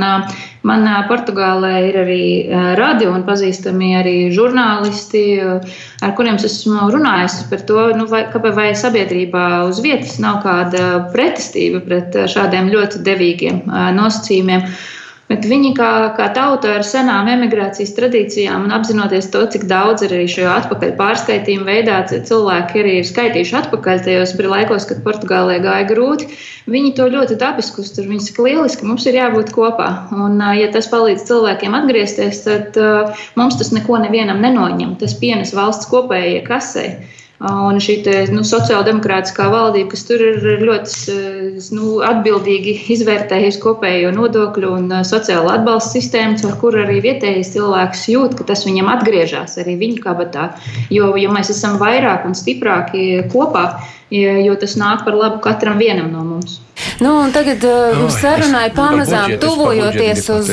man 0.63 0.87
Portugālē 1.09 1.73
ir 1.89 1.99
arī 1.99 2.23
radio 2.79 3.11
un 3.11 3.25
pazīstami 3.27 3.91
arī 3.99 4.15
žurnālisti, 4.31 5.25
ar 5.43 6.15
kuriem 6.15 6.39
es 6.39 6.47
esmu 6.47 6.87
runājis 6.95 7.41
par 7.51 7.67
to, 7.67 7.89
nu, 7.99 8.07
vai, 8.07 8.23
kāpēc 8.31 8.55
vai 8.55 8.69
sabiedrībā 8.71 9.45
uz 9.67 9.83
vietas 9.83 10.15
nav 10.23 10.39
kāda 10.47 11.09
pretestība 11.11 11.83
pret 11.83 12.15
šādiem 12.31 12.71
ļoti 12.71 13.03
devīgiem 13.03 13.65
nosacījumiem. 13.99 14.69
Bet 15.33 15.47
viņi 15.49 15.71
kā, 15.73 15.89
kā 16.13 16.27
tauta 16.35 16.75
ar 16.77 16.83
senām 16.85 17.25
emigrācijas 17.31 17.95
tradīcijām 17.97 18.67
un 18.67 18.73
apzinoties 18.75 19.31
to, 19.33 19.39
cik 19.49 19.63
daudz 19.65 20.03
arī 20.05 20.27
šo 20.29 20.43
atpakaļ 20.51 20.91
pārskaitījumu 20.99 21.65
veidā 21.65 21.95
cilvēki 22.11 22.83
arī 22.83 22.91
ir 22.99 23.07
skaitījuši 23.09 23.55
atpakaļ 23.63 24.03
tajos 24.05 24.35
laikos, 24.37 24.85
kad 24.91 25.01
Portugālē 25.01 25.55
gāja 25.63 25.87
grūti, 25.89 26.29
viņi 26.69 26.93
to 26.99 27.09
ļoti 27.15 27.39
dabiski 27.41 27.81
uztver. 27.81 28.05
Viņi 28.11 28.27
saka, 28.27 28.45
lieliski, 28.45 28.85
mums 28.85 29.07
ir 29.09 29.17
jābūt 29.17 29.49
kopā. 29.57 29.89
Un, 30.13 30.37
ja 30.59 30.69
tas 30.75 30.91
palīdz 30.93 31.25
cilvēkiem 31.31 31.79
atgriezties, 31.81 32.43
tad 32.45 32.77
uh, 32.77 33.25
mums 33.39 33.57
tas 33.57 33.73
neko 33.73 34.03
nevienam 34.05 34.43
nenoņem. 34.43 34.99
Tas 35.01 35.17
pienes 35.17 35.57
valsts 35.57 35.89
kopējai 35.89 36.45
kasei. 36.45 36.93
Un 37.43 37.75
šī 37.83 37.97
te, 38.05 38.13
nu, 38.31 38.39
sociāldemokrātiskā 38.47 39.49
valdība, 39.51 39.89
kas 39.91 40.05
tur 40.07 40.21
ir 40.23 40.61
ļoti 40.63 41.15
nu, 41.75 41.97
atbildīgi 42.07 42.75
izvērtējusi 42.95 43.59
kopējo 43.59 44.13
nodokļu 44.15 44.69
un 44.77 44.93
sociālo 45.03 45.51
atbalstu 45.51 45.97
sistēmu, 45.97 46.39
ar 46.47 46.55
kuru 46.61 46.85
arī 46.85 47.01
vietējais 47.03 47.51
cilvēks 47.57 48.05
jūt, 48.13 48.37
ka 48.39 48.47
tas 48.53 48.63
viņam 48.63 48.93
atgriežas 48.93 49.57
arī 49.59 49.75
viņa 49.81 50.05
kabatā. 50.05 50.45
Jo, 50.93 51.11
ja 51.19 51.33
mēs 51.35 51.51
esam 51.51 51.75
vairāk 51.83 52.23
un 52.29 52.37
stiprāki 52.39 53.25
kopā, 53.33 53.65
jo 54.13 54.55
tas 54.63 54.77
nāk 54.79 55.03
par 55.03 55.19
labu 55.19 55.43
katram 55.43 55.83
vienam 55.83 56.13
no 56.15 56.23
mums. 56.23 56.61
Nu, 57.01 57.13
tagad 57.33 57.63
uh, 57.65 58.03
sarunai 58.13 58.67
pamazām 58.75 59.37
tuvojoties 59.41 60.27
uz, 60.33 60.49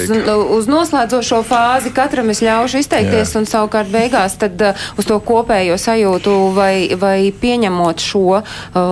uz 0.57 0.69
noslēdzošo 0.71 1.41
fāzi, 1.47 1.93
katram 1.95 2.31
es 2.33 2.41
ļaušu 2.45 2.81
izteikties, 2.81 3.35
Jā. 3.35 3.41
un 3.41 3.49
savukārt 3.49 3.91
beigās 3.93 4.37
tad, 4.41 4.61
uh, 4.65 4.89
uz 5.01 5.09
to 5.09 5.19
kopējo 5.25 5.77
sajūtu, 5.81 6.37
vai, 6.57 6.75
vai 7.01 7.31
pieņemot 7.43 8.05
šo, 8.05 8.41
uh, 8.41 8.85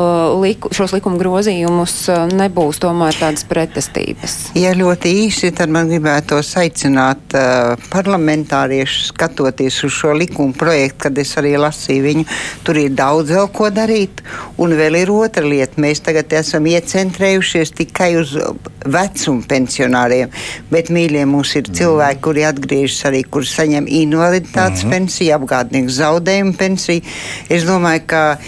liku, 0.42 0.72
šos 0.74 0.94
likuma 0.96 1.20
grozījumus, 1.20 1.96
uh, 2.12 2.26
nebūs 2.32 2.82
tomēr 2.82 3.16
tādas 3.18 3.46
pretestības. 3.48 4.36
Ja 4.58 4.74
ļoti 4.76 5.14
īsi, 5.24 5.52
tad 5.56 5.72
man 5.72 5.90
gribētos 5.90 6.52
aicināt 6.60 7.36
uh, 7.38 7.74
parlamentāriešus 7.92 9.12
skatoties 9.12 9.80
uz 9.88 9.94
šo 9.96 10.14
likuma 10.18 10.56
projektu, 10.56 11.06
kad 11.06 11.18
es 11.22 11.34
arī 11.40 11.54
lasīju 11.60 12.04
viņu, 12.04 12.28
tur 12.66 12.80
ir 12.80 12.94
daudz 12.98 13.32
vēl 13.34 13.48
ko 13.54 13.70
darīt, 13.74 14.22
un 14.60 14.74
vēl 14.78 15.00
ir 15.02 15.12
otra 15.14 15.46
lieta. 15.46 15.80
Mēs 15.80 16.02
tagad 16.04 16.32
esam 16.36 16.66
iecentrējuši 16.68 17.47
koncentrējušies 17.48 17.72
tikai 17.76 18.16
uz 18.18 18.36
vecuma 18.84 19.42
pensionāriem, 19.48 20.30
bet 20.70 20.90
mīļie 20.90 21.26
mums 21.26 21.54
ir 21.56 21.64
cilvēki, 21.64 22.20
kuri 22.22 22.44
atgriežas 22.44 23.06
arī, 23.08 23.24
kuri 23.24 23.46
saņem 23.46 23.86
invaliditātes 23.88 24.84
mm 24.84 24.88
-hmm. 24.88 24.92
pensiju, 24.92 25.34
apgādnieku 25.34 25.90
zaudējumu 25.90 26.56
pensiju. 26.56 27.02
Es 27.48 27.64
domāju, 27.64 28.02
ka 28.06 28.38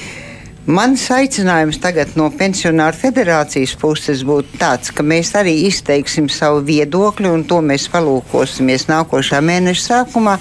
Mans 0.66 1.02
aicinājums 1.10 1.80
tagad 1.80 2.12
no 2.14 2.28
pensionāru 2.30 2.94
federācijas 2.94 3.72
puses 3.80 4.20
būtu 4.22 4.58
tāds, 4.60 4.92
ka 4.92 5.02
mēs 5.02 5.32
arī 5.34 5.54
izteiksim 5.66 6.28
savu 6.28 6.60
viedokli, 6.60 7.26
un 7.26 7.44
to 7.44 7.62
mēs 7.64 7.88
palūkosimies 7.90 8.84
nākošā 8.86 9.40
mēneša 9.40 9.82
sākumā 9.82 10.38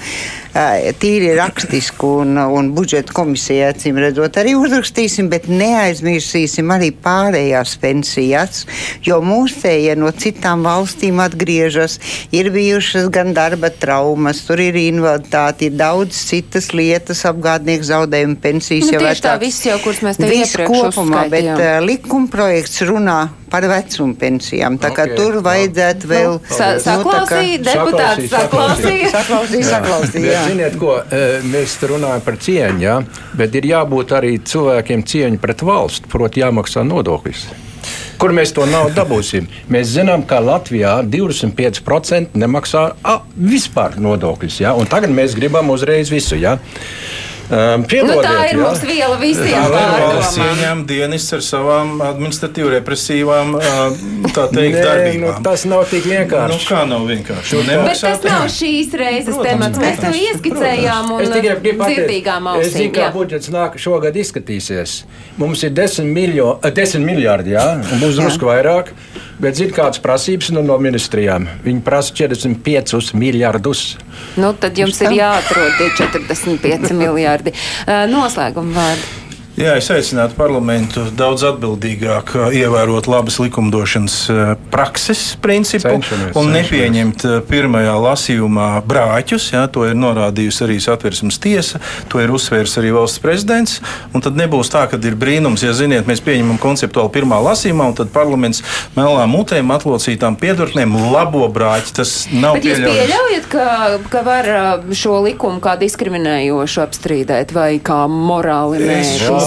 tīri 0.99 1.32
rakstisku 1.38 2.10
un, 2.24 2.38
un 2.38 2.72
budžeta 2.76 3.14
komisijā, 3.16 3.70
acīm 3.74 3.99
redzot, 4.01 4.38
arī 4.41 4.55
uzrakstīsim, 4.60 5.30
bet 5.32 5.47
neaizmirsīsim 5.51 6.70
arī 6.74 6.91
pārējās 7.03 7.76
pensijas, 7.82 8.66
jo 9.05 9.20
mūsējie 9.26 9.95
no 9.99 10.12
citām 10.12 10.66
valstīm 10.68 11.22
atgriežas, 11.24 11.99
ir 12.36 12.51
bijušas 12.55 13.10
gan 13.14 13.34
darba 13.38 13.72
traumas, 13.72 14.43
tur 14.47 14.62
ir 14.64 14.78
invaliditāte, 14.82 15.70
ir 15.70 15.80
daudz 15.80 16.18
citas 16.30 16.72
lietas, 16.76 17.24
apgādnieku 17.30 17.89
zaudējumu 17.89 18.39
pensijas. 18.43 18.89
Nu, 18.89 18.97
jau 18.97 19.03
tieši 19.07 19.26
tā, 19.26 19.36
viss 19.41 19.68
jau, 19.68 19.80
kurus 19.84 20.03
mēs 20.05 20.20
te 20.20 20.30
iepriekš 20.30 20.70
kopumā, 20.70 21.28
bet 21.32 21.53
uh, 21.55 21.78
likumprojekts 21.86 22.84
runā 22.89 23.22
par 23.49 23.66
vecuma 23.70 24.16
pensijām. 24.20 24.78
Tā 24.82 24.91
kā 24.93 25.05
okay. 25.07 25.18
tur 25.18 25.39
vajadzētu 25.45 26.05
nu, 26.05 26.12
vēl. 26.12 26.36
Saklausīja, 26.53 27.57
nu, 27.57 27.66
deputāts 27.66 28.30
saklausīja. 28.34 29.12
Saklausīja, 29.16 29.70
saklausīja. 29.74 30.43
Ziniet, 30.50 30.80
ko 30.82 30.95
mēs 31.45 31.76
runājam 31.86 32.24
par 32.26 32.36
cieņu, 32.41 32.82
jā, 32.82 32.95
bet 33.38 33.54
ir 33.60 33.68
jābūt 33.70 34.14
arī 34.18 34.32
cilvēkiem 34.41 35.04
cieņu 35.06 35.38
pret 35.43 35.62
valstu, 35.62 36.10
proti 36.10 36.41
jāmaksā 36.41 36.82
nodokļus. 36.89 37.43
Kur 38.20 38.34
mēs 38.36 38.52
to 38.58 38.66
naudu 38.68 38.95
dabūsim? 38.97 39.45
Mēs 39.72 39.93
zinām, 39.93 40.26
ka 40.28 40.41
Latvijā 40.43 40.97
25% 41.06 42.34
nemaksā 42.34 42.82
a, 43.06 43.14
vispār 43.38 44.00
nodokļus. 44.02 44.58
Ja? 44.66 44.74
Tagad 44.89 45.14
mēs 45.14 45.38
gribam 45.38 45.70
uzreiz 45.72 46.10
visu. 46.12 46.36
Ja? 46.41 46.58
Um, 47.50 47.82
nu, 47.82 48.16
tā 48.22 48.34
ir 48.45 48.60
jā. 48.60 48.62
mums 48.62 48.82
viela 48.86 49.16
visiem 49.18 49.64
valsts 49.74 50.36
ieņem 50.38 50.84
dienas 50.86 51.24
ar 51.34 51.41
savām 51.41 51.95
administratīvi 52.06 52.76
represīvām 52.76 53.56
tā 54.36 54.43
teikt 54.52 54.76
Nē, 54.76 54.84
darbībām. 54.86 55.24
Nu, 55.24 55.32
tas 55.47 55.64
nav 55.66 55.88
tik 55.89 56.06
vienkārši. 56.12 56.54
Nu, 56.54 56.68
kā 56.70 56.84
nav 56.86 57.08
vienkārši? 57.10 57.64
Nu, 57.66 57.80
Bet 57.88 58.04
tas 58.06 58.28
nav 58.28 58.45
šīs 58.54 58.93
reizes 59.02 59.34
protams, 59.34 59.50
temats. 59.50 59.82
Mēs 59.82 59.97
to 60.04 60.12
ieskicējām 60.20 61.10
un 61.16 61.26
dzirdīgām 61.26 62.52
ausīm. 62.52 62.68
Es 62.68 62.76
zinu, 62.78 62.93
kā 63.00 63.10
budžets 63.16 63.50
nāk 63.56 63.80
šogad 63.82 64.20
izskatīsies. 64.22 65.00
Mums 65.41 65.66
ir 65.66 65.74
10, 65.74 66.06
miljo, 66.06 66.52
10 66.62 67.02
miljārdi, 67.08 67.56
jā, 67.58 67.66
un 67.82 68.04
būs 68.04 68.22
drusku 68.22 68.52
vairāk. 68.52 68.93
Bet 69.41 69.58
zinu, 69.58 69.74
kādas 69.74 70.02
prasības 70.04 70.52
nu, 70.54 70.62
no 70.70 70.78
ministrijām. 70.78 71.50
Viņi 71.66 71.82
prasa 71.82 72.14
45 72.22 73.16
miljardus. 73.18 73.95
Nu, 74.39 74.53
tad 74.55 74.78
jums 74.80 74.99
ir 75.03 75.15
jāatrod 75.17 75.78
tie 75.80 75.89
45 75.99 76.93
miljardi. 77.01 77.55
Noslēguma 78.11 78.76
vārdi. 78.78 79.18
Jā, 79.60 79.74
es 79.76 79.89
aicinātu 79.91 80.38
parlamentu 80.38 81.01
daudz 81.20 81.43
atbildīgāk 81.49 82.30
uh, 82.38 82.53
ievērot 82.55 83.10
labas 83.12 83.41
likumdošanas 83.41 84.14
uh, 84.32 84.51
prakses 84.72 85.34
principu 85.43 85.89
cenšamies, 85.97 86.32
un 86.39 86.53
nepieņemt. 86.55 87.26
Uh, 87.28 87.41
pirmajā 87.49 87.95
lasījumā 87.99 88.68
brāķus. 88.88 89.49
Jā, 89.51 89.66
to 89.68 89.84
ir 89.89 89.97
norādījusi 89.99 90.64
arī 90.64 90.78
satversmes 90.80 91.41
tiesa, 91.43 91.82
to 92.12 92.22
ir 92.24 92.32
uzsvērs 92.32 92.78
arī 92.80 92.93
valsts 92.95 93.20
prezidents. 93.24 93.82
Tad 94.20 94.39
nebūs 94.39 94.72
tā, 94.72 94.86
ka 94.91 94.99
ir 95.03 95.18
brīnums, 95.20 95.64
ja 95.66 95.74
ziniet, 95.76 96.07
mēs 96.07 96.24
pieņemam 96.24 96.60
konceptuāli 96.62 97.12
pirmā 97.18 97.41
lasījumā, 97.49 97.89
un 97.91 97.97
tad 97.99 98.14
parlaments 98.16 98.62
melnām 98.95 99.32
mutēm, 99.34 99.72
atlocītām 99.76 100.39
piedurknēm 100.39 100.95
labo 101.12 101.47
brāķi. 101.51 101.95
Tas 101.99 102.16
nav 102.32 102.60
Bet 102.60 102.68
pieļaujams. 102.68 102.95
Jūs 102.95 103.12
pieļaujat, 103.12 103.51
ka, 103.51 103.68
ka 104.14 104.24
var 104.28 104.51
šo 104.95 105.20
likumu 105.28 105.60
kā 105.64 105.76
diskriminējošu 105.84 106.84
apstrīdēt 106.86 107.55
vai 107.55 107.72
kā 107.84 108.05
morāli 108.07 108.84
nē? 108.88 108.99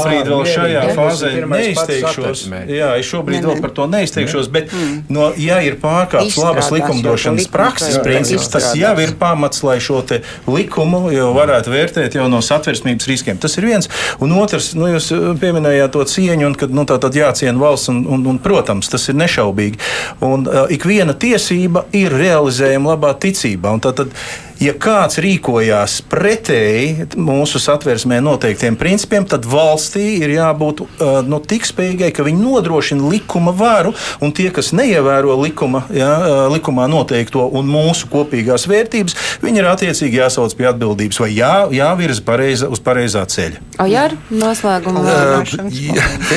Šobrīd 0.02 0.30
vēl 0.32 0.44
šajā 0.52 0.84
fāzē 0.96 1.32
neizteikšos. 1.48 2.44
Jā, 2.70 2.92
es 3.00 3.08
šobrīd 3.08 3.46
vēl 3.48 3.62
par 3.62 3.74
to 3.76 3.88
neizteikšos, 3.90 4.50
bet, 4.52 4.72
mm. 4.72 5.04
no, 5.12 5.30
ja 5.40 5.60
ir 5.64 5.78
pārkāpts 5.82 6.38
labas 6.40 6.70
likumdošanas 6.74 7.48
prakses 7.52 7.98
princips, 8.04 8.50
tas 8.52 8.72
jau 8.78 8.94
ir 9.02 9.14
pamats, 9.20 9.62
lai 9.66 9.78
šo 9.82 10.02
likumu 10.50 11.04
varētu 11.36 11.72
vērtēt 11.72 12.16
jau 12.18 12.28
no 12.30 12.42
satversmības 12.44 13.08
riskiem. 13.10 13.38
Tas 13.40 13.56
ir 13.58 13.68
viens. 13.68 13.88
Un 14.22 14.34
otrs, 14.36 14.72
nu, 14.78 14.88
jūs 14.90 15.10
uh, 15.14 15.30
pieminējāt 15.38 15.94
to 15.94 16.04
cieņu, 16.08 16.48
un 16.50 16.56
kad 16.58 16.74
nu, 16.74 16.86
tā 16.88 16.98
tad 17.02 17.16
jāciena 17.16 17.60
valsts, 17.60 17.90
un, 17.92 18.02
un, 18.06 18.26
un, 18.32 18.40
protams, 18.42 18.90
tas 18.92 19.08
ir 19.12 19.18
nešaubīgi. 19.20 19.80
Un 20.26 20.46
uh, 20.48 20.64
ik 20.72 20.86
viena 20.88 21.14
tiesība 21.14 21.86
ir 21.96 22.14
realizējama 22.14 22.96
labā 22.96 23.14
ticībā. 23.22 23.76
Un, 23.76 23.84
tā, 23.84 23.94
tad, 23.96 24.12
ja 24.62 24.74
kāds 24.78 25.18
rīkojās 25.22 25.98
pretēji 26.10 27.06
mūsu 27.18 27.60
satversmē 27.62 28.20
noteiktiem 28.22 28.76
principiem, 28.78 29.26
tad 29.28 29.46
valstī 29.48 30.18
ir 30.22 30.34
jābūt 30.36 30.82
uh, 30.84 31.18
nu, 31.26 31.40
tik 31.42 31.66
spējīgai, 31.66 32.12
ka 32.14 32.26
viņi 32.26 32.42
nodrošina 32.42 33.10
likuma 33.10 33.54
varu, 33.56 33.94
un 34.22 34.34
tie, 34.34 34.48
kas 34.54 34.72
neievēro 34.76 35.34
likuma, 35.40 35.84
jā, 35.94 36.10
uh, 36.10 36.42
likumā 36.52 36.86
noteikto 36.90 37.48
un 37.58 37.70
mūsu 37.70 38.10
kopīgās 38.12 38.68
vērtības, 38.70 39.16
viņi 39.42 39.62
ir 39.62 39.70
attiecīgi 39.72 40.20
jāsauc 40.22 40.54
pie 40.58 40.68
atbildības 40.70 41.22
vai 41.24 41.30
jā, 41.34 41.52
jāvirza 41.74 42.24
pareiza, 42.26 42.70
uz 42.72 42.82
pareizā 42.82 43.24
ceļa. 43.26 43.62
Ojar, 43.82 44.16
noslēgumā. 44.30 45.02
Uh, 45.02 45.42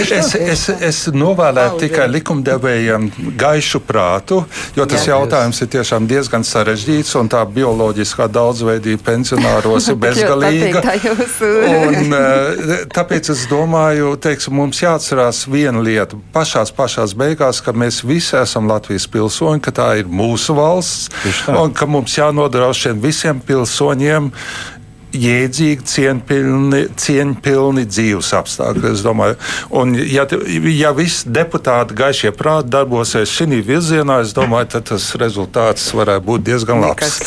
es, 0.01 0.34
es, 0.39 0.65
es 0.73 1.03
novēlētu 1.13 1.84
tikai 1.86 2.09
likumdevējiem 2.15 3.11
gaišu 3.38 3.84
prātu, 3.86 4.41
jo 4.78 4.89
tas 4.89 5.05
jā, 5.05 5.13
jautājums 5.13 5.61
ir 5.61 5.71
tiešām 5.78 6.09
diezgan 6.09 6.45
sarežģīts 6.47 7.13
un 7.19 7.30
tā 7.32 7.43
bioloģiski 7.45 8.14
bioloģiskā 8.16 8.28
daudzveidība 8.32 9.03
pensionāros 9.03 9.88
ir 9.91 9.97
bezgalīga. 9.99 10.82
Un, 11.43 12.13
eh, 12.13 12.86
tāpēc 12.93 13.32
es 13.32 13.45
domāju, 13.49 14.16
teiksim, 14.18 14.55
mums 14.55 14.82
jāatcerās 14.82 15.47
viena 15.47 15.82
lieta 15.82 16.16
pašās, 16.34 16.72
pašās 16.72 17.16
beigās, 17.16 17.61
ka 17.61 17.74
mēs 17.74 18.03
visi 18.03 18.36
esam 18.38 18.68
Latvijas 18.68 19.07
pilsoņi, 19.07 19.61
ka 19.61 19.72
tā 19.72 19.89
ir 19.99 20.05
mūsu 20.07 20.55
valsts 20.55 21.09
un 21.47 21.74
ka 21.74 21.86
mums 21.86 22.16
jānodrošina 22.18 22.99
visiem 23.01 23.39
pilsoņiem 23.39 24.32
jēdzīgi, 25.16 25.86
cieņpilni, 25.91 26.82
cieņpilni 26.99 27.86
dzīves 27.89 28.32
apstākļi. 28.39 28.91
Es 28.91 29.03
domāju, 29.05 29.38
un 29.76 29.95
ja, 29.97 30.28
ja 30.72 30.91
visi 30.95 31.32
deputāti 31.32 31.97
gaišie 31.97 32.34
prāti 32.36 32.72
darbosies 32.76 33.32
šī 33.32 33.61
virzienā, 33.66 34.22
es 34.26 34.34
domāju, 34.36 34.72
tad 34.76 34.89
tas 34.91 35.07
rezultāts 35.20 35.88
varētu 35.95 36.26
būt 36.26 36.45
diezgan 36.49 36.84
labs. 36.84 37.20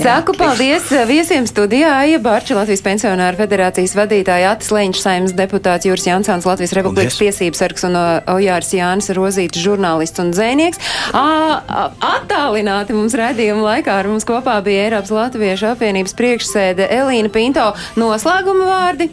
Saku 0.00 0.34
paldies 0.38 0.88
viesiem 1.08 1.46
studijā, 1.48 1.92
Aija 2.04 2.20
Bārča, 2.22 2.56
Latvijas 2.58 2.84
pensionāra 2.84 3.36
federācijas 3.38 3.96
vadītāja, 3.98 4.54
Atis 4.54 4.70
Leņš, 4.74 5.02
saimnes 5.02 5.34
deputāts 5.36 5.88
Jūras 5.88 6.06
Jansons, 6.08 6.48
Latvijas 6.48 6.74
Republikas 6.78 7.18
tiesības 7.20 7.60
sargs 7.62 7.86
un 7.88 7.98
Ojārs 7.98 8.72
Jānis 8.76 9.10
Rozītis, 9.16 9.62
žurnālists 9.64 10.22
un 10.22 10.32
dzēnieks. 10.34 10.80
Attālināti 11.12 12.96
mums 12.96 13.16
redzījuma 13.18 13.66
laikā 13.66 13.98
ar 14.00 14.10
mums 14.10 14.26
kopā 14.28 14.56
bija 14.64 14.86
Eiropas 14.88 15.12
Latviešu 15.14 15.70
apvienības 15.74 16.16
priekšsēde 16.18 16.88
Elīna 17.10 17.30
Pinto. 17.34 17.70
Noslēguma 17.98 18.66
vārdi. 18.68 19.10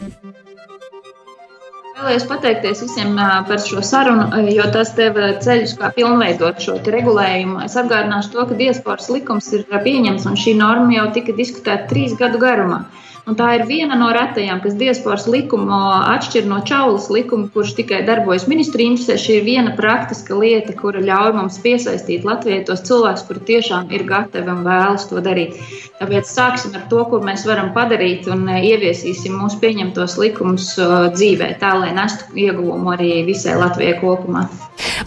Vēlējos 1.97 2.27
pateikties 2.29 2.83
visiem 2.83 3.15
par 3.17 3.61
šo 3.63 3.81
sarunu, 3.81 4.27
jo 4.53 4.67
tas 4.73 4.91
deva 4.93 5.31
ceļus, 5.41 5.73
kā 5.79 5.89
pilnveidot 5.95 6.61
šo 6.61 6.75
regulējumu. 6.93 7.63
Es 7.65 7.73
atgādināšu 7.81 8.35
to, 8.35 8.45
ka 8.45 8.57
diasporas 8.59 9.09
likums 9.09 9.49
ir 9.57 9.65
pieņemts 9.71 10.27
un 10.29 10.37
šī 10.37 10.53
norma 10.59 10.93
jau 10.93 11.07
tika 11.15 11.33
diskutēta 11.39 11.89
trīs 11.89 12.13
gadu 12.19 12.37
garumā. 12.43 12.83
Un 13.28 13.36
tā 13.36 13.47
ir 13.57 13.65
viena 13.67 13.97
no 13.99 14.07
retajām, 14.15 14.61
kas 14.63 14.78
diasporas 14.80 15.25
likumu 15.28 15.75
atšķir 16.13 16.45
no 16.47 16.61
čaulas 16.67 17.09
likuma, 17.11 17.49
kurš 17.51 17.73
tikai 17.82 18.05
darbojas 18.07 18.45
ministrija 18.47 18.93
interesē. 18.93 19.17
Šī 19.19 19.41
ir 19.41 19.43
viena 19.43 19.73
praktiska 19.75 20.38
lieta, 20.39 20.71
kura 20.80 21.01
ļauj 21.03 21.34
mums 21.36 21.57
piesaistīt 21.59 22.23
Latvijai 22.28 22.63
tos 22.69 22.86
cilvēkus, 22.88 23.25
kuri 23.28 23.43
tiešām 23.49 23.91
ir 23.91 24.05
gatavi 24.07 24.53
un 24.53 24.63
vēlas 24.63 25.09
to 25.09 25.19
darīt. 25.25 25.59
Tāpēc 25.99 26.30
sāksim 26.30 26.78
ar 26.78 26.86
to, 26.88 27.03
ko 27.11 27.19
mēs 27.25 27.43
varam 27.49 27.73
padarīt 27.75 28.30
un 28.32 28.47
ieviesīsim 28.47 29.36
mūsu 29.36 29.59
pieņemtos 29.59 30.15
likumus 30.21 30.71
dzīvē, 31.17 31.51
tā 31.59 31.73
lai 31.82 31.91
nestu 31.97 32.32
ieguvumu 32.38 32.95
arī 32.95 33.25
visai 33.28 33.57
Latvijai 33.59 33.99
kopumā. 33.99 34.47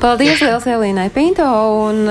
Paldies, 0.00 0.40
Lielas 0.42 0.66
Elīnai 0.66 1.08
Pinto, 1.14 1.46
un 1.86 2.02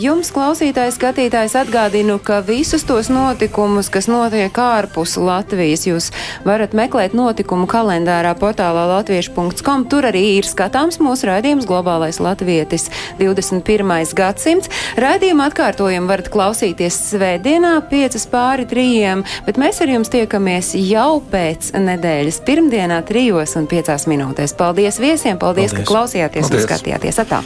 jums, 0.00 0.30
klausītājs, 0.32 0.96
skatītājs, 0.96 1.54
atgādinu, 1.60 2.16
ka 2.24 2.40
visus 2.46 2.86
tos 2.88 3.10
notikumus, 3.12 3.90
kas 3.92 4.08
notiek 4.08 4.56
ārpus 4.62 5.18
Latvijas, 5.20 5.51
jūs 5.88 6.10
varat 6.46 6.74
meklēt 6.76 7.16
notikumu 7.16 7.66
kalendārā 7.70 8.34
portālā 8.38 8.84
latviešu.com. 8.90 9.86
Tur 9.90 10.08
arī 10.08 10.24
ir 10.38 10.48
skatāms 10.48 11.00
mūsu 11.02 11.28
raidījums 11.30 11.66
Globālais 11.68 12.20
Latvietis 12.22 12.88
21. 13.20 14.14
gadsimts. 14.18 14.70
Raidījumu 15.00 15.46
atkārtojumu 15.48 16.10
varat 16.10 16.30
klausīties 16.32 17.00
svētdienā 17.12 17.74
5 17.90 18.28
pāri 18.32 18.68
3, 18.70 19.24
bet 19.48 19.60
mēs 19.60 19.82
ar 19.84 19.92
jums 19.96 20.12
tiekamies 20.12 20.72
jau 20.78 21.20
pēc 21.32 21.72
nedēļas 21.76 22.40
pirmdienā 22.46 23.02
3 23.08 23.58
un 23.60 23.68
5 23.70 24.08
minūtēs. 24.12 24.56
Paldies 24.58 25.00
viesiem, 25.02 25.40
paldies, 25.40 25.72
paldies. 25.72 25.84
ka 25.84 25.92
klausījāties 25.92 26.48
paldies. 26.48 26.64
un 26.64 26.70
skatījāties! 26.70 27.22
Atā. 27.26 27.42